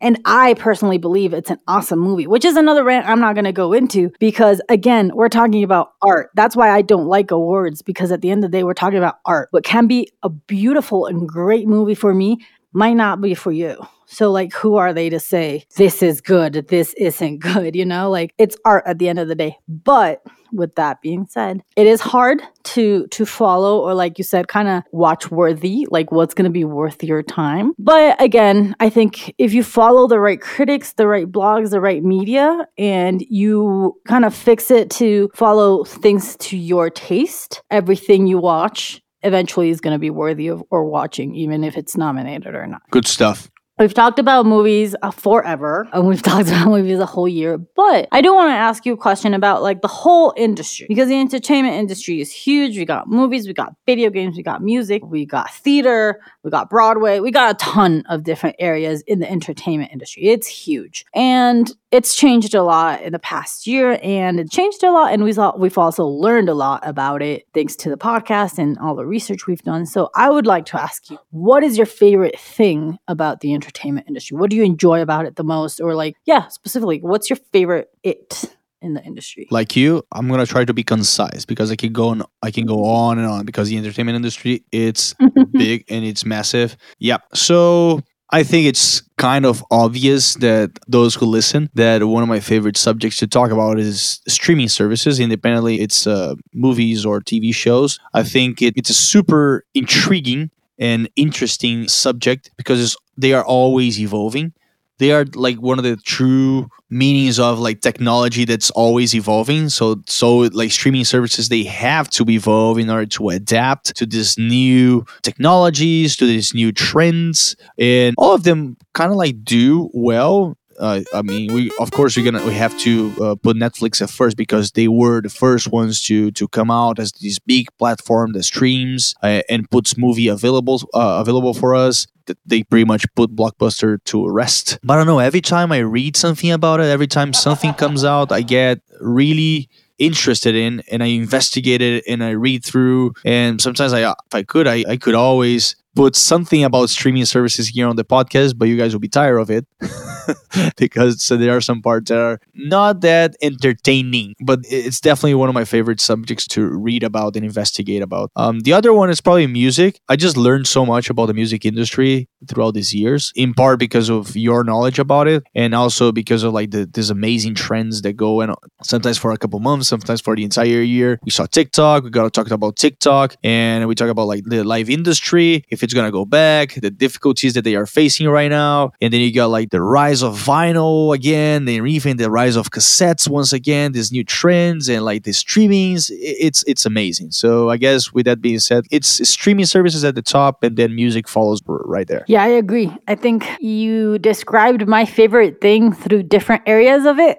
And 0.00 0.20
I 0.26 0.54
personally 0.54 0.98
believe 0.98 1.32
it's 1.32 1.50
an 1.50 1.58
awesome 1.66 1.98
movie, 1.98 2.26
which 2.26 2.44
is 2.44 2.56
another 2.56 2.84
rant 2.84 3.08
I'm 3.08 3.20
not 3.20 3.34
going 3.34 3.46
to 3.46 3.52
go 3.52 3.72
into 3.72 4.12
because, 4.18 4.60
again, 4.68 5.10
we're 5.14 5.30
talking 5.30 5.64
about 5.64 5.92
art. 6.02 6.30
That's 6.34 6.54
why 6.54 6.70
I 6.70 6.82
don't 6.82 7.06
like 7.06 7.30
awards 7.30 7.80
because 7.80 8.12
at 8.12 8.20
the 8.20 8.30
end 8.30 8.44
of 8.44 8.50
the 8.50 8.58
day, 8.58 8.62
we're 8.62 8.74
talking 8.74 8.98
about 8.98 9.20
art. 9.24 9.48
What 9.52 9.64
can 9.64 9.86
be 9.86 10.10
a 10.22 10.28
beautiful 10.28 11.06
and 11.06 11.26
great 11.26 11.66
movie 11.66 11.94
for 11.94 12.12
me 12.12 12.38
might 12.76 12.94
not 12.94 13.20
be 13.20 13.34
for 13.34 13.50
you. 13.50 13.86
So, 14.08 14.30
like, 14.30 14.52
who 14.52 14.76
are 14.76 14.92
they 14.92 15.08
to 15.10 15.18
say 15.18 15.64
this 15.76 16.02
is 16.02 16.20
good, 16.20 16.68
this 16.68 16.94
isn't 16.94 17.38
good? 17.40 17.74
You 17.74 17.86
know, 17.86 18.10
like 18.10 18.32
it's 18.38 18.56
art 18.64 18.84
at 18.86 18.98
the 18.98 19.08
end 19.08 19.18
of 19.18 19.28
the 19.28 19.34
day. 19.34 19.58
But 19.66 20.22
with 20.52 20.76
that 20.76 21.02
being 21.02 21.26
said, 21.28 21.62
it 21.74 21.86
is 21.86 22.00
hard 22.00 22.40
to 22.62 23.06
to 23.08 23.26
follow 23.26 23.80
or, 23.80 23.94
like 23.94 24.18
you 24.18 24.24
said, 24.24 24.46
kind 24.46 24.68
of 24.68 24.82
watch 24.92 25.30
worthy, 25.30 25.86
like 25.90 26.12
what's 26.12 26.34
going 26.34 26.44
to 26.44 26.50
be 26.50 26.64
worth 26.64 27.02
your 27.02 27.22
time. 27.22 27.72
But 27.78 28.20
again, 28.22 28.76
I 28.78 28.90
think 28.90 29.34
if 29.38 29.52
you 29.52 29.64
follow 29.64 30.06
the 30.06 30.20
right 30.20 30.40
critics, 30.40 30.92
the 30.92 31.08
right 31.08 31.30
blogs, 31.30 31.70
the 31.70 31.80
right 31.80 32.04
media, 32.04 32.68
and 32.78 33.22
you 33.28 33.98
kind 34.06 34.24
of 34.24 34.34
fix 34.34 34.70
it 34.70 34.90
to 34.90 35.30
follow 35.34 35.82
things 35.84 36.36
to 36.36 36.56
your 36.56 36.90
taste, 36.90 37.62
everything 37.70 38.26
you 38.26 38.38
watch 38.38 39.00
eventually 39.26 39.70
is 39.70 39.80
going 39.80 39.94
to 39.94 39.98
be 39.98 40.10
worthy 40.10 40.48
of 40.48 40.62
or 40.70 40.84
watching, 40.84 41.34
even 41.34 41.64
if 41.64 41.76
it's 41.76 41.96
nominated 41.96 42.54
or 42.54 42.66
not. 42.66 42.82
Good 42.90 43.06
stuff. 43.06 43.50
We've 43.78 43.92
talked 43.92 44.18
about 44.18 44.46
movies 44.46 44.96
uh, 45.02 45.10
forever, 45.10 45.86
and 45.92 46.06
we've 46.06 46.22
talked 46.30 46.48
about 46.48 46.68
movies 46.68 46.98
a 46.98 47.04
whole 47.04 47.28
year. 47.28 47.58
But 47.58 48.08
I 48.10 48.22
do 48.22 48.32
want 48.32 48.48
to 48.48 48.54
ask 48.54 48.86
you 48.86 48.94
a 48.94 48.96
question 48.96 49.34
about 49.34 49.62
like 49.62 49.82
the 49.82 49.88
whole 49.88 50.32
industry 50.34 50.86
because 50.88 51.08
the 51.08 51.20
entertainment 51.20 51.74
industry 51.74 52.22
is 52.22 52.32
huge. 52.32 52.78
We 52.78 52.86
got 52.86 53.06
movies, 53.06 53.46
we 53.46 53.52
got 53.52 53.74
video 53.84 54.08
games, 54.08 54.38
we 54.38 54.42
got 54.42 54.62
music, 54.62 55.02
we 55.04 55.26
got 55.26 55.50
theater, 55.50 56.22
we 56.42 56.50
got 56.50 56.70
Broadway, 56.70 57.20
we 57.20 57.30
got 57.30 57.50
a 57.50 57.54
ton 57.58 58.02
of 58.08 58.24
different 58.24 58.56
areas 58.58 59.02
in 59.06 59.18
the 59.18 59.30
entertainment 59.30 59.92
industry. 59.92 60.28
It's 60.28 60.46
huge, 60.46 61.04
and 61.14 61.70
it's 61.96 62.14
changed 62.14 62.54
a 62.54 62.62
lot 62.62 63.00
in 63.00 63.14
the 63.14 63.18
past 63.18 63.66
year, 63.66 63.98
and 64.02 64.38
it 64.38 64.50
changed 64.50 64.84
a 64.84 64.92
lot, 64.92 65.14
and 65.14 65.24
we 65.24 65.32
saw 65.32 65.56
we've 65.56 65.78
also 65.78 66.04
learned 66.04 66.50
a 66.50 66.54
lot 66.54 66.86
about 66.86 67.22
it 67.22 67.46
thanks 67.54 67.74
to 67.76 67.88
the 67.88 67.96
podcast 67.96 68.58
and 68.58 68.76
all 68.78 68.94
the 68.94 69.06
research 69.06 69.46
we've 69.46 69.62
done. 69.62 69.86
So 69.86 70.10
I 70.14 70.28
would 70.28 70.46
like 70.46 70.66
to 70.66 70.78
ask 70.78 71.08
you, 71.08 71.18
what 71.30 71.64
is 71.64 71.78
your 71.78 71.86
favorite 71.86 72.38
thing 72.38 72.98
about 73.08 73.40
the 73.40 73.54
entertainment 73.54 74.08
industry? 74.08 74.36
What 74.36 74.50
do 74.50 74.56
you 74.56 74.62
enjoy 74.62 75.00
about 75.00 75.24
it 75.24 75.36
the 75.36 75.42
most? 75.42 75.80
Or 75.80 75.94
like, 75.94 76.16
yeah, 76.26 76.48
specifically, 76.48 76.98
what's 77.00 77.30
your 77.30 77.38
favorite 77.50 77.88
it 78.02 78.44
in 78.82 78.92
the 78.92 79.02
industry? 79.02 79.48
Like 79.50 79.74
you, 79.74 80.02
I'm 80.12 80.28
gonna 80.28 80.44
try 80.44 80.66
to 80.66 80.74
be 80.74 80.84
concise 80.84 81.46
because 81.46 81.72
I 81.72 81.76
can 81.76 81.94
go 81.94 82.08
on, 82.08 82.22
I 82.42 82.50
can 82.50 82.66
go 82.66 82.84
on 82.84 83.18
and 83.18 83.26
on 83.26 83.46
because 83.46 83.70
the 83.70 83.78
entertainment 83.78 84.16
industry 84.16 84.64
it's 84.70 85.14
big 85.52 85.86
and 85.88 86.04
it's 86.04 86.26
massive. 86.26 86.76
Yeah. 86.98 87.18
So 87.32 88.02
I 88.30 88.42
think 88.42 88.66
it's 88.66 89.02
kind 89.18 89.46
of 89.46 89.64
obvious 89.70 90.34
that 90.34 90.70
those 90.88 91.14
who 91.14 91.26
listen 91.26 91.70
that 91.74 92.04
one 92.04 92.22
of 92.24 92.28
my 92.28 92.40
favorite 92.40 92.76
subjects 92.76 93.18
to 93.18 93.26
talk 93.26 93.50
about 93.52 93.78
is 93.78 94.20
streaming 94.26 94.68
services. 94.68 95.20
Independently, 95.20 95.80
it's 95.80 96.06
uh, 96.06 96.34
movies 96.52 97.06
or 97.06 97.20
TV 97.20 97.54
shows. 97.54 98.00
I 98.14 98.24
think 98.24 98.62
it, 98.62 98.74
it's 98.76 98.90
a 98.90 98.94
super 98.94 99.64
intriguing 99.74 100.50
and 100.78 101.08
interesting 101.14 101.86
subject 101.88 102.50
because 102.56 102.96
they 103.16 103.32
are 103.32 103.44
always 103.44 104.00
evolving. 104.00 104.52
They 104.98 105.12
are 105.12 105.24
like 105.34 105.56
one 105.56 105.78
of 105.78 105.84
the 105.84 105.96
true 105.96 106.68
meanings 106.90 107.38
of 107.38 107.58
like 107.58 107.80
technology 107.80 108.44
that's 108.44 108.70
always 108.70 109.14
evolving. 109.14 109.68
So 109.68 110.02
so 110.06 110.38
like 110.38 110.72
streaming 110.72 111.04
services 111.04 111.48
they 111.48 111.64
have 111.64 112.08
to 112.10 112.24
evolve 112.28 112.78
in 112.78 112.88
order 112.90 113.06
to 113.06 113.30
adapt 113.30 113.96
to 113.96 114.06
these 114.06 114.38
new 114.38 115.04
technologies 115.22 116.16
to 116.16 116.26
these 116.26 116.54
new 116.54 116.72
trends. 116.72 117.56
And 117.78 118.14
all 118.18 118.34
of 118.34 118.44
them 118.44 118.76
kind 118.94 119.10
of 119.10 119.16
like 119.16 119.44
do 119.44 119.90
well 119.92 120.56
uh, 120.78 121.02
I 121.14 121.22
mean, 121.22 121.52
we 121.52 121.70
of 121.78 121.90
course 121.90 122.16
we're 122.16 122.30
gonna 122.30 122.44
we 122.44 122.54
have 122.54 122.76
to 122.80 123.12
uh, 123.20 123.34
put 123.36 123.56
Netflix 123.56 124.02
at 124.02 124.10
first 124.10 124.36
because 124.36 124.72
they 124.72 124.88
were 124.88 125.20
the 125.20 125.28
first 125.28 125.70
ones 125.70 126.02
to 126.04 126.30
to 126.32 126.48
come 126.48 126.70
out 126.70 126.98
as 126.98 127.12
this 127.12 127.38
big 127.38 127.68
platform 127.78 128.32
that 128.32 128.44
streams 128.44 129.14
uh, 129.22 129.42
and 129.48 129.70
puts 129.70 129.96
movie 129.96 130.28
available 130.28 130.82
uh, 130.94 131.18
available 131.20 131.54
for 131.54 131.74
us. 131.74 132.06
They 132.44 132.64
pretty 132.64 132.84
much 132.84 133.06
put 133.14 133.36
Blockbuster 133.36 134.02
to 134.06 134.28
rest. 134.28 134.78
But 134.82 134.94
I 134.94 134.96
don't 134.96 135.06
know. 135.06 135.20
Every 135.20 135.40
time 135.40 135.70
I 135.70 135.78
read 135.78 136.16
something 136.16 136.50
about 136.50 136.80
it, 136.80 136.86
every 136.86 137.06
time 137.06 137.32
something 137.32 137.72
comes 137.82 138.04
out, 138.04 138.32
I 138.32 138.42
get 138.42 138.80
really 139.00 139.68
interested 139.98 140.54
in 140.54 140.82
and 140.90 141.02
I 141.02 141.06
investigate 141.06 141.80
it 141.80 142.04
and 142.06 142.22
I 142.22 142.30
read 142.30 142.64
through 142.64 143.14
and 143.24 143.60
sometimes 143.62 143.94
I 143.94 144.10
if 144.10 144.34
I 144.34 144.42
could 144.42 144.66
I, 144.66 144.84
I 144.86 144.96
could 144.96 145.14
always 145.14 145.74
put 145.94 146.14
something 146.14 146.62
about 146.62 146.90
streaming 146.90 147.24
services 147.24 147.68
here 147.68 147.88
on 147.88 147.96
the 147.96 148.04
podcast, 148.04 148.58
but 148.58 148.68
you 148.68 148.76
guys 148.76 148.92
will 148.92 149.00
be 149.00 149.08
tired 149.08 149.38
of 149.38 149.50
it 149.50 149.66
because 150.76 151.22
so 151.22 151.36
there 151.36 151.56
are 151.56 151.60
some 151.60 151.82
parts 151.82 152.10
that 152.10 152.18
are 152.18 152.40
not 152.54 153.00
that 153.00 153.36
entertaining, 153.42 154.34
but 154.40 154.60
it's 154.64 155.00
definitely 155.00 155.34
one 155.34 155.48
of 155.48 155.54
my 155.54 155.64
favorite 155.64 156.00
subjects 156.00 156.46
to 156.48 156.66
read 156.66 157.02
about 157.02 157.36
and 157.36 157.44
investigate 157.44 158.02
about. 158.02 158.30
Um, 158.36 158.60
the 158.60 158.72
other 158.72 158.92
one 158.92 159.10
is 159.10 159.20
probably 159.20 159.46
music. 159.46 160.00
I 160.08 160.16
just 160.16 160.36
learned 160.36 160.66
so 160.66 160.84
much 160.86 161.10
about 161.10 161.26
the 161.26 161.34
music 161.34 161.64
industry 161.64 162.28
throughout 162.48 162.74
these 162.74 162.94
years, 162.94 163.32
in 163.34 163.54
part 163.54 163.78
because 163.78 164.08
of 164.08 164.36
your 164.36 164.64
knowledge 164.64 164.98
about 164.98 165.28
it, 165.28 165.44
and 165.54 165.74
also 165.74 166.12
because 166.12 166.42
of 166.42 166.52
like 166.52 166.70
the, 166.70 166.86
these 166.92 167.10
amazing 167.10 167.54
trends 167.54 168.02
that 168.02 168.14
go 168.14 168.40
and 168.40 168.54
sometimes 168.82 169.18
for 169.18 169.32
a 169.32 169.36
couple 169.36 169.60
months, 169.60 169.88
sometimes 169.88 170.20
for 170.20 170.36
the 170.36 170.44
entire 170.44 170.82
year. 170.82 171.18
We 171.24 171.30
saw 171.30 171.46
TikTok. 171.46 172.04
We 172.04 172.10
got 172.10 172.24
to 172.24 172.30
talk 172.30 172.50
about 172.50 172.76
TikTok, 172.76 173.36
and 173.42 173.86
we 173.88 173.94
talk 173.94 174.08
about 174.08 174.26
like 174.26 174.44
the 174.44 174.64
live 174.64 174.90
industry. 174.90 175.64
If 175.68 175.82
it's 175.82 175.94
gonna 175.94 176.12
go 176.12 176.24
back, 176.24 176.74
the 176.74 176.90
difficulties 176.90 177.54
that 177.54 177.62
they 177.62 177.76
are 177.76 177.86
facing 177.86 178.28
right 178.28 178.50
now, 178.50 178.92
and 179.00 179.12
then 179.12 179.20
you 179.20 179.32
got 179.32 179.50
like 179.50 179.70
the 179.70 179.80
rise 179.80 180.15
of 180.22 180.34
vinyl 180.34 181.14
again, 181.14 181.64
then 181.64 181.86
even 181.86 182.16
the 182.16 182.30
rise 182.30 182.56
of 182.56 182.70
cassettes 182.70 183.28
once 183.28 183.52
again, 183.52 183.92
these 183.92 184.12
new 184.12 184.24
trends 184.24 184.88
and 184.88 185.04
like 185.04 185.24
the 185.24 185.30
streamings. 185.32 186.10
It's 186.12 186.64
it's 186.66 186.86
amazing. 186.86 187.30
So 187.32 187.70
I 187.70 187.76
guess 187.76 188.12
with 188.12 188.26
that 188.26 188.40
being 188.40 188.58
said, 188.58 188.84
it's 188.90 189.28
streaming 189.28 189.66
services 189.66 190.04
at 190.04 190.14
the 190.14 190.22
top, 190.22 190.62
and 190.62 190.76
then 190.76 190.94
music 190.94 191.28
follows 191.28 191.60
right 191.66 192.06
there. 192.06 192.24
Yeah, 192.28 192.42
I 192.42 192.48
agree. 192.48 192.90
I 193.08 193.14
think 193.14 193.46
you 193.60 194.18
described 194.18 194.86
my 194.86 195.04
favorite 195.04 195.60
thing 195.60 195.92
through 195.92 196.24
different 196.24 196.62
areas 196.66 197.04
of 197.06 197.18
it, 197.18 197.38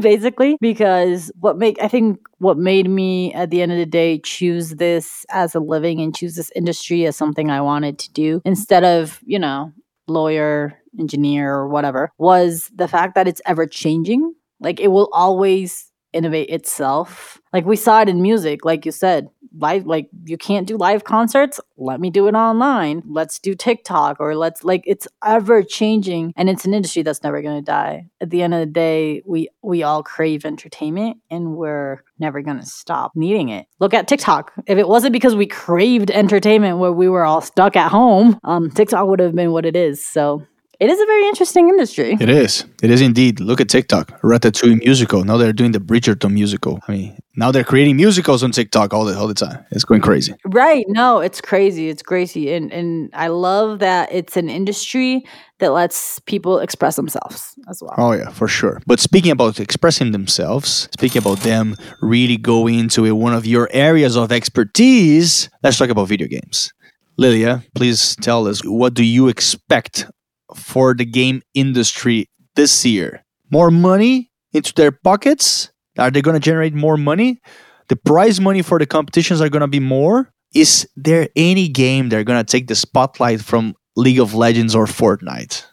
basically, 0.00 0.56
because 0.60 1.30
what 1.40 1.58
make 1.58 1.80
I 1.82 1.88
think 1.88 2.18
what 2.38 2.56
made 2.56 2.88
me 2.88 3.32
at 3.34 3.50
the 3.50 3.62
end 3.62 3.72
of 3.72 3.78
the 3.78 3.86
day 3.86 4.18
choose 4.18 4.70
this 4.70 5.26
as 5.30 5.54
a 5.54 5.60
living 5.60 6.00
and 6.00 6.16
choose 6.16 6.36
this 6.36 6.52
industry 6.54 7.04
as 7.06 7.16
something 7.16 7.50
I 7.50 7.60
wanted 7.60 7.98
to 7.98 8.12
do 8.12 8.40
instead 8.44 8.84
of, 8.84 9.20
you 9.24 9.38
know, 9.38 9.72
lawyer, 10.06 10.78
engineer, 10.98 11.54
or 11.54 11.68
whatever 11.68 12.12
was 12.18 12.70
the 12.74 12.88
fact 12.88 13.14
that 13.14 13.28
it's 13.28 13.42
ever 13.46 13.66
changing. 13.66 14.34
Like 14.60 14.80
it 14.80 14.88
will 14.88 15.08
always 15.12 15.88
innovate 16.12 16.48
itself. 16.50 17.40
Like 17.52 17.64
we 17.64 17.76
saw 17.76 18.02
it 18.02 18.08
in 18.08 18.22
music, 18.22 18.64
like 18.64 18.86
you 18.86 18.92
said, 18.92 19.28
live 19.56 19.86
like 19.86 20.08
you 20.24 20.36
can't 20.36 20.66
do 20.66 20.76
live 20.76 21.04
concerts. 21.04 21.60
Let 21.76 22.00
me 22.00 22.10
do 22.10 22.28
it 22.28 22.34
online. 22.34 23.02
Let's 23.06 23.38
do 23.38 23.54
tiktok 23.54 24.18
or 24.20 24.34
let's 24.36 24.64
like 24.64 24.82
it's 24.86 25.06
ever 25.24 25.62
changing 25.62 26.32
and 26.36 26.48
it's 26.48 26.64
an 26.64 26.74
industry 26.74 27.02
that's 27.02 27.22
never 27.22 27.42
going 27.42 27.56
to 27.56 27.64
die. 27.64 28.08
At 28.20 28.30
the 28.30 28.42
end 28.42 28.54
of 28.54 28.60
the 28.60 28.66
day 28.66 29.22
we 29.26 29.48
we 29.62 29.82
all 29.82 30.02
crave 30.02 30.44
entertainment 30.44 31.18
and 31.30 31.56
we're 31.56 32.02
never 32.18 32.42
going 32.42 32.60
to 32.60 32.66
stop 32.66 33.12
needing 33.14 33.48
it. 33.48 33.66
Look 33.78 33.94
at 33.94 34.08
tiktok. 34.08 34.52
If 34.66 34.78
it 34.78 34.88
wasn't 34.88 35.12
because 35.12 35.36
we 35.36 35.46
craved 35.46 36.10
entertainment 36.10 36.78
where 36.78 36.92
we 36.92 37.08
were 37.08 37.24
all 37.24 37.40
stuck 37.40 37.76
at 37.76 37.90
home 37.90 38.38
um 38.44 38.70
tiktok 38.70 39.06
would 39.06 39.20
have 39.20 39.34
been 39.34 39.52
what 39.52 39.66
it 39.66 39.76
is. 39.76 40.04
So 40.04 40.46
it 40.80 40.88
is 40.88 41.00
a 41.00 41.06
very 41.06 41.26
interesting 41.26 41.68
industry. 41.68 42.16
It 42.20 42.28
is. 42.28 42.64
It 42.82 42.90
is 42.90 43.00
indeed. 43.00 43.40
Look 43.40 43.60
at 43.60 43.68
TikTok, 43.68 44.20
Ratatouille 44.22 44.78
musical. 44.78 45.24
Now 45.24 45.36
they're 45.36 45.52
doing 45.52 45.72
the 45.72 45.80
Bridgerton 45.80 46.32
musical. 46.32 46.80
I 46.86 46.92
mean, 46.92 47.18
now 47.34 47.50
they're 47.50 47.64
creating 47.64 47.96
musicals 47.96 48.44
on 48.44 48.52
TikTok 48.52 48.94
all 48.94 49.04
the 49.04 49.18
all 49.18 49.26
the 49.26 49.34
time. 49.34 49.64
It's 49.72 49.84
going 49.84 50.00
crazy. 50.00 50.34
Right. 50.44 50.84
No, 50.88 51.18
it's 51.18 51.40
crazy. 51.40 51.88
It's 51.88 52.02
crazy. 52.02 52.52
And 52.52 52.72
and 52.72 53.10
I 53.12 53.26
love 53.26 53.80
that 53.80 54.12
it's 54.12 54.36
an 54.36 54.48
industry 54.48 55.24
that 55.58 55.72
lets 55.72 56.20
people 56.20 56.60
express 56.60 56.94
themselves 56.94 57.54
as 57.68 57.82
well. 57.82 57.94
Oh 57.98 58.12
yeah, 58.12 58.28
for 58.30 58.46
sure. 58.46 58.80
But 58.86 59.00
speaking 59.00 59.32
about 59.32 59.58
expressing 59.58 60.12
themselves, 60.12 60.88
speaking 60.92 61.18
about 61.18 61.38
them 61.38 61.74
really 62.00 62.36
going 62.36 62.78
into 62.78 63.04
a, 63.04 63.14
one 63.14 63.34
of 63.34 63.46
your 63.46 63.68
areas 63.72 64.16
of 64.16 64.30
expertise, 64.30 65.50
let's 65.64 65.76
talk 65.76 65.90
about 65.90 66.06
video 66.06 66.28
games. 66.28 66.72
Lilia, 67.16 67.64
please 67.74 68.14
tell 68.20 68.46
us 68.46 68.60
what 68.64 68.94
do 68.94 69.02
you 69.02 69.26
expect 69.26 70.06
for 70.54 70.94
the 70.94 71.04
game 71.04 71.42
industry 71.54 72.28
this 72.56 72.84
year? 72.84 73.24
More 73.50 73.70
money 73.70 74.30
into 74.52 74.72
their 74.74 74.92
pockets? 74.92 75.70
Are 75.98 76.10
they 76.10 76.22
going 76.22 76.34
to 76.34 76.40
generate 76.40 76.74
more 76.74 76.96
money? 76.96 77.40
The 77.88 77.96
prize 77.96 78.40
money 78.40 78.62
for 78.62 78.78
the 78.78 78.86
competitions 78.86 79.40
are 79.40 79.48
going 79.48 79.62
to 79.62 79.66
be 79.68 79.80
more? 79.80 80.32
Is 80.54 80.88
there 80.96 81.28
any 81.36 81.68
game 81.68 82.08
they're 82.08 82.24
going 82.24 82.44
to 82.44 82.50
take 82.50 82.68
the 82.68 82.74
spotlight 82.74 83.40
from 83.40 83.74
League 83.96 84.20
of 84.20 84.34
Legends 84.34 84.74
or 84.74 84.86
Fortnite? 84.86 85.64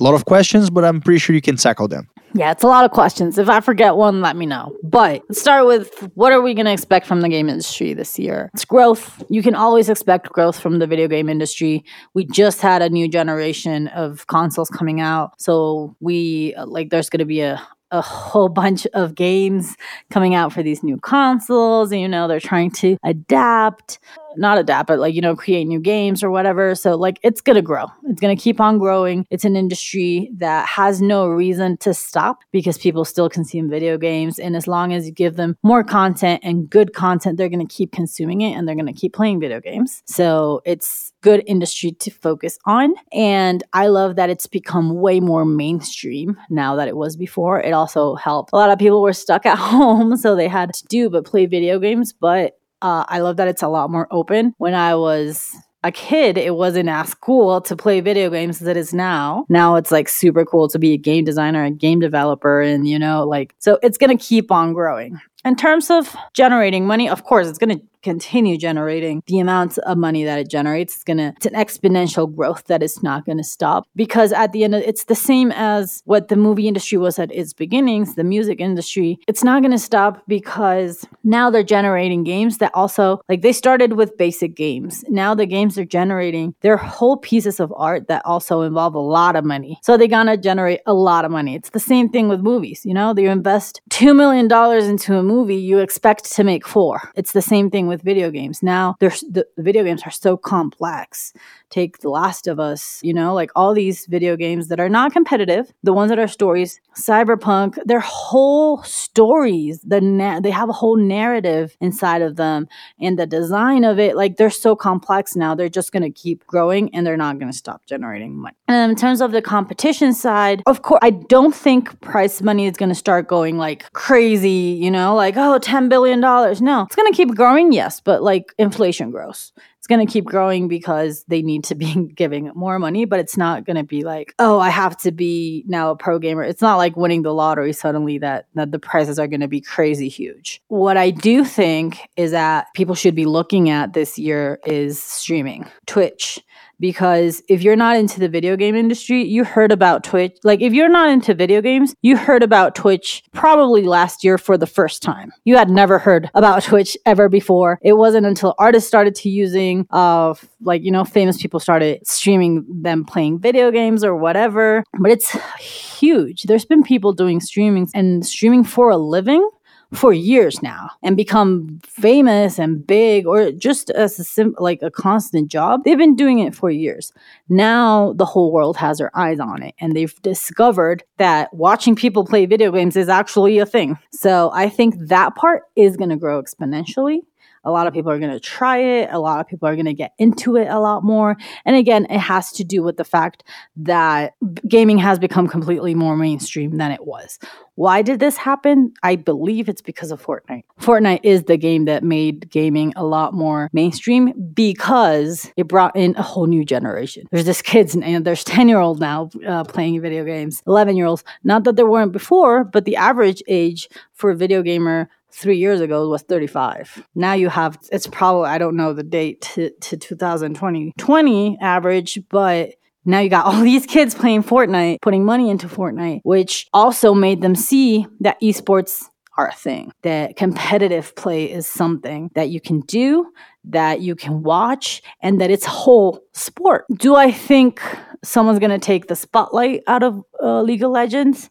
A 0.00 0.04
lot 0.04 0.14
of 0.14 0.24
questions, 0.24 0.70
but 0.70 0.84
I'm 0.84 1.00
pretty 1.00 1.18
sure 1.18 1.34
you 1.34 1.42
can 1.42 1.56
tackle 1.56 1.88
them. 1.88 2.08
Yeah, 2.34 2.50
it's 2.50 2.62
a 2.62 2.66
lot 2.66 2.84
of 2.84 2.90
questions. 2.90 3.38
If 3.38 3.48
I 3.48 3.60
forget 3.60 3.96
one, 3.96 4.20
let 4.20 4.36
me 4.36 4.46
know. 4.46 4.76
But 4.82 5.22
let's 5.28 5.40
start 5.40 5.66
with 5.66 6.10
what 6.14 6.32
are 6.32 6.42
we 6.42 6.54
going 6.54 6.66
to 6.66 6.72
expect 6.72 7.06
from 7.06 7.20
the 7.20 7.28
game 7.28 7.48
industry 7.48 7.94
this 7.94 8.18
year? 8.18 8.50
It's 8.54 8.64
growth. 8.64 9.22
You 9.30 9.42
can 9.42 9.54
always 9.54 9.88
expect 9.88 10.30
growth 10.30 10.58
from 10.58 10.78
the 10.78 10.86
video 10.86 11.08
game 11.08 11.28
industry. 11.28 11.84
We 12.14 12.26
just 12.26 12.60
had 12.60 12.82
a 12.82 12.88
new 12.88 13.08
generation 13.08 13.88
of 13.88 14.26
consoles 14.26 14.68
coming 14.68 15.00
out. 15.00 15.40
So 15.40 15.96
we 16.00 16.54
uh, 16.54 16.66
like 16.66 16.90
there's 16.90 17.10
going 17.10 17.20
to 17.20 17.24
be 17.24 17.40
a 17.40 17.60
a 17.90 18.02
whole 18.02 18.48
bunch 18.48 18.86
of 18.92 19.14
games 19.14 19.76
coming 20.10 20.34
out 20.34 20.52
for 20.52 20.62
these 20.62 20.82
new 20.82 20.98
consoles 20.98 21.90
and 21.90 22.00
you 22.00 22.08
know 22.08 22.28
they're 22.28 22.40
trying 22.40 22.70
to 22.70 22.98
adapt 23.02 23.98
not 24.36 24.58
adapt, 24.58 24.86
but 24.86 24.98
like, 24.98 25.14
you 25.14 25.20
know, 25.20 25.34
create 25.36 25.64
new 25.64 25.80
games 25.80 26.22
or 26.22 26.30
whatever. 26.30 26.74
So, 26.74 26.96
like, 26.96 27.18
it's 27.22 27.40
going 27.40 27.56
to 27.56 27.62
grow. 27.62 27.86
It's 28.04 28.20
going 28.20 28.36
to 28.36 28.42
keep 28.42 28.60
on 28.60 28.78
growing. 28.78 29.26
It's 29.30 29.44
an 29.44 29.56
industry 29.56 30.30
that 30.38 30.66
has 30.66 31.00
no 31.00 31.26
reason 31.26 31.76
to 31.78 31.94
stop 31.94 32.40
because 32.52 32.78
people 32.78 33.04
still 33.04 33.28
consume 33.28 33.68
video 33.68 33.98
games. 33.98 34.38
And 34.38 34.56
as 34.56 34.66
long 34.66 34.92
as 34.92 35.06
you 35.06 35.12
give 35.12 35.36
them 35.36 35.56
more 35.62 35.84
content 35.84 36.40
and 36.44 36.68
good 36.68 36.94
content, 36.94 37.38
they're 37.38 37.48
going 37.48 37.66
to 37.66 37.74
keep 37.74 37.92
consuming 37.92 38.40
it 38.40 38.52
and 38.52 38.66
they're 38.66 38.74
going 38.74 38.86
to 38.86 38.92
keep 38.92 39.14
playing 39.14 39.40
video 39.40 39.60
games. 39.60 40.02
So, 40.06 40.60
it's 40.64 41.12
good 41.22 41.42
industry 41.46 41.92
to 41.92 42.10
focus 42.10 42.58
on. 42.64 42.94
And 43.12 43.62
I 43.72 43.88
love 43.88 44.16
that 44.16 44.30
it's 44.30 44.46
become 44.46 44.94
way 44.94 45.20
more 45.20 45.44
mainstream 45.44 46.36
now 46.50 46.76
that 46.76 46.88
it 46.88 46.96
was 46.96 47.16
before. 47.16 47.60
It 47.60 47.72
also 47.72 48.14
helped. 48.14 48.50
A 48.52 48.56
lot 48.56 48.70
of 48.70 48.78
people 48.78 49.02
were 49.02 49.12
stuck 49.12 49.46
at 49.46 49.58
home, 49.58 50.16
so 50.16 50.34
they 50.34 50.48
had 50.48 50.72
to 50.74 50.84
do 50.86 51.10
but 51.10 51.24
play 51.24 51.46
video 51.46 51.78
games. 51.78 52.12
But 52.12 52.58
uh, 52.82 53.04
I 53.08 53.20
love 53.20 53.36
that 53.36 53.48
it's 53.48 53.62
a 53.62 53.68
lot 53.68 53.90
more 53.90 54.08
open. 54.10 54.54
When 54.58 54.74
I 54.74 54.94
was 54.94 55.54
a 55.84 55.92
kid, 55.92 56.36
it 56.36 56.54
wasn't 56.54 56.88
as 56.88 57.14
cool 57.14 57.60
to 57.62 57.76
play 57.76 58.00
video 58.00 58.30
games 58.30 58.60
as 58.60 58.68
it 58.68 58.76
is 58.76 58.92
now. 58.92 59.46
Now 59.48 59.76
it's 59.76 59.90
like 59.90 60.08
super 60.08 60.44
cool 60.44 60.68
to 60.68 60.78
be 60.78 60.92
a 60.92 60.98
game 60.98 61.24
designer, 61.24 61.64
a 61.64 61.70
game 61.70 62.00
developer, 62.00 62.60
and 62.60 62.88
you 62.88 62.98
know, 62.98 63.24
like, 63.24 63.54
so 63.58 63.78
it's 63.82 63.98
to 64.16 64.22
keep 64.22 64.50
on 64.50 64.72
growing. 64.72 65.20
In 65.44 65.56
terms 65.56 65.90
of 65.90 66.16
generating 66.34 66.86
money, 66.86 67.08
of 67.08 67.24
course, 67.24 67.48
it's 67.48 67.58
going 67.58 67.78
to 67.78 67.84
continue 68.02 68.56
generating 68.56 69.22
the 69.26 69.38
amounts 69.38 69.78
of 69.78 69.98
money 69.98 70.24
that 70.24 70.38
it 70.38 70.48
generates. 70.48 70.94
It's 70.94 71.04
gonna 71.04 71.34
it's 71.36 71.46
an 71.46 71.54
exponential 71.54 72.32
growth 72.34 72.64
that 72.64 72.82
is 72.82 73.02
not 73.02 73.26
gonna 73.26 73.44
stop 73.44 73.84
because 73.96 74.32
at 74.32 74.52
the 74.52 74.64
end 74.64 74.74
of 74.74 74.82
it's 74.82 75.04
the 75.04 75.14
same 75.14 75.52
as 75.52 76.02
what 76.04 76.28
the 76.28 76.36
movie 76.36 76.68
industry 76.68 76.98
was 76.98 77.18
at 77.18 77.32
its 77.32 77.52
beginnings, 77.52 78.14
the 78.14 78.24
music 78.24 78.60
industry. 78.60 79.18
It's 79.26 79.44
not 79.44 79.62
gonna 79.62 79.78
stop 79.78 80.22
because 80.28 81.04
now 81.24 81.50
they're 81.50 81.62
generating 81.62 82.24
games 82.24 82.58
that 82.58 82.70
also 82.74 83.20
like 83.28 83.42
they 83.42 83.52
started 83.52 83.94
with 83.94 84.16
basic 84.16 84.54
games. 84.54 85.04
Now 85.08 85.34
the 85.34 85.46
games 85.46 85.74
they're 85.74 85.84
generating, 85.84 86.54
they're 86.60 86.76
whole 86.76 87.16
pieces 87.16 87.60
of 87.60 87.72
art 87.76 88.08
that 88.08 88.22
also 88.24 88.62
involve 88.62 88.94
a 88.94 89.00
lot 89.00 89.36
of 89.36 89.44
money. 89.44 89.78
So 89.82 89.96
they're 89.96 90.08
gonna 90.08 90.36
generate 90.36 90.80
a 90.86 90.94
lot 90.94 91.24
of 91.24 91.30
money. 91.30 91.54
It's 91.56 91.70
the 91.70 91.80
same 91.80 92.08
thing 92.08 92.28
with 92.28 92.40
movies, 92.40 92.82
you 92.84 92.94
know, 92.94 93.14
you 93.16 93.30
invest 93.30 93.80
two 93.90 94.14
million 94.14 94.46
dollars 94.46 94.86
into 94.86 95.18
a 95.18 95.22
movie, 95.34 95.62
you 95.70 95.78
expect 95.78 96.22
to 96.36 96.42
make 96.42 96.66
four. 96.66 96.96
It's 97.14 97.32
the 97.32 97.42
same 97.52 97.70
thing 97.70 97.86
with 97.90 98.00
video 98.02 98.28
games. 98.38 98.62
Now, 98.62 98.96
the 99.00 99.46
video 99.68 99.82
games 99.84 100.02
are 100.06 100.16
so 100.24 100.36
complex 100.36 101.32
take 101.70 101.98
The 101.98 102.08
Last 102.08 102.46
of 102.46 102.58
Us, 102.58 103.00
you 103.02 103.12
know, 103.12 103.34
like 103.34 103.50
all 103.54 103.74
these 103.74 104.06
video 104.06 104.36
games 104.36 104.68
that 104.68 104.80
are 104.80 104.88
not 104.88 105.12
competitive, 105.12 105.72
the 105.82 105.92
ones 105.92 106.08
that 106.10 106.18
are 106.18 106.28
stories, 106.28 106.80
Cyberpunk, 106.96 107.78
they're 107.84 108.00
whole 108.00 108.82
stories. 108.82 109.80
The 109.82 110.00
na- 110.00 110.40
they 110.40 110.50
have 110.50 110.68
a 110.68 110.72
whole 110.72 110.96
narrative 110.96 111.76
inside 111.80 112.22
of 112.22 112.36
them, 112.36 112.68
and 113.00 113.18
the 113.18 113.26
design 113.26 113.84
of 113.84 113.98
it, 113.98 114.16
like 114.16 114.36
they're 114.36 114.50
so 114.50 114.74
complex 114.74 115.36
now. 115.36 115.54
They're 115.54 115.68
just 115.68 115.92
going 115.92 116.02
to 116.02 116.10
keep 116.10 116.46
growing, 116.46 116.94
and 116.94 117.06
they're 117.06 117.16
not 117.16 117.38
going 117.38 117.50
to 117.50 117.56
stop 117.56 117.86
generating 117.86 118.36
money. 118.36 118.56
And 118.66 118.90
in 118.90 118.96
terms 118.96 119.20
of 119.20 119.32
the 119.32 119.42
competition 119.42 120.12
side, 120.14 120.62
of 120.66 120.82
course, 120.82 121.00
I 121.02 121.10
don't 121.10 121.54
think 121.54 122.00
price 122.00 122.42
money 122.42 122.66
is 122.66 122.76
going 122.76 122.90
to 122.90 122.94
start 122.94 123.28
going 123.28 123.58
like 123.58 123.92
crazy. 123.92 124.78
You 124.78 124.90
know, 124.90 125.14
like 125.14 125.34
oh, 125.36 125.58
10 125.58 125.88
billion 125.88 126.20
dollars. 126.20 126.60
No, 126.60 126.82
it's 126.82 126.96
going 126.96 127.10
to 127.10 127.16
keep 127.16 127.34
growing, 127.34 127.72
yes, 127.72 128.00
but 128.00 128.22
like 128.22 128.54
inflation 128.58 129.10
grows 129.10 129.52
going 129.88 130.06
to 130.06 130.12
keep 130.12 130.24
growing 130.24 130.68
because 130.68 131.24
they 131.28 131.42
need 131.42 131.64
to 131.64 131.74
be 131.74 131.94
giving 132.14 132.50
more 132.54 132.78
money, 132.78 133.04
but 133.04 133.18
it's 133.18 133.36
not 133.36 133.64
going 133.64 133.76
to 133.76 133.84
be 133.84 134.04
like, 134.04 134.34
oh, 134.38 134.58
I 134.58 134.68
have 134.68 134.96
to 134.98 135.12
be 135.12 135.64
now 135.66 135.90
a 135.90 135.96
pro 135.96 136.18
gamer. 136.18 136.42
It's 136.42 136.62
not 136.62 136.76
like 136.76 136.96
winning 136.96 137.22
the 137.22 137.34
lottery 137.34 137.72
suddenly 137.72 138.18
that, 138.18 138.46
that 138.54 138.70
the 138.70 138.78
prizes 138.78 139.18
are 139.18 139.26
going 139.26 139.40
to 139.40 139.48
be 139.48 139.60
crazy 139.60 140.08
huge. 140.08 140.60
What 140.68 140.96
I 140.96 141.10
do 141.10 141.44
think 141.44 142.08
is 142.16 142.32
that 142.32 142.66
people 142.74 142.94
should 142.94 143.14
be 143.14 143.24
looking 143.24 143.70
at 143.70 143.94
this 143.94 144.18
year 144.18 144.60
is 144.64 145.02
streaming, 145.02 145.66
Twitch 145.86 146.40
because 146.80 147.42
if 147.48 147.62
you're 147.62 147.76
not 147.76 147.96
into 147.96 148.20
the 148.20 148.28
video 148.28 148.56
game 148.56 148.74
industry, 148.74 149.22
you 149.24 149.44
heard 149.44 149.72
about 149.72 150.04
Twitch. 150.04 150.36
Like 150.44 150.60
if 150.60 150.72
you're 150.72 150.88
not 150.88 151.10
into 151.10 151.34
video 151.34 151.60
games, 151.60 151.94
you 152.02 152.16
heard 152.16 152.42
about 152.42 152.74
Twitch 152.74 153.22
probably 153.32 153.82
last 153.82 154.24
year 154.24 154.38
for 154.38 154.56
the 154.56 154.66
first 154.66 155.02
time. 155.02 155.32
You 155.44 155.56
had 155.56 155.70
never 155.70 155.98
heard 155.98 156.30
about 156.34 156.62
Twitch 156.68 156.96
ever 157.06 157.28
before. 157.28 157.78
It 157.82 157.94
wasn't 157.94 158.26
until 158.26 158.54
artists 158.58 158.88
started 158.88 159.14
to 159.16 159.28
using 159.28 159.86
uh 159.90 160.34
like 160.60 160.82
you 160.82 160.90
know 160.90 161.04
famous 161.04 161.40
people 161.40 161.60
started 161.60 162.06
streaming 162.06 162.64
them 162.68 163.04
playing 163.04 163.40
video 163.40 163.70
games 163.70 164.04
or 164.04 164.16
whatever. 164.16 164.84
But 164.98 165.10
it's 165.10 165.30
huge. 165.58 166.44
There's 166.44 166.64
been 166.64 166.82
people 166.82 167.12
doing 167.12 167.40
streaming 167.40 167.88
and 167.94 168.24
streaming 168.24 168.64
for 168.64 168.90
a 168.90 168.96
living 168.96 169.48
for 169.92 170.12
years 170.12 170.62
now 170.62 170.90
and 171.02 171.16
become 171.16 171.80
famous 171.82 172.58
and 172.58 172.86
big 172.86 173.26
or 173.26 173.50
just 173.52 173.90
as 173.90 174.18
a 174.18 174.24
sim- 174.24 174.54
like 174.58 174.82
a 174.82 174.90
constant 174.90 175.48
job. 175.50 175.84
They've 175.84 175.96
been 175.96 176.16
doing 176.16 176.40
it 176.40 176.54
for 176.54 176.70
years. 176.70 177.12
Now 177.48 178.12
the 178.14 178.26
whole 178.26 178.52
world 178.52 178.76
has 178.76 178.98
their 178.98 179.16
eyes 179.16 179.40
on 179.40 179.62
it 179.62 179.74
and 179.80 179.96
they've 179.96 180.14
discovered 180.22 181.04
that 181.16 181.52
watching 181.54 181.96
people 181.96 182.24
play 182.24 182.44
video 182.44 182.70
games 182.70 182.96
is 182.96 183.08
actually 183.08 183.58
a 183.58 183.66
thing. 183.66 183.98
So 184.12 184.50
i 184.52 184.68
think 184.68 184.94
that 184.98 185.34
part 185.34 185.62
is 185.76 185.96
going 185.96 186.10
to 186.10 186.16
grow 186.16 186.42
exponentially 186.42 187.20
a 187.64 187.70
lot 187.70 187.86
of 187.86 187.92
people 187.92 188.10
are 188.10 188.18
going 188.18 188.32
to 188.32 188.40
try 188.40 188.78
it. 188.78 189.10
A 189.12 189.18
lot 189.18 189.40
of 189.40 189.46
people 189.46 189.68
are 189.68 189.74
going 189.74 189.86
to 189.86 189.94
get 189.94 190.12
into 190.18 190.56
it 190.56 190.68
a 190.68 190.78
lot 190.78 191.04
more. 191.04 191.36
And 191.64 191.76
again, 191.76 192.06
it 192.10 192.18
has 192.18 192.52
to 192.52 192.64
do 192.64 192.82
with 192.82 192.96
the 192.96 193.04
fact 193.04 193.44
that 193.76 194.34
gaming 194.66 194.98
has 194.98 195.18
become 195.18 195.48
completely 195.48 195.94
more 195.94 196.16
mainstream 196.16 196.76
than 196.76 196.90
it 196.90 197.06
was. 197.06 197.38
Why 197.78 198.02
did 198.02 198.18
this 198.18 198.36
happen? 198.36 198.92
I 199.04 199.14
believe 199.14 199.68
it's 199.68 199.82
because 199.82 200.10
of 200.10 200.20
Fortnite. 200.20 200.64
Fortnite 200.80 201.20
is 201.22 201.44
the 201.44 201.56
game 201.56 201.84
that 201.84 202.02
made 202.02 202.50
gaming 202.50 202.92
a 202.96 203.04
lot 203.04 203.34
more 203.34 203.70
mainstream 203.72 204.32
because 204.52 205.52
it 205.56 205.68
brought 205.68 205.94
in 205.94 206.16
a 206.16 206.22
whole 206.22 206.46
new 206.46 206.64
generation. 206.64 207.28
There's 207.30 207.44
this 207.44 207.62
kids 207.62 207.94
and 207.94 208.24
there's 208.24 208.42
10 208.58 208.68
year 208.68 208.80
old 208.80 208.98
now 208.98 209.30
uh, 209.46 209.62
playing 209.62 210.00
video 210.00 210.24
games, 210.24 210.60
11 210.66 210.96
year 210.96 211.06
olds. 211.06 211.22
Not 211.44 211.62
that 211.64 211.76
there 211.76 211.86
weren't 211.86 212.10
before, 212.10 212.64
but 212.64 212.84
the 212.84 212.96
average 212.96 213.44
age 213.46 213.88
for 214.12 214.30
a 214.30 214.36
video 214.36 214.62
gamer 214.62 215.08
three 215.32 215.58
years 215.58 215.80
ago 215.80 216.08
was 216.08 216.22
35. 216.22 217.06
Now 217.14 217.34
you 217.34 217.48
have, 217.48 217.78
it's 217.92 218.06
probably, 218.06 218.48
I 218.48 218.58
don't 218.58 218.76
know 218.76 218.92
the 218.92 219.02
date 219.02 219.40
to, 219.42 219.70
to 219.70 219.96
2020, 219.96 220.92
20 220.98 221.58
average, 221.60 222.20
but 222.28 222.74
now 223.04 223.20
you 223.20 223.30
got 223.30 223.46
all 223.52 223.60
these 223.60 223.86
kids 223.86 224.14
playing 224.14 224.44
Fortnite, 224.44 225.00
putting 225.00 225.24
money 225.24 225.50
into 225.50 225.66
Fortnite, 225.68 226.20
which 226.24 226.68
also 226.72 227.14
made 227.14 227.40
them 227.40 227.54
see 227.54 228.06
that 228.20 228.40
esports 228.40 229.04
are 229.38 229.48
a 229.48 229.54
thing, 229.54 229.92
that 230.02 230.36
competitive 230.36 231.14
play 231.14 231.50
is 231.50 231.64
something 231.64 232.28
that 232.34 232.50
you 232.50 232.60
can 232.60 232.80
do, 232.80 233.30
that 233.64 234.00
you 234.00 234.16
can 234.16 234.42
watch, 234.42 235.00
and 235.22 235.40
that 235.40 235.48
it's 235.48 235.64
whole 235.64 236.20
sport. 236.32 236.84
Do 236.96 237.14
I 237.14 237.30
think 237.30 237.80
someone's 238.24 238.58
going 238.58 238.72
to 238.72 238.84
take 238.84 239.06
the 239.06 239.14
spotlight 239.14 239.84
out 239.86 240.02
of 240.02 240.20
uh, 240.42 240.62
League 240.62 240.82
of 240.82 240.90
Legends? 240.90 241.48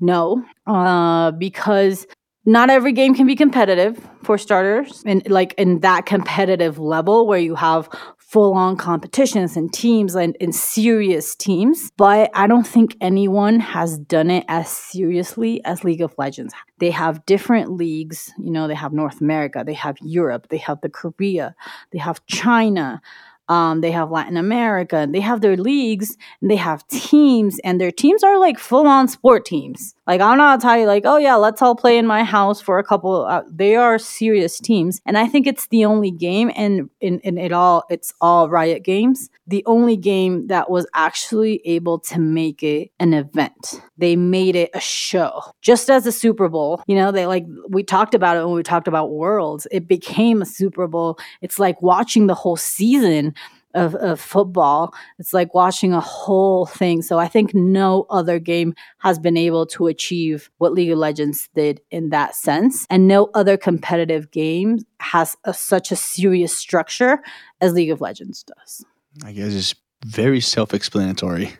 No, 0.00 0.42
uh, 0.66 1.32
because 1.32 2.06
not 2.48 2.70
every 2.70 2.92
game 2.92 3.14
can 3.14 3.26
be 3.26 3.36
competitive 3.36 4.00
for 4.22 4.38
starters 4.38 5.02
and 5.04 5.28
like 5.28 5.52
in 5.58 5.80
that 5.80 6.06
competitive 6.06 6.78
level 6.78 7.26
where 7.26 7.38
you 7.38 7.54
have 7.54 7.90
full 8.16 8.54
on 8.54 8.74
competitions 8.74 9.54
and 9.54 9.70
teams 9.70 10.14
and, 10.14 10.34
and 10.40 10.54
serious 10.54 11.34
teams. 11.34 11.90
But 11.98 12.30
I 12.32 12.46
don't 12.46 12.66
think 12.66 12.96
anyone 13.02 13.60
has 13.60 13.98
done 13.98 14.30
it 14.30 14.46
as 14.48 14.70
seriously 14.70 15.62
as 15.66 15.84
League 15.84 16.00
of 16.00 16.14
Legends. 16.16 16.54
They 16.78 16.90
have 16.90 17.26
different 17.26 17.72
leagues. 17.72 18.32
You 18.38 18.50
know, 18.50 18.66
they 18.66 18.74
have 18.74 18.94
North 18.94 19.20
America, 19.20 19.62
they 19.66 19.74
have 19.74 19.98
Europe, 20.00 20.48
they 20.48 20.56
have 20.56 20.80
the 20.80 20.88
Korea, 20.88 21.54
they 21.90 21.98
have 21.98 22.24
China. 22.26 23.02
Um, 23.50 23.80
they 23.80 23.92
have 23.92 24.10
Latin 24.10 24.36
America, 24.36 25.08
they 25.10 25.20
have 25.20 25.40
their 25.40 25.56
leagues, 25.56 26.18
and 26.42 26.50
they 26.50 26.56
have 26.56 26.86
teams, 26.88 27.58
and 27.64 27.80
their 27.80 27.90
teams 27.90 28.22
are 28.22 28.38
like 28.38 28.58
full 28.58 28.86
on 28.86 29.08
sport 29.08 29.46
teams. 29.46 29.94
Like 30.08 30.22
I'm 30.22 30.38
not 30.38 30.62
tell 30.62 30.78
you, 30.78 30.86
like, 30.86 31.02
oh 31.04 31.18
yeah, 31.18 31.34
let's 31.34 31.60
all 31.60 31.76
play 31.76 31.98
in 31.98 32.06
my 32.06 32.24
house 32.24 32.62
for 32.62 32.78
a 32.78 32.82
couple. 32.82 33.26
Uh, 33.26 33.42
they 33.46 33.76
are 33.76 33.98
serious 33.98 34.58
teams, 34.58 35.02
and 35.04 35.18
I 35.18 35.26
think 35.26 35.46
it's 35.46 35.66
the 35.66 35.84
only 35.84 36.10
game, 36.10 36.50
and 36.56 36.88
in, 37.02 37.20
in 37.20 37.36
it 37.36 37.52
all, 37.52 37.84
it's 37.90 38.14
all 38.22 38.48
Riot 38.48 38.84
Games. 38.84 39.28
The 39.46 39.62
only 39.66 39.98
game 39.98 40.46
that 40.46 40.70
was 40.70 40.86
actually 40.94 41.60
able 41.66 41.98
to 42.00 42.18
make 42.18 42.62
it 42.62 42.90
an 42.98 43.12
event. 43.12 43.82
They 43.98 44.16
made 44.16 44.56
it 44.56 44.70
a 44.72 44.80
show, 44.80 45.42
just 45.60 45.90
as 45.90 46.06
a 46.06 46.12
Super 46.12 46.48
Bowl. 46.48 46.82
You 46.86 46.96
know, 46.96 47.12
they 47.12 47.26
like 47.26 47.44
we 47.68 47.82
talked 47.82 48.14
about 48.14 48.38
it 48.38 48.46
when 48.46 48.54
we 48.54 48.62
talked 48.62 48.88
about 48.88 49.10
Worlds. 49.10 49.66
It 49.70 49.86
became 49.86 50.40
a 50.40 50.46
Super 50.46 50.86
Bowl. 50.86 51.18
It's 51.42 51.58
like 51.58 51.82
watching 51.82 52.28
the 52.28 52.34
whole 52.34 52.56
season 52.56 53.34
of, 53.74 53.94
of 53.96 54.20
football. 54.20 54.94
It's 55.18 55.32
like 55.32 55.54
watching 55.54 55.92
a 55.92 56.00
whole 56.00 56.66
thing. 56.66 57.02
So 57.02 57.18
I 57.18 57.28
think 57.28 57.54
no 57.54 58.06
other 58.10 58.38
game 58.38 58.74
has 58.98 59.18
been 59.18 59.36
able 59.36 59.66
to 59.66 59.86
achieve 59.86 60.50
what 60.58 60.72
League 60.72 60.90
of 60.90 60.98
Legends 60.98 61.48
did 61.54 61.80
in 61.90 62.10
that 62.10 62.34
sense. 62.34 62.86
And 62.90 63.06
no 63.06 63.30
other 63.34 63.56
competitive 63.56 64.30
game 64.30 64.80
has 65.00 65.36
a, 65.44 65.54
such 65.54 65.92
a 65.92 65.96
serious 65.96 66.56
structure 66.56 67.20
as 67.60 67.72
League 67.72 67.90
of 67.90 68.00
Legends 68.00 68.44
does. 68.44 68.84
I 69.24 69.32
guess 69.32 69.52
it's 69.52 69.74
very 70.04 70.40
self 70.40 70.74
explanatory. 70.74 71.52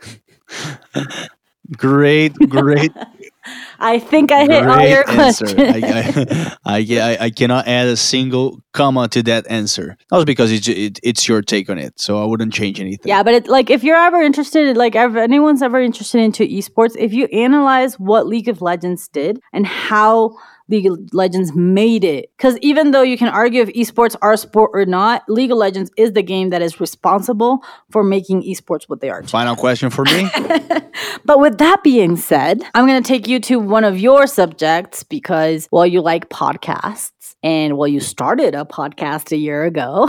great, 1.77 2.33
great 2.49 2.93
I 3.79 3.99
think 3.99 4.33
I 4.33 4.41
hit 4.41 4.63
Great 4.63 4.67
all 4.67 4.87
your 4.87 5.05
questions. 5.05 5.55
I, 5.57 6.57
I, 6.65 6.77
I, 6.79 7.17
I, 7.21 7.31
cannot 7.31 7.69
add 7.69 7.87
a 7.87 7.97
single 7.97 8.61
comma 8.73 9.09
to 9.09 9.23
that 9.25 9.47
answer. 9.49 9.97
That 10.11 10.17
was 10.17 10.25
because 10.25 10.51
it's 10.51 10.67
it, 10.67 10.99
it's 11.03 11.29
your 11.29 11.43
take 11.43 11.71
on 11.71 11.79
it, 11.79 12.01
so 12.01 12.21
I 12.21 12.27
wouldn't 12.27 12.53
change 12.53 12.81
anything. 12.81 13.09
Yeah, 13.09 13.23
but 13.23 13.35
it, 13.35 13.49
like 13.49 13.71
if 13.71 13.85
you're 13.85 13.97
ever 13.97 14.21
interested, 14.21 14.77
like 14.77 14.97
if 14.97 15.15
anyone's 15.15 15.63
ever 15.63 15.81
interested 15.81 16.21
into 16.21 16.45
esports, 16.45 16.97
if 16.99 17.13
you 17.13 17.27
analyze 17.27 17.99
what 17.99 18.27
League 18.27 18.49
of 18.49 18.61
Legends 18.61 19.09
did 19.09 19.41
and 19.53 19.67
how 19.67 20.37
League 20.69 20.87
of 20.87 20.99
Legends 21.13 21.55
made 21.55 22.05
it. 22.05 22.31
Because 22.37 22.59
even 22.59 22.91
though 22.91 23.03
you 23.03 23.17
can 23.17 23.29
argue 23.29 23.63
if 23.63 23.69
esports 23.71 24.15
are 24.21 24.35
a 24.35 24.37
sport 24.37 24.71
or 24.75 24.85
not, 24.85 25.23
League 25.29 25.51
of 25.51 25.57
Legends 25.57 25.91
is 25.97 26.13
the 26.13 26.23
game 26.23 26.51
that 26.51 26.61
is 26.61 26.79
responsible 26.81 27.65
for 27.91 28.05
making 28.05 28.43
esports 28.43 28.85
what 28.87 29.01
they 29.01 29.09
are. 29.09 29.23
Final 29.23 29.57
question 29.57 29.91
for 29.91 30.05
me. 30.05 30.29
but 31.25 31.41
with 31.41 31.59
that 31.59 31.83
being 31.83 32.17
said, 32.17 32.63
I'm 32.75 32.87
going 32.87 33.03
to 33.03 33.07
take 33.07 33.27
you 33.27 33.38
to 33.45 33.59
one 33.59 33.85
of 33.85 33.99
your 33.99 34.27
subjects 34.27 35.03
because, 35.03 35.69
well, 35.71 35.87
you 35.87 36.01
like 36.01 36.29
podcasts. 36.29 37.13
And 37.43 37.79
well, 37.79 37.87
you 37.87 38.01
started 38.01 38.57
a 38.57 38.65
podcast 38.65 39.31
a 39.31 39.37
year 39.37 39.65
ago. 39.65 40.09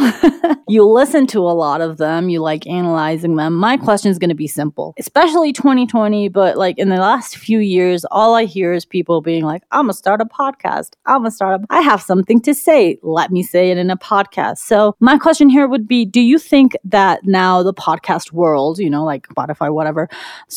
you 0.67 0.83
listen 0.83 1.27
to 1.27 1.39
a 1.39 1.53
lot 1.53 1.79
of 1.79 1.97
them. 1.97 2.29
You 2.29 2.41
like 2.41 2.65
analyzing 2.65 3.35
them. 3.35 3.53
My 3.53 3.77
question 3.77 4.09
is 4.09 4.17
going 4.17 4.29
to 4.29 4.35
be 4.35 4.47
simple, 4.47 4.95
especially 4.97 5.53
2020. 5.53 6.29
But 6.29 6.57
like 6.57 6.79
in 6.79 6.89
the 6.89 6.97
last 6.97 7.37
few 7.37 7.59
years, 7.59 8.03
all 8.09 8.33
I 8.33 8.45
hear 8.45 8.73
is 8.73 8.83
people 8.83 9.21
being 9.21 9.43
like, 9.43 9.61
I'm 9.71 9.85
going 9.85 9.93
to 9.93 9.97
start 9.97 10.21
a 10.21 10.25
podcast. 10.25 10.93
I'm 11.05 11.19
going 11.19 11.29
to 11.29 11.35
start 11.35 11.61
a, 11.61 11.65
I 11.69 11.81
have 11.81 12.01
something 12.01 12.41
to 12.41 12.55
say. 12.55 12.97
Let 13.03 13.31
me 13.31 13.43
say 13.43 13.69
it 13.69 13.77
in 13.77 13.91
a 13.91 13.97
podcast. 13.97 14.57
So 14.59 14.95
my 14.99 15.19
question 15.19 15.49
here 15.49 15.67
would 15.67 15.87
be, 15.87 16.05
do 16.05 16.21
you 16.21 16.39
think 16.39 16.75
that 16.83 17.25
now 17.25 17.61
the 17.61 17.73
podcast 17.75 18.31
world, 18.31 18.79
you 18.79 18.89
know, 18.89 19.05
like 19.05 19.27
Spotify, 19.27 19.71
whatever, 19.71 20.09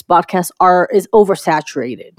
podcasts 0.08 0.50
are, 0.58 0.88
is 0.90 1.06
oversaturated? 1.12 2.12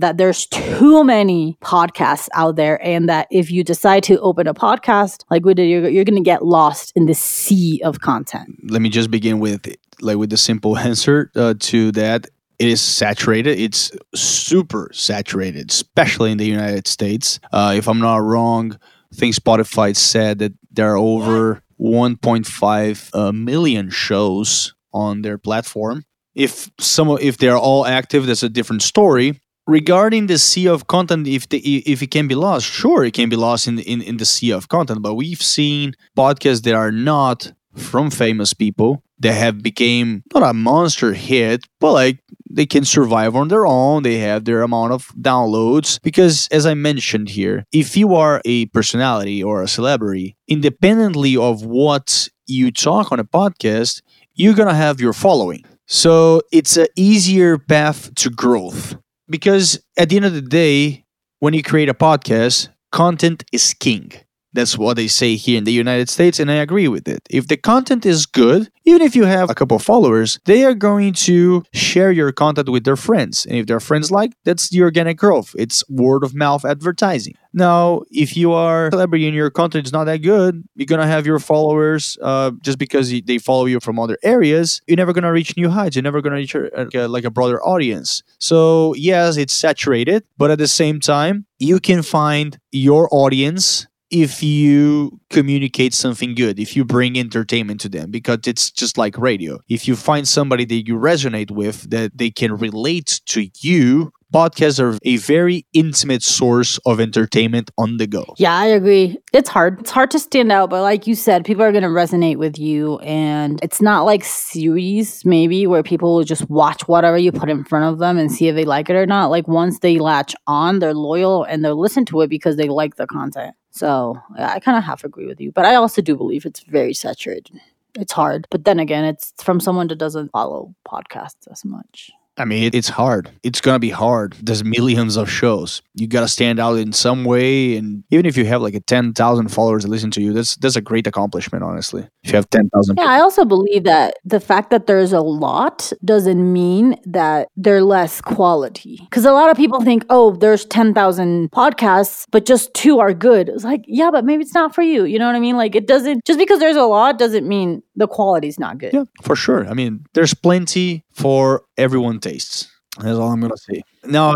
That 0.00 0.16
there's 0.16 0.46
too 0.46 1.04
many 1.04 1.56
podcasts 1.62 2.28
out 2.34 2.56
there 2.56 2.82
and 2.84 3.08
that 3.08 3.26
if 3.30 3.50
you 3.50 3.64
decide 3.64 4.02
to 4.02 4.18
open 4.20 4.46
a 4.46 4.54
podcast 4.54 5.24
like 5.30 5.44
we 5.44 5.54
did 5.54 5.68
you're, 5.68 5.88
you're 5.88 6.04
going 6.04 6.16
to 6.16 6.22
get 6.22 6.44
lost 6.44 6.92
in 6.96 7.06
the 7.06 7.14
sea 7.14 7.80
of 7.84 8.00
content 8.00 8.48
let 8.70 8.82
me 8.82 8.88
just 8.88 9.10
begin 9.10 9.38
with 9.38 9.66
like 10.00 10.16
with 10.16 10.30
the 10.30 10.36
simple 10.36 10.76
answer 10.90 11.30
uh, 11.36 11.54
to 11.58 11.92
that 11.92 12.26
it 12.58 12.68
is 12.68 12.80
saturated 12.80 13.58
it's 13.58 13.92
super 14.14 14.90
saturated 14.92 15.70
especially 15.70 16.32
in 16.32 16.38
the 16.38 16.46
united 16.46 16.86
states 16.86 17.40
uh, 17.52 17.74
if 17.76 17.88
i'm 17.88 18.00
not 18.00 18.18
wrong 18.18 18.76
i 19.12 19.16
think 19.16 19.34
spotify 19.34 19.94
said 19.94 20.38
that 20.38 20.52
there 20.70 20.92
are 20.92 20.96
over 20.96 21.62
1.5 21.80 23.10
uh, 23.14 23.32
million 23.32 23.90
shows 23.90 24.74
on 24.92 25.22
their 25.22 25.38
platform. 25.38 26.04
If 26.34 26.70
some 26.78 27.10
if 27.20 27.38
they're 27.38 27.58
all 27.58 27.86
active, 27.86 28.26
that's 28.26 28.42
a 28.42 28.48
different 28.48 28.82
story. 28.82 29.40
Regarding 29.68 30.28
the 30.28 30.38
sea 30.38 30.66
of 30.66 30.86
content, 30.86 31.28
if 31.28 31.46
the, 31.50 31.58
if 31.86 32.02
it 32.02 32.10
can 32.10 32.26
be 32.26 32.34
lost, 32.34 32.66
sure, 32.66 33.04
it 33.04 33.12
can 33.12 33.28
be 33.28 33.36
lost 33.36 33.68
in, 33.68 33.78
in 33.80 34.00
in 34.00 34.16
the 34.16 34.24
sea 34.24 34.50
of 34.50 34.68
content. 34.68 35.02
But 35.02 35.14
we've 35.14 35.42
seen 35.42 35.94
podcasts 36.16 36.62
that 36.62 36.74
are 36.74 36.90
not 36.90 37.52
from 37.76 38.10
famous 38.10 38.54
people 38.54 39.02
that 39.20 39.34
have 39.34 39.62
became 39.62 40.22
not 40.32 40.42
a 40.42 40.54
monster 40.54 41.12
hit, 41.12 41.66
but 41.80 41.92
like 41.92 42.18
they 42.50 42.64
can 42.64 42.84
survive 42.84 43.36
on 43.36 43.48
their 43.48 43.66
own. 43.66 44.04
They 44.04 44.18
have 44.18 44.46
their 44.46 44.62
amount 44.62 44.92
of 44.92 45.08
downloads. 45.20 46.00
Because 46.02 46.48
as 46.50 46.64
I 46.64 46.72
mentioned 46.72 47.28
here, 47.28 47.64
if 47.70 47.94
you 47.94 48.14
are 48.14 48.40
a 48.46 48.66
personality 48.66 49.42
or 49.42 49.62
a 49.62 49.68
celebrity, 49.68 50.36
independently 50.48 51.36
of 51.36 51.64
what 51.64 52.28
you 52.46 52.70
talk 52.72 53.12
on 53.12 53.20
a 53.20 53.24
podcast, 53.24 54.00
you're 54.34 54.54
gonna 54.54 54.74
have 54.74 54.98
your 54.98 55.12
following. 55.12 55.62
So 55.86 56.40
it's 56.52 56.78
an 56.78 56.86
easier 56.96 57.58
path 57.58 58.14
to 58.14 58.30
growth. 58.30 58.96
Because 59.28 59.80
at 59.96 60.08
the 60.08 60.16
end 60.16 60.24
of 60.24 60.34
the 60.34 60.42
day, 60.42 61.04
when 61.40 61.54
you 61.54 61.62
create 61.62 61.88
a 61.88 61.94
podcast, 61.94 62.68
content 62.92 63.44
is 63.52 63.74
king. 63.74 64.12
That's 64.58 64.76
what 64.76 64.96
they 64.96 65.06
say 65.06 65.36
here 65.36 65.56
in 65.56 65.62
the 65.62 65.72
United 65.72 66.08
States, 66.08 66.40
and 66.40 66.50
I 66.50 66.54
agree 66.54 66.88
with 66.88 67.06
it. 67.06 67.22
If 67.30 67.46
the 67.46 67.56
content 67.56 68.04
is 68.04 68.26
good, 68.26 68.68
even 68.84 69.02
if 69.02 69.14
you 69.14 69.22
have 69.22 69.50
a 69.50 69.54
couple 69.54 69.78
followers, 69.78 70.40
they 70.46 70.64
are 70.64 70.74
going 70.74 71.12
to 71.28 71.62
share 71.72 72.10
your 72.10 72.32
content 72.32 72.68
with 72.68 72.82
their 72.82 72.96
friends. 72.96 73.46
And 73.46 73.56
if 73.56 73.66
their 73.66 73.78
friends 73.78 74.10
like, 74.10 74.32
that's 74.44 74.68
the 74.70 74.82
organic 74.82 75.16
growth. 75.16 75.54
It's 75.56 75.88
word 75.88 76.24
of 76.24 76.34
mouth 76.34 76.64
advertising. 76.64 77.34
Now, 77.52 78.02
if 78.10 78.36
you 78.36 78.50
are 78.52 78.88
a 78.88 78.90
celebrity 78.90 79.28
and 79.28 79.36
your 79.36 79.48
content 79.48 79.86
is 79.86 79.92
not 79.92 80.04
that 80.04 80.22
good, 80.22 80.64
you're 80.74 80.86
gonna 80.86 81.06
have 81.06 81.24
your 81.24 81.38
followers 81.38 82.18
uh, 82.20 82.50
just 82.60 82.78
because 82.78 83.10
they 83.10 83.38
follow 83.38 83.66
you 83.66 83.78
from 83.78 84.00
other 84.00 84.18
areas. 84.24 84.82
You're 84.88 84.96
never 84.96 85.12
gonna 85.12 85.30
reach 85.30 85.56
new 85.56 85.70
heights. 85.70 85.94
You're 85.94 86.02
never 86.02 86.20
gonna 86.20 86.34
reach 86.34 86.56
a, 86.56 87.06
like 87.06 87.24
a 87.24 87.30
broader 87.30 87.62
audience. 87.64 88.24
So 88.40 88.92
yes, 88.94 89.36
it's 89.36 89.52
saturated, 89.52 90.24
but 90.36 90.50
at 90.50 90.58
the 90.58 90.66
same 90.66 90.98
time, 90.98 91.46
you 91.60 91.78
can 91.78 92.02
find 92.02 92.58
your 92.72 93.08
audience 93.12 93.86
if 94.10 94.42
you 94.42 95.20
communicate 95.30 95.94
something 95.94 96.34
good, 96.34 96.58
if 96.58 96.76
you 96.76 96.84
bring 96.84 97.18
entertainment 97.18 97.80
to 97.82 97.88
them, 97.88 98.10
because 98.10 98.40
it's 98.46 98.70
just 98.70 98.96
like 98.96 99.16
radio. 99.18 99.58
If 99.68 99.86
you 99.86 99.96
find 99.96 100.26
somebody 100.26 100.64
that 100.64 100.86
you 100.86 100.96
resonate 100.96 101.50
with, 101.50 101.90
that 101.90 102.16
they 102.16 102.30
can 102.30 102.56
relate 102.56 103.20
to 103.26 103.48
you, 103.60 104.12
podcasts 104.32 104.80
are 104.80 104.98
a 105.04 105.16
very 105.16 105.66
intimate 105.72 106.22
source 106.22 106.78
of 106.86 107.00
entertainment 107.00 107.70
on 107.78 107.96
the 107.96 108.06
go. 108.06 108.34
Yeah, 108.38 108.56
I 108.56 108.66
agree. 108.66 109.18
It's 109.32 109.48
hard. 109.48 109.80
It's 109.80 109.90
hard 109.90 110.10
to 110.12 110.18
stand 110.18 110.52
out, 110.52 110.70
but 110.70 110.82
like 110.82 111.06
you 111.06 111.14
said, 111.14 111.44
people 111.44 111.62
are 111.62 111.72
going 111.72 111.82
to 111.82 111.88
resonate 111.88 112.36
with 112.36 112.58
you. 112.58 112.98
And 112.98 113.58
it's 113.62 113.80
not 113.80 114.02
like 114.02 114.24
series, 114.24 115.24
maybe, 115.24 115.66
where 115.66 115.82
people 115.82 116.14
will 116.14 116.24
just 116.24 116.48
watch 116.50 116.86
whatever 116.88 117.18
you 117.18 117.32
put 117.32 117.50
in 117.50 117.64
front 117.64 117.92
of 117.92 117.98
them 117.98 118.18
and 118.18 118.30
see 118.30 118.48
if 118.48 118.54
they 118.54 118.64
like 118.64 118.90
it 118.90 118.96
or 118.96 119.06
not. 119.06 119.28
Like 119.28 119.48
once 119.48 119.80
they 119.80 119.98
latch 119.98 120.34
on, 120.46 120.78
they're 120.78 120.94
loyal 120.94 121.44
and 121.44 121.64
they'll 121.64 121.80
listen 121.80 122.04
to 122.06 122.20
it 122.22 122.28
because 122.28 122.56
they 122.56 122.68
like 122.68 122.96
the 122.96 123.06
content. 123.06 123.54
So 123.78 124.20
I 124.36 124.58
kind 124.60 124.76
of 124.76 124.84
half 124.84 125.04
agree 125.04 125.26
with 125.26 125.40
you, 125.40 125.52
but 125.52 125.64
I 125.64 125.76
also 125.76 126.02
do 126.02 126.16
believe 126.16 126.44
it's 126.44 126.60
very 126.60 126.92
saturated. 126.92 127.60
It's 127.94 128.12
hard, 128.12 128.46
but 128.50 128.64
then 128.64 128.78
again, 128.78 129.04
it's 129.04 129.32
from 129.38 129.60
someone 129.60 129.86
that 129.88 129.96
doesn't 129.96 130.30
follow 130.30 130.74
podcasts 130.86 131.46
as 131.50 131.64
much. 131.64 132.10
I 132.38 132.44
mean, 132.44 132.70
it's 132.72 132.88
hard. 132.88 133.30
It's 133.42 133.60
gonna 133.60 133.78
be 133.78 133.90
hard. 133.90 134.34
There's 134.40 134.62
millions 134.62 135.16
of 135.16 135.28
shows. 135.28 135.82
You 135.94 136.06
gotta 136.06 136.28
stand 136.28 136.60
out 136.60 136.78
in 136.78 136.92
some 136.92 137.24
way, 137.24 137.76
and 137.76 138.04
even 138.10 138.26
if 138.26 138.36
you 138.36 138.44
have 138.44 138.62
like 138.62 138.74
a 138.74 138.80
ten 138.80 139.12
thousand 139.12 139.48
followers 139.48 139.82
that 139.82 139.90
listen 139.90 140.10
to 140.12 140.22
you, 140.22 140.32
that's 140.32 140.56
that's 140.56 140.76
a 140.76 140.80
great 140.80 141.06
accomplishment. 141.06 141.64
Honestly, 141.64 142.06
if 142.22 142.30
you 142.30 142.36
have 142.36 142.48
ten 142.50 142.70
thousand. 142.70 142.98
Yeah, 142.98 143.06
I 143.06 143.20
also 143.20 143.44
believe 143.44 143.84
that 143.84 144.14
the 144.24 144.40
fact 144.40 144.70
that 144.70 144.86
there's 144.86 145.12
a 145.12 145.20
lot 145.20 145.92
doesn't 146.04 146.52
mean 146.52 146.96
that 147.06 147.48
they're 147.56 147.82
less 147.82 148.20
quality. 148.20 148.98
Because 149.02 149.24
a 149.24 149.32
lot 149.32 149.50
of 149.50 149.56
people 149.56 149.80
think, 149.80 150.04
oh, 150.08 150.36
there's 150.36 150.64
ten 150.64 150.94
thousand 150.94 151.50
podcasts, 151.50 152.26
but 152.30 152.46
just 152.46 152.72
two 152.74 153.00
are 153.00 153.12
good. 153.12 153.48
It's 153.48 153.64
like, 153.64 153.84
yeah, 153.86 154.10
but 154.10 154.24
maybe 154.24 154.42
it's 154.42 154.54
not 154.54 154.74
for 154.74 154.82
you. 154.82 155.04
You 155.04 155.18
know 155.18 155.26
what 155.26 155.34
I 155.34 155.40
mean? 155.40 155.56
Like, 155.56 155.74
it 155.74 155.88
doesn't 155.88 156.24
just 156.24 156.38
because 156.38 156.60
there's 156.60 156.76
a 156.76 156.82
lot 156.82 157.18
doesn't 157.18 157.48
mean 157.48 157.82
the 157.96 158.06
quality's 158.06 158.58
not 158.58 158.78
good. 158.78 158.92
Yeah, 158.92 159.04
for 159.22 159.34
sure. 159.34 159.66
I 159.68 159.74
mean, 159.74 160.06
there's 160.14 160.34
plenty 160.34 161.04
for 161.18 161.64
everyone 161.76 162.20
tastes. 162.20 162.68
That's 162.98 163.18
all 163.18 163.30
I'm 163.30 163.40
gonna 163.40 163.56
say. 163.56 163.82
Now, 164.04 164.34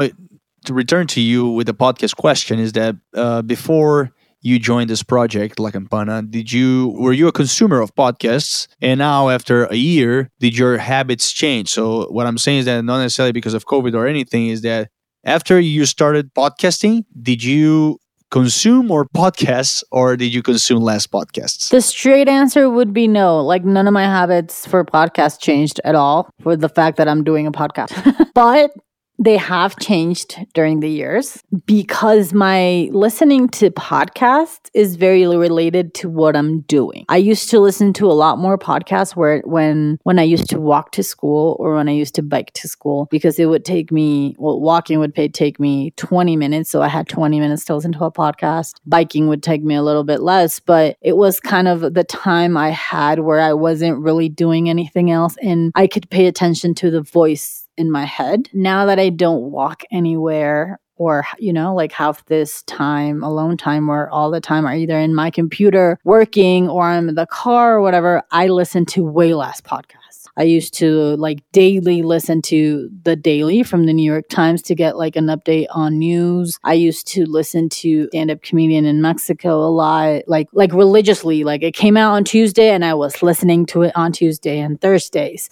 to 0.66 0.74
return 0.74 1.06
to 1.08 1.20
you 1.20 1.48
with 1.48 1.66
the 1.66 1.74
podcast 1.74 2.16
question 2.16 2.58
is 2.58 2.72
that 2.72 2.96
uh, 3.14 3.42
before 3.42 4.10
you 4.40 4.58
joined 4.58 4.90
this 4.90 5.02
project, 5.02 5.60
La 5.60 5.70
Campana, 5.70 6.22
did 6.22 6.52
you 6.52 6.94
were 6.98 7.12
you 7.12 7.28
a 7.28 7.32
consumer 7.32 7.80
of 7.80 7.94
podcasts? 7.94 8.66
And 8.80 8.98
now, 8.98 9.28
after 9.28 9.64
a 9.66 9.76
year, 9.76 10.30
did 10.40 10.56
your 10.56 10.78
habits 10.78 11.32
change? 11.32 11.68
So, 11.70 12.08
what 12.10 12.26
I'm 12.26 12.38
saying 12.38 12.60
is 12.60 12.64
that 12.66 12.84
not 12.84 12.98
necessarily 13.00 13.32
because 13.32 13.54
of 13.54 13.66
COVID 13.66 13.94
or 13.94 14.06
anything, 14.06 14.48
is 14.48 14.62
that 14.62 14.90
after 15.24 15.60
you 15.60 15.86
started 15.86 16.34
podcasting, 16.34 17.04
did 17.20 17.44
you 17.44 17.98
consume 18.32 18.86
more 18.86 19.04
podcasts 19.04 19.84
or 19.92 20.16
did 20.16 20.34
you 20.34 20.42
consume 20.42 20.80
less 20.82 21.06
podcasts? 21.06 21.70
The 21.70 21.82
straight 21.82 22.28
answer 22.28 22.68
would 22.68 22.92
be 22.92 23.06
no. 23.06 23.40
Like 23.40 23.64
none 23.64 23.86
of 23.86 23.92
my 23.92 24.04
habits 24.04 24.66
for 24.66 24.84
podcasts 24.84 25.38
changed 25.38 25.80
at 25.84 25.94
all 25.94 26.30
for 26.40 26.56
the 26.56 26.68
fact 26.68 26.96
that 26.96 27.06
I'm 27.06 27.22
doing 27.22 27.46
a 27.46 27.52
podcast. 27.52 27.92
but 28.34 28.72
they 29.18 29.36
have 29.36 29.78
changed 29.78 30.38
during 30.54 30.80
the 30.80 30.88
years 30.88 31.42
because 31.64 32.32
my 32.32 32.88
listening 32.92 33.48
to 33.48 33.70
podcasts 33.70 34.70
is 34.74 34.96
very 34.96 35.26
related 35.26 35.94
to 35.94 36.08
what 36.08 36.36
I'm 36.36 36.60
doing. 36.62 37.04
I 37.08 37.18
used 37.18 37.50
to 37.50 37.60
listen 37.60 37.92
to 37.94 38.06
a 38.06 38.12
lot 38.12 38.38
more 38.38 38.58
podcasts 38.58 39.14
where 39.14 39.40
when 39.44 39.98
when 40.02 40.18
I 40.18 40.22
used 40.22 40.48
to 40.50 40.60
walk 40.60 40.92
to 40.92 41.02
school 41.02 41.56
or 41.60 41.74
when 41.74 41.88
I 41.88 41.92
used 41.92 42.14
to 42.16 42.22
bike 42.22 42.52
to 42.54 42.68
school 42.68 43.06
because 43.10 43.38
it 43.38 43.46
would 43.46 43.64
take 43.64 43.92
me 43.92 44.34
well 44.38 44.60
walking 44.60 44.98
would 44.98 45.14
pay, 45.14 45.28
take 45.28 45.60
me 45.60 45.92
20 45.92 46.36
minutes 46.36 46.70
so 46.70 46.82
I 46.82 46.88
had 46.88 47.08
20 47.08 47.38
minutes 47.38 47.64
to 47.66 47.74
listen 47.74 47.92
to 47.92 48.04
a 48.04 48.12
podcast. 48.12 48.74
Biking 48.86 49.28
would 49.28 49.42
take 49.42 49.62
me 49.62 49.74
a 49.74 49.82
little 49.82 50.04
bit 50.04 50.20
less, 50.22 50.58
but 50.58 50.96
it 51.00 51.16
was 51.16 51.38
kind 51.38 51.68
of 51.68 51.94
the 51.94 52.04
time 52.04 52.56
I 52.56 52.70
had 52.70 53.20
where 53.20 53.40
I 53.40 53.52
wasn't 53.52 53.98
really 53.98 54.28
doing 54.28 54.68
anything 54.68 55.10
else 55.10 55.36
and 55.42 55.70
I 55.74 55.86
could 55.86 56.10
pay 56.10 56.26
attention 56.26 56.74
to 56.76 56.90
the 56.90 57.02
voice 57.02 57.61
in 57.82 57.90
my 57.90 58.04
head. 58.04 58.48
Now 58.54 58.86
that 58.86 58.98
I 58.98 59.10
don't 59.10 59.50
walk 59.50 59.82
anywhere 59.92 60.78
or 60.96 61.26
you 61.38 61.52
know 61.52 61.74
like 61.74 61.92
have 61.92 62.22
this 62.26 62.62
time 62.64 63.22
alone 63.22 63.56
time 63.56 63.86
where 63.86 64.08
all 64.10 64.30
the 64.30 64.40
time 64.40 64.64
are 64.64 64.74
either 64.74 64.98
in 64.98 65.14
my 65.14 65.30
computer 65.30 65.98
working 66.04 66.68
or 66.68 66.84
i'm 66.84 67.08
in 67.08 67.14
the 67.14 67.26
car 67.26 67.76
or 67.76 67.80
whatever 67.80 68.22
i 68.30 68.46
listen 68.46 68.84
to 68.84 69.02
way 69.04 69.34
less 69.34 69.60
podcasts. 69.60 69.98
I 70.34 70.44
used 70.44 70.72
to 70.74 71.16
like 71.16 71.40
daily 71.52 72.02
listen 72.02 72.40
to 72.42 72.88
the 73.02 73.16
daily 73.16 73.62
from 73.62 73.84
the 73.84 73.92
new 73.92 74.10
york 74.10 74.28
times 74.28 74.62
to 74.62 74.74
get 74.74 74.96
like 74.96 75.16
an 75.16 75.26
update 75.26 75.66
on 75.70 75.98
news. 75.98 76.58
I 76.64 76.74
used 76.74 77.06
to 77.08 77.26
listen 77.26 77.68
to 77.68 78.06
stand-up 78.08 78.42
comedian 78.42 78.86
in 78.86 79.02
mexico 79.02 79.60
a 79.60 79.68
lot 79.68 80.22
like 80.26 80.48
like 80.52 80.72
religiously. 80.72 81.44
Like 81.44 81.62
it 81.62 81.74
came 81.74 81.96
out 81.96 82.12
on 82.12 82.24
tuesday 82.24 82.70
and 82.70 82.84
i 82.84 82.94
was 82.94 83.22
listening 83.22 83.66
to 83.66 83.82
it 83.82 83.92
on 83.94 84.12
tuesday 84.12 84.58
and 84.58 84.80
thursdays. 84.80 85.50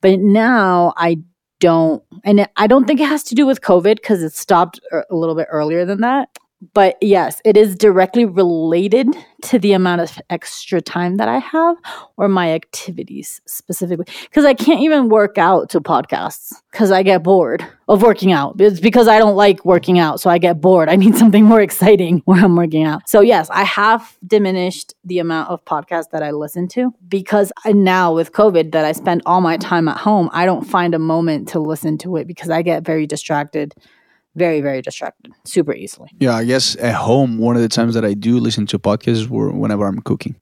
But 0.00 0.20
now 0.20 0.94
i 0.96 1.18
don't, 1.62 2.02
and 2.24 2.48
I 2.56 2.66
don't 2.66 2.86
think 2.86 2.98
it 3.00 3.06
has 3.06 3.22
to 3.24 3.36
do 3.36 3.46
with 3.46 3.60
COVID 3.60 3.94
because 3.94 4.20
it 4.20 4.32
stopped 4.32 4.80
uh, 4.90 5.02
a 5.08 5.14
little 5.14 5.36
bit 5.36 5.46
earlier 5.48 5.84
than 5.84 6.00
that. 6.00 6.28
But 6.74 6.96
yes, 7.00 7.40
it 7.44 7.56
is 7.56 7.76
directly 7.76 8.24
related 8.24 9.08
to 9.42 9.58
the 9.58 9.72
amount 9.72 10.00
of 10.00 10.20
extra 10.30 10.80
time 10.80 11.16
that 11.16 11.28
I 11.28 11.38
have 11.38 11.76
or 12.16 12.28
my 12.28 12.52
activities 12.52 13.40
specifically. 13.46 14.06
Because 14.22 14.44
I 14.44 14.54
can't 14.54 14.80
even 14.80 15.08
work 15.08 15.38
out 15.38 15.70
to 15.70 15.80
podcasts 15.80 16.52
because 16.70 16.92
I 16.92 17.02
get 17.02 17.24
bored 17.24 17.66
of 17.88 18.02
working 18.02 18.30
out. 18.30 18.60
It's 18.60 18.78
because 18.78 19.08
I 19.08 19.18
don't 19.18 19.34
like 19.34 19.64
working 19.64 19.98
out. 19.98 20.20
So 20.20 20.30
I 20.30 20.38
get 20.38 20.60
bored. 20.60 20.88
I 20.88 20.94
need 20.94 21.16
something 21.22 21.44
more 21.44 21.60
exciting 21.60 22.22
when 22.26 22.42
I'm 22.42 22.54
working 22.54 22.84
out. 22.84 23.08
So, 23.08 23.20
yes, 23.20 23.50
I 23.50 23.64
have 23.64 24.16
diminished 24.24 24.94
the 25.04 25.18
amount 25.18 25.50
of 25.50 25.64
podcasts 25.64 26.10
that 26.12 26.22
I 26.22 26.30
listen 26.30 26.68
to 26.68 26.94
because 27.08 27.52
I, 27.64 27.72
now 27.72 28.14
with 28.14 28.32
COVID, 28.32 28.70
that 28.70 28.84
I 28.84 28.92
spend 28.92 29.22
all 29.26 29.40
my 29.40 29.56
time 29.56 29.88
at 29.88 29.96
home, 29.96 30.30
I 30.32 30.46
don't 30.46 30.64
find 30.64 30.94
a 30.94 30.98
moment 31.00 31.48
to 31.48 31.58
listen 31.58 31.98
to 31.98 32.16
it 32.16 32.28
because 32.28 32.50
I 32.50 32.62
get 32.62 32.84
very 32.84 33.06
distracted 33.06 33.74
very 34.34 34.60
very 34.60 34.82
distracted 34.82 35.32
super 35.44 35.74
easily 35.74 36.08
yeah 36.20 36.34
i 36.34 36.44
guess 36.44 36.76
at 36.76 36.94
home 36.94 37.38
one 37.38 37.56
of 37.56 37.62
the 37.62 37.68
times 37.68 37.94
that 37.94 38.04
i 38.04 38.14
do 38.14 38.38
listen 38.38 38.66
to 38.66 38.78
podcasts 38.78 39.28
were 39.28 39.50
whenever 39.50 39.86
i'm 39.86 40.00
cooking 40.00 40.34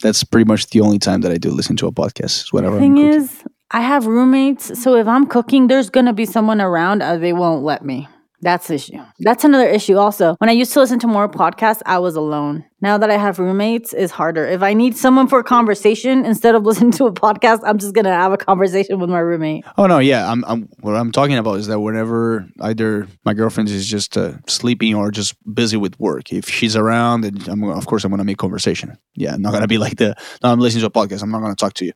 that's 0.00 0.24
pretty 0.24 0.46
much 0.46 0.68
the 0.70 0.80
only 0.80 0.98
time 0.98 1.20
that 1.20 1.32
i 1.32 1.36
do 1.36 1.50
listen 1.50 1.76
to 1.76 1.86
a 1.86 1.92
podcast 1.92 2.52
whenever 2.52 2.76
the 2.76 2.80
thing 2.80 2.98
I'm 2.98 3.10
is 3.10 3.44
i 3.70 3.80
have 3.80 4.06
roommates 4.06 4.80
so 4.80 4.96
if 4.96 5.06
i'm 5.06 5.26
cooking 5.26 5.66
there's 5.66 5.90
gonna 5.90 6.12
be 6.12 6.26
someone 6.26 6.60
around 6.60 7.02
uh, 7.02 7.16
they 7.16 7.32
won't 7.32 7.64
let 7.64 7.84
me 7.84 8.08
That's 8.40 8.68
the 8.68 8.74
issue. 8.74 9.02
That's 9.18 9.44
another 9.44 9.68
issue 9.68 9.96
also. 9.98 10.36
When 10.38 10.48
I 10.48 10.52
used 10.52 10.72
to 10.74 10.80
listen 10.80 11.00
to 11.00 11.08
more 11.08 11.28
podcasts, 11.28 11.82
I 11.86 11.98
was 11.98 12.14
alone. 12.14 12.64
Now 12.80 12.96
that 12.96 13.10
I 13.10 13.16
have 13.16 13.40
roommates, 13.40 13.92
it's 13.92 14.12
harder. 14.12 14.46
If 14.46 14.62
I 14.62 14.72
need 14.72 14.96
someone 14.96 15.26
for 15.26 15.40
a 15.40 15.44
conversation 15.44 16.24
instead 16.24 16.54
of 16.54 16.62
listening 16.68 16.92
to 16.92 17.06
a 17.06 17.12
podcast, 17.12 17.60
I'm 17.64 17.78
just 17.78 17.92
gonna 17.92 18.12
have 18.12 18.32
a 18.32 18.36
conversation 18.36 19.00
with 19.00 19.10
my 19.10 19.18
roommate. 19.18 19.64
Oh 19.76 19.86
no, 19.86 19.98
yeah. 19.98 20.30
I'm, 20.30 20.44
I'm 20.46 20.68
what 20.80 20.94
I'm 20.94 21.10
talking 21.10 21.36
about 21.36 21.54
is 21.54 21.66
that 21.66 21.80
whenever 21.80 22.46
either 22.60 23.08
my 23.24 23.34
girlfriend 23.34 23.68
is 23.68 23.88
just 23.88 24.16
uh, 24.16 24.34
sleeping 24.46 24.94
or 24.94 25.10
just 25.10 25.34
busy 25.52 25.76
with 25.76 25.98
work, 25.98 26.32
if 26.32 26.48
she's 26.48 26.76
around, 26.76 27.24
and 27.24 27.48
I'm, 27.48 27.64
of 27.64 27.86
course 27.86 28.04
I'm 28.04 28.10
gonna 28.10 28.24
make 28.24 28.38
conversation. 28.38 28.96
Yeah, 29.16 29.34
I'm 29.34 29.42
not 29.42 29.52
gonna 29.52 29.66
be 29.66 29.78
like 29.78 29.96
the. 29.96 30.14
No, 30.44 30.52
I'm 30.52 30.60
listening 30.60 30.82
to 30.82 30.86
a 30.86 30.90
podcast. 30.90 31.22
I'm 31.22 31.32
not 31.32 31.40
gonna 31.40 31.56
talk 31.56 31.74
to 31.74 31.84
you. 31.84 31.92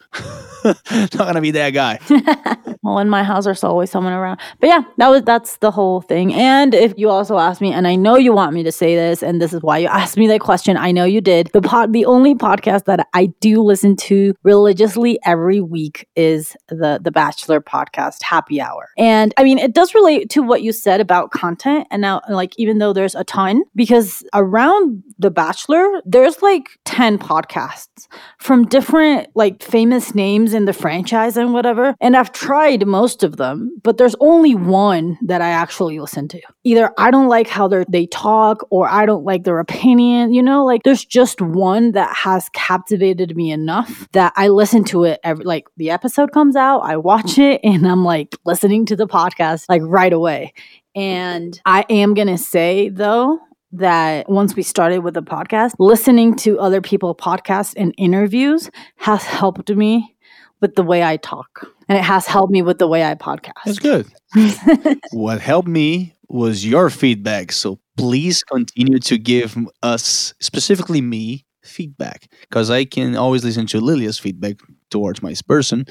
not 0.65 1.13
gonna 1.13 1.41
be 1.41 1.53
that 1.53 1.71
guy. 1.71 2.01
well, 2.83 2.99
in 2.99 3.09
my 3.09 3.23
house, 3.23 3.45
there's 3.45 3.63
always 3.63 3.91
someone 3.91 4.13
around. 4.13 4.41
But 4.59 4.67
yeah, 4.67 4.83
that 4.97 5.09
was 5.09 5.23
that's 5.23 5.59
the 5.59 5.71
whole 5.71 6.01
thing. 6.01 6.35
And 6.35 6.75
if 6.75 6.95
you 6.97 7.09
also 7.09 7.39
ask 7.39 7.61
me, 7.61 7.73
and 7.73 7.87
I 7.87 7.95
know 7.95 8.17
you 8.17 8.33
want 8.33 8.53
me 8.53 8.65
to 8.65 8.73
say 8.73 8.97
this, 8.97 9.23
and 9.23 9.41
this 9.41 9.53
is 9.53 9.63
why 9.63 9.79
you 9.79 9.87
asked 9.87 10.17
me 10.17 10.27
that 10.27 10.41
question. 10.41 10.72
I 10.79 10.93
know 10.93 11.05
you 11.05 11.21
did. 11.21 11.49
The 11.53 11.63
pod, 11.63 11.93
the 11.93 12.05
only 12.05 12.35
podcast 12.35 12.85
that 12.85 13.07
I 13.15 13.27
do 13.41 13.63
listen 13.63 13.97
to 13.97 14.35
religiously 14.43 15.19
every 15.25 15.61
week 15.61 16.09
is 16.17 16.57
the 16.69 17.01
the 17.03 17.11
Bachelor 17.11 17.61
podcast, 17.61 18.23
Happy 18.23 18.61
Hour. 18.61 18.91
And 18.97 19.35
I 19.37 19.45
mean, 19.45 19.59
it 19.59 19.75
does 19.75 19.95
relate 19.95 20.31
to 20.31 20.43
what 20.43 20.63
you 20.63 20.73
said 20.73 21.01
about 21.01 21.31
content. 21.31 21.87
And 21.91 22.03
now, 22.03 22.21
like, 22.29 22.55
even 22.59 22.79
though 22.79 22.93
there's 22.93 23.15
a 23.15 23.25
ton, 23.25 23.63
because 23.75 24.25
around 24.35 25.03
the 25.19 25.31
Bachelor, 25.31 26.01
there's 26.05 26.43
like 26.43 26.79
ten 26.85 27.19
podcasts 27.19 28.09
from 28.39 28.67
different 28.67 29.29
like 29.35 29.63
famous 29.63 30.15
names 30.15 30.55
in 30.55 30.65
the 30.65 30.73
franchise 30.73 31.37
and 31.37 31.53
whatever. 31.53 31.95
And 32.01 32.17
I've 32.17 32.33
tried 32.33 32.87
most 32.87 33.23
of 33.23 33.37
them, 33.37 33.79
but 33.83 33.99
there's 33.99 34.17
only 34.21 34.55
one 34.55 35.19
that 35.23 35.41
I 35.41 35.51
actually 35.51 35.99
listen 36.01 36.29
to. 36.29 36.41
Either 36.65 36.93
I 36.99 37.11
don't 37.11 37.29
like 37.29 37.49
how 37.49 37.69
they 37.69 38.07
talk, 38.07 38.67
or 38.71 38.89
I 38.89 39.07
don't 39.07 39.25
like 39.25 39.45
their 39.45 39.59
opinion. 39.59 40.33
You 40.33 40.43
know, 40.43 40.62
like 40.65 40.83
there's 40.83 41.05
just 41.05 41.41
one 41.41 41.93
that 41.93 42.15
has 42.15 42.49
captivated 42.51 43.37
me 43.37 43.51
enough 43.51 44.09
that 44.13 44.33
I 44.37 44.49
listen 44.49 44.85
to 44.85 45.05
it 45.05 45.21
every 45.23 45.45
like 45.45 45.67
the 45.77 45.91
episode 45.91 46.33
comes 46.33 46.57
out, 46.57 46.81
I 46.81 46.97
watch 46.97 47.39
it, 47.39 47.61
and 47.65 47.87
I'm 47.87 48.05
like 48.05 48.37
listening 48.45 48.87
to 48.87 48.97
the 48.97 49.07
podcast 49.07 49.67
like 49.69 49.83
right 49.85 50.13
away. 50.13 50.55
And 50.95 51.61
I 51.65 51.85
am 51.89 52.15
gonna 52.15 52.39
say 52.39 52.89
though 52.89 53.39
that 53.73 54.29
once 54.29 54.55
we 54.55 54.63
started 54.63 54.99
with 55.01 55.15
the 55.15 55.23
podcast, 55.23 55.75
listening 55.79 56.37
to 56.37 56.59
other 56.61 56.81
people 56.81 57.15
podcasts 57.15 57.75
and 57.77 57.95
interviews 57.97 58.71
has 58.97 59.25
helped 59.25 59.71
me 59.71 60.15
with 60.61 60.77
the 60.77 60.83
way 60.83 61.03
I 61.03 61.17
talk. 61.17 61.67
And 61.89 61.99
it 61.99 62.05
has 62.05 62.27
helped 62.27 62.53
me 62.53 62.63
with 62.63 62.79
the 62.79 62.87
way 62.87 63.05
I 63.05 63.15
podcast. 63.15 63.53
That's 63.65 63.79
good. 63.79 64.07
what 65.13 65.41
helped 65.41 65.69
me 65.69 66.15
was 66.29 66.65
your 66.65 66.89
feedback. 66.89 67.53
So 67.53 67.79
please 67.97 68.43
continue 68.43 68.99
to 69.01 69.19
give 69.19 69.57
us, 69.83 70.35
specifically 70.41 71.01
me, 71.01 71.45
feedback 71.65 72.27
because 72.41 72.71
I 72.71 72.85
can 72.85 73.17
always 73.17 73.45
listen 73.45 73.67
to 73.69 73.81
Lilia's 73.81 74.19
feedback 74.19 74.57
towards 74.91 75.23
my 75.23 75.35
person 75.47 75.87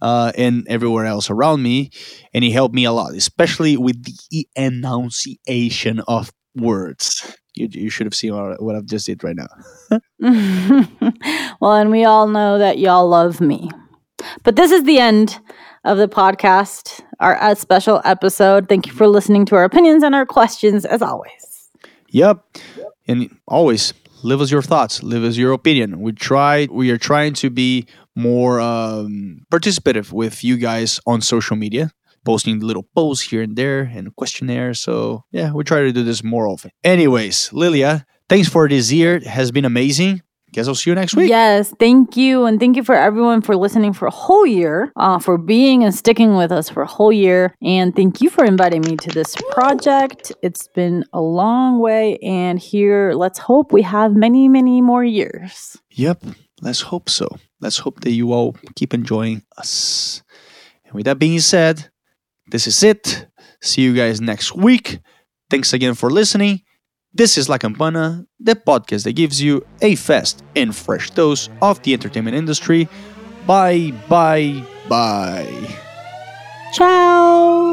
uh, 0.00 0.32
and 0.36 0.66
everywhere 0.68 1.06
else 1.06 1.30
around 1.30 1.62
me. 1.62 1.90
And 2.32 2.44
he 2.44 2.50
helped 2.50 2.74
me 2.74 2.84
a 2.84 2.92
lot, 2.92 3.14
especially 3.14 3.76
with 3.76 4.04
the 4.04 4.48
enunciation 4.54 6.00
of 6.06 6.32
words. 6.54 7.36
You, 7.54 7.68
you 7.70 7.90
should 7.90 8.06
have 8.06 8.14
seen 8.14 8.34
what, 8.34 8.62
what 8.62 8.76
I've 8.76 8.86
just 8.86 9.06
did 9.06 9.22
right 9.24 9.36
now. 9.36 9.46
well, 11.60 11.74
and 11.74 11.90
we 11.90 12.04
all 12.04 12.26
know 12.26 12.58
that 12.58 12.78
y'all 12.78 13.08
love 13.08 13.40
me. 13.40 13.70
But 14.42 14.56
this 14.56 14.70
is 14.70 14.84
the 14.84 14.98
end 14.98 15.38
of 15.84 15.98
the 15.98 16.08
podcast, 16.08 17.02
our 17.20 17.36
uh, 17.42 17.54
special 17.54 18.00
episode. 18.04 18.68
Thank 18.68 18.86
you 18.86 18.92
for 18.92 19.06
listening 19.06 19.46
to 19.46 19.56
our 19.56 19.64
opinions 19.64 20.02
and 20.02 20.14
our 20.14 20.26
questions, 20.26 20.84
as 20.84 21.02
always. 21.02 21.70
Yep. 22.08 22.44
And 23.06 23.36
always 23.46 23.92
live 24.22 24.40
as 24.40 24.50
your 24.50 24.62
thoughts, 24.62 25.02
live 25.02 25.24
as 25.24 25.36
your 25.36 25.52
opinion. 25.52 26.00
We 26.00 26.12
try, 26.12 26.68
we 26.70 26.90
are 26.90 26.98
trying 26.98 27.34
to 27.34 27.50
be 27.50 27.86
more 28.14 28.60
um, 28.60 29.44
participative 29.52 30.12
with 30.12 30.44
you 30.44 30.56
guys 30.56 31.00
on 31.06 31.20
social 31.20 31.56
media 31.56 31.90
posting 32.24 32.60
little 32.60 32.84
posts 32.96 33.24
here 33.24 33.42
and 33.42 33.56
there 33.56 33.82
and 33.82 34.14
questionnaires. 34.16 34.80
So 34.80 35.24
yeah, 35.30 35.52
we 35.52 35.62
try 35.62 35.82
to 35.82 35.92
do 35.92 36.02
this 36.02 36.24
more 36.24 36.48
often. 36.48 36.70
Anyways, 36.82 37.52
Lilia, 37.52 38.06
thanks 38.28 38.48
for 38.48 38.68
this 38.68 38.90
year. 38.90 39.16
It 39.16 39.26
has 39.26 39.52
been 39.52 39.64
amazing. 39.64 40.22
Guess 40.54 40.68
I'll 40.68 40.76
see 40.76 40.90
you 40.90 40.94
next 40.94 41.16
week. 41.16 41.28
Yes, 41.28 41.74
thank 41.80 42.16
you. 42.16 42.44
And 42.44 42.60
thank 42.60 42.76
you 42.76 42.84
for 42.84 42.94
everyone 42.94 43.42
for 43.42 43.56
listening 43.56 43.92
for 43.92 44.06
a 44.06 44.12
whole 44.12 44.46
year, 44.46 44.92
uh, 44.94 45.18
for 45.18 45.36
being 45.36 45.82
and 45.82 45.92
sticking 45.92 46.36
with 46.36 46.52
us 46.52 46.68
for 46.68 46.82
a 46.82 46.86
whole 46.86 47.12
year. 47.12 47.56
And 47.60 47.92
thank 47.92 48.20
you 48.20 48.30
for 48.30 48.44
inviting 48.44 48.82
me 48.82 48.96
to 48.98 49.10
this 49.10 49.34
project. 49.50 50.30
It's 50.44 50.68
been 50.68 51.06
a 51.12 51.20
long 51.20 51.80
way. 51.80 52.18
And 52.22 52.60
here, 52.60 53.14
let's 53.14 53.40
hope 53.40 53.72
we 53.72 53.82
have 53.82 54.14
many, 54.14 54.48
many 54.48 54.80
more 54.80 55.02
years. 55.02 55.76
Yep, 55.90 56.22
let's 56.62 56.82
hope 56.82 57.10
so. 57.10 57.26
Let's 57.60 57.78
hope 57.78 58.02
that 58.02 58.12
you 58.12 58.32
all 58.32 58.56
keep 58.76 58.94
enjoying 58.94 59.42
us. 59.58 60.22
And 60.84 60.94
with 60.94 61.06
that 61.06 61.18
being 61.18 61.40
said, 61.40 61.90
this 62.46 62.68
is 62.68 62.80
it. 62.84 63.26
See 63.60 63.82
you 63.82 63.92
guys 63.92 64.20
next 64.20 64.54
week. 64.54 65.00
Thanks 65.50 65.72
again 65.72 65.94
for 65.94 66.10
listening. 66.10 66.62
This 67.16 67.38
is 67.38 67.48
La 67.48 67.58
Campana, 67.58 68.26
the 68.40 68.56
podcast 68.56 69.04
that 69.04 69.12
gives 69.12 69.40
you 69.40 69.64
a 69.80 69.94
fast 69.94 70.42
and 70.56 70.74
fresh 70.74 71.10
dose 71.10 71.48
of 71.62 71.80
the 71.82 71.92
entertainment 71.92 72.36
industry. 72.36 72.88
Bye, 73.46 73.92
bye, 74.08 74.64
bye. 74.88 75.46
Ciao. 76.72 77.63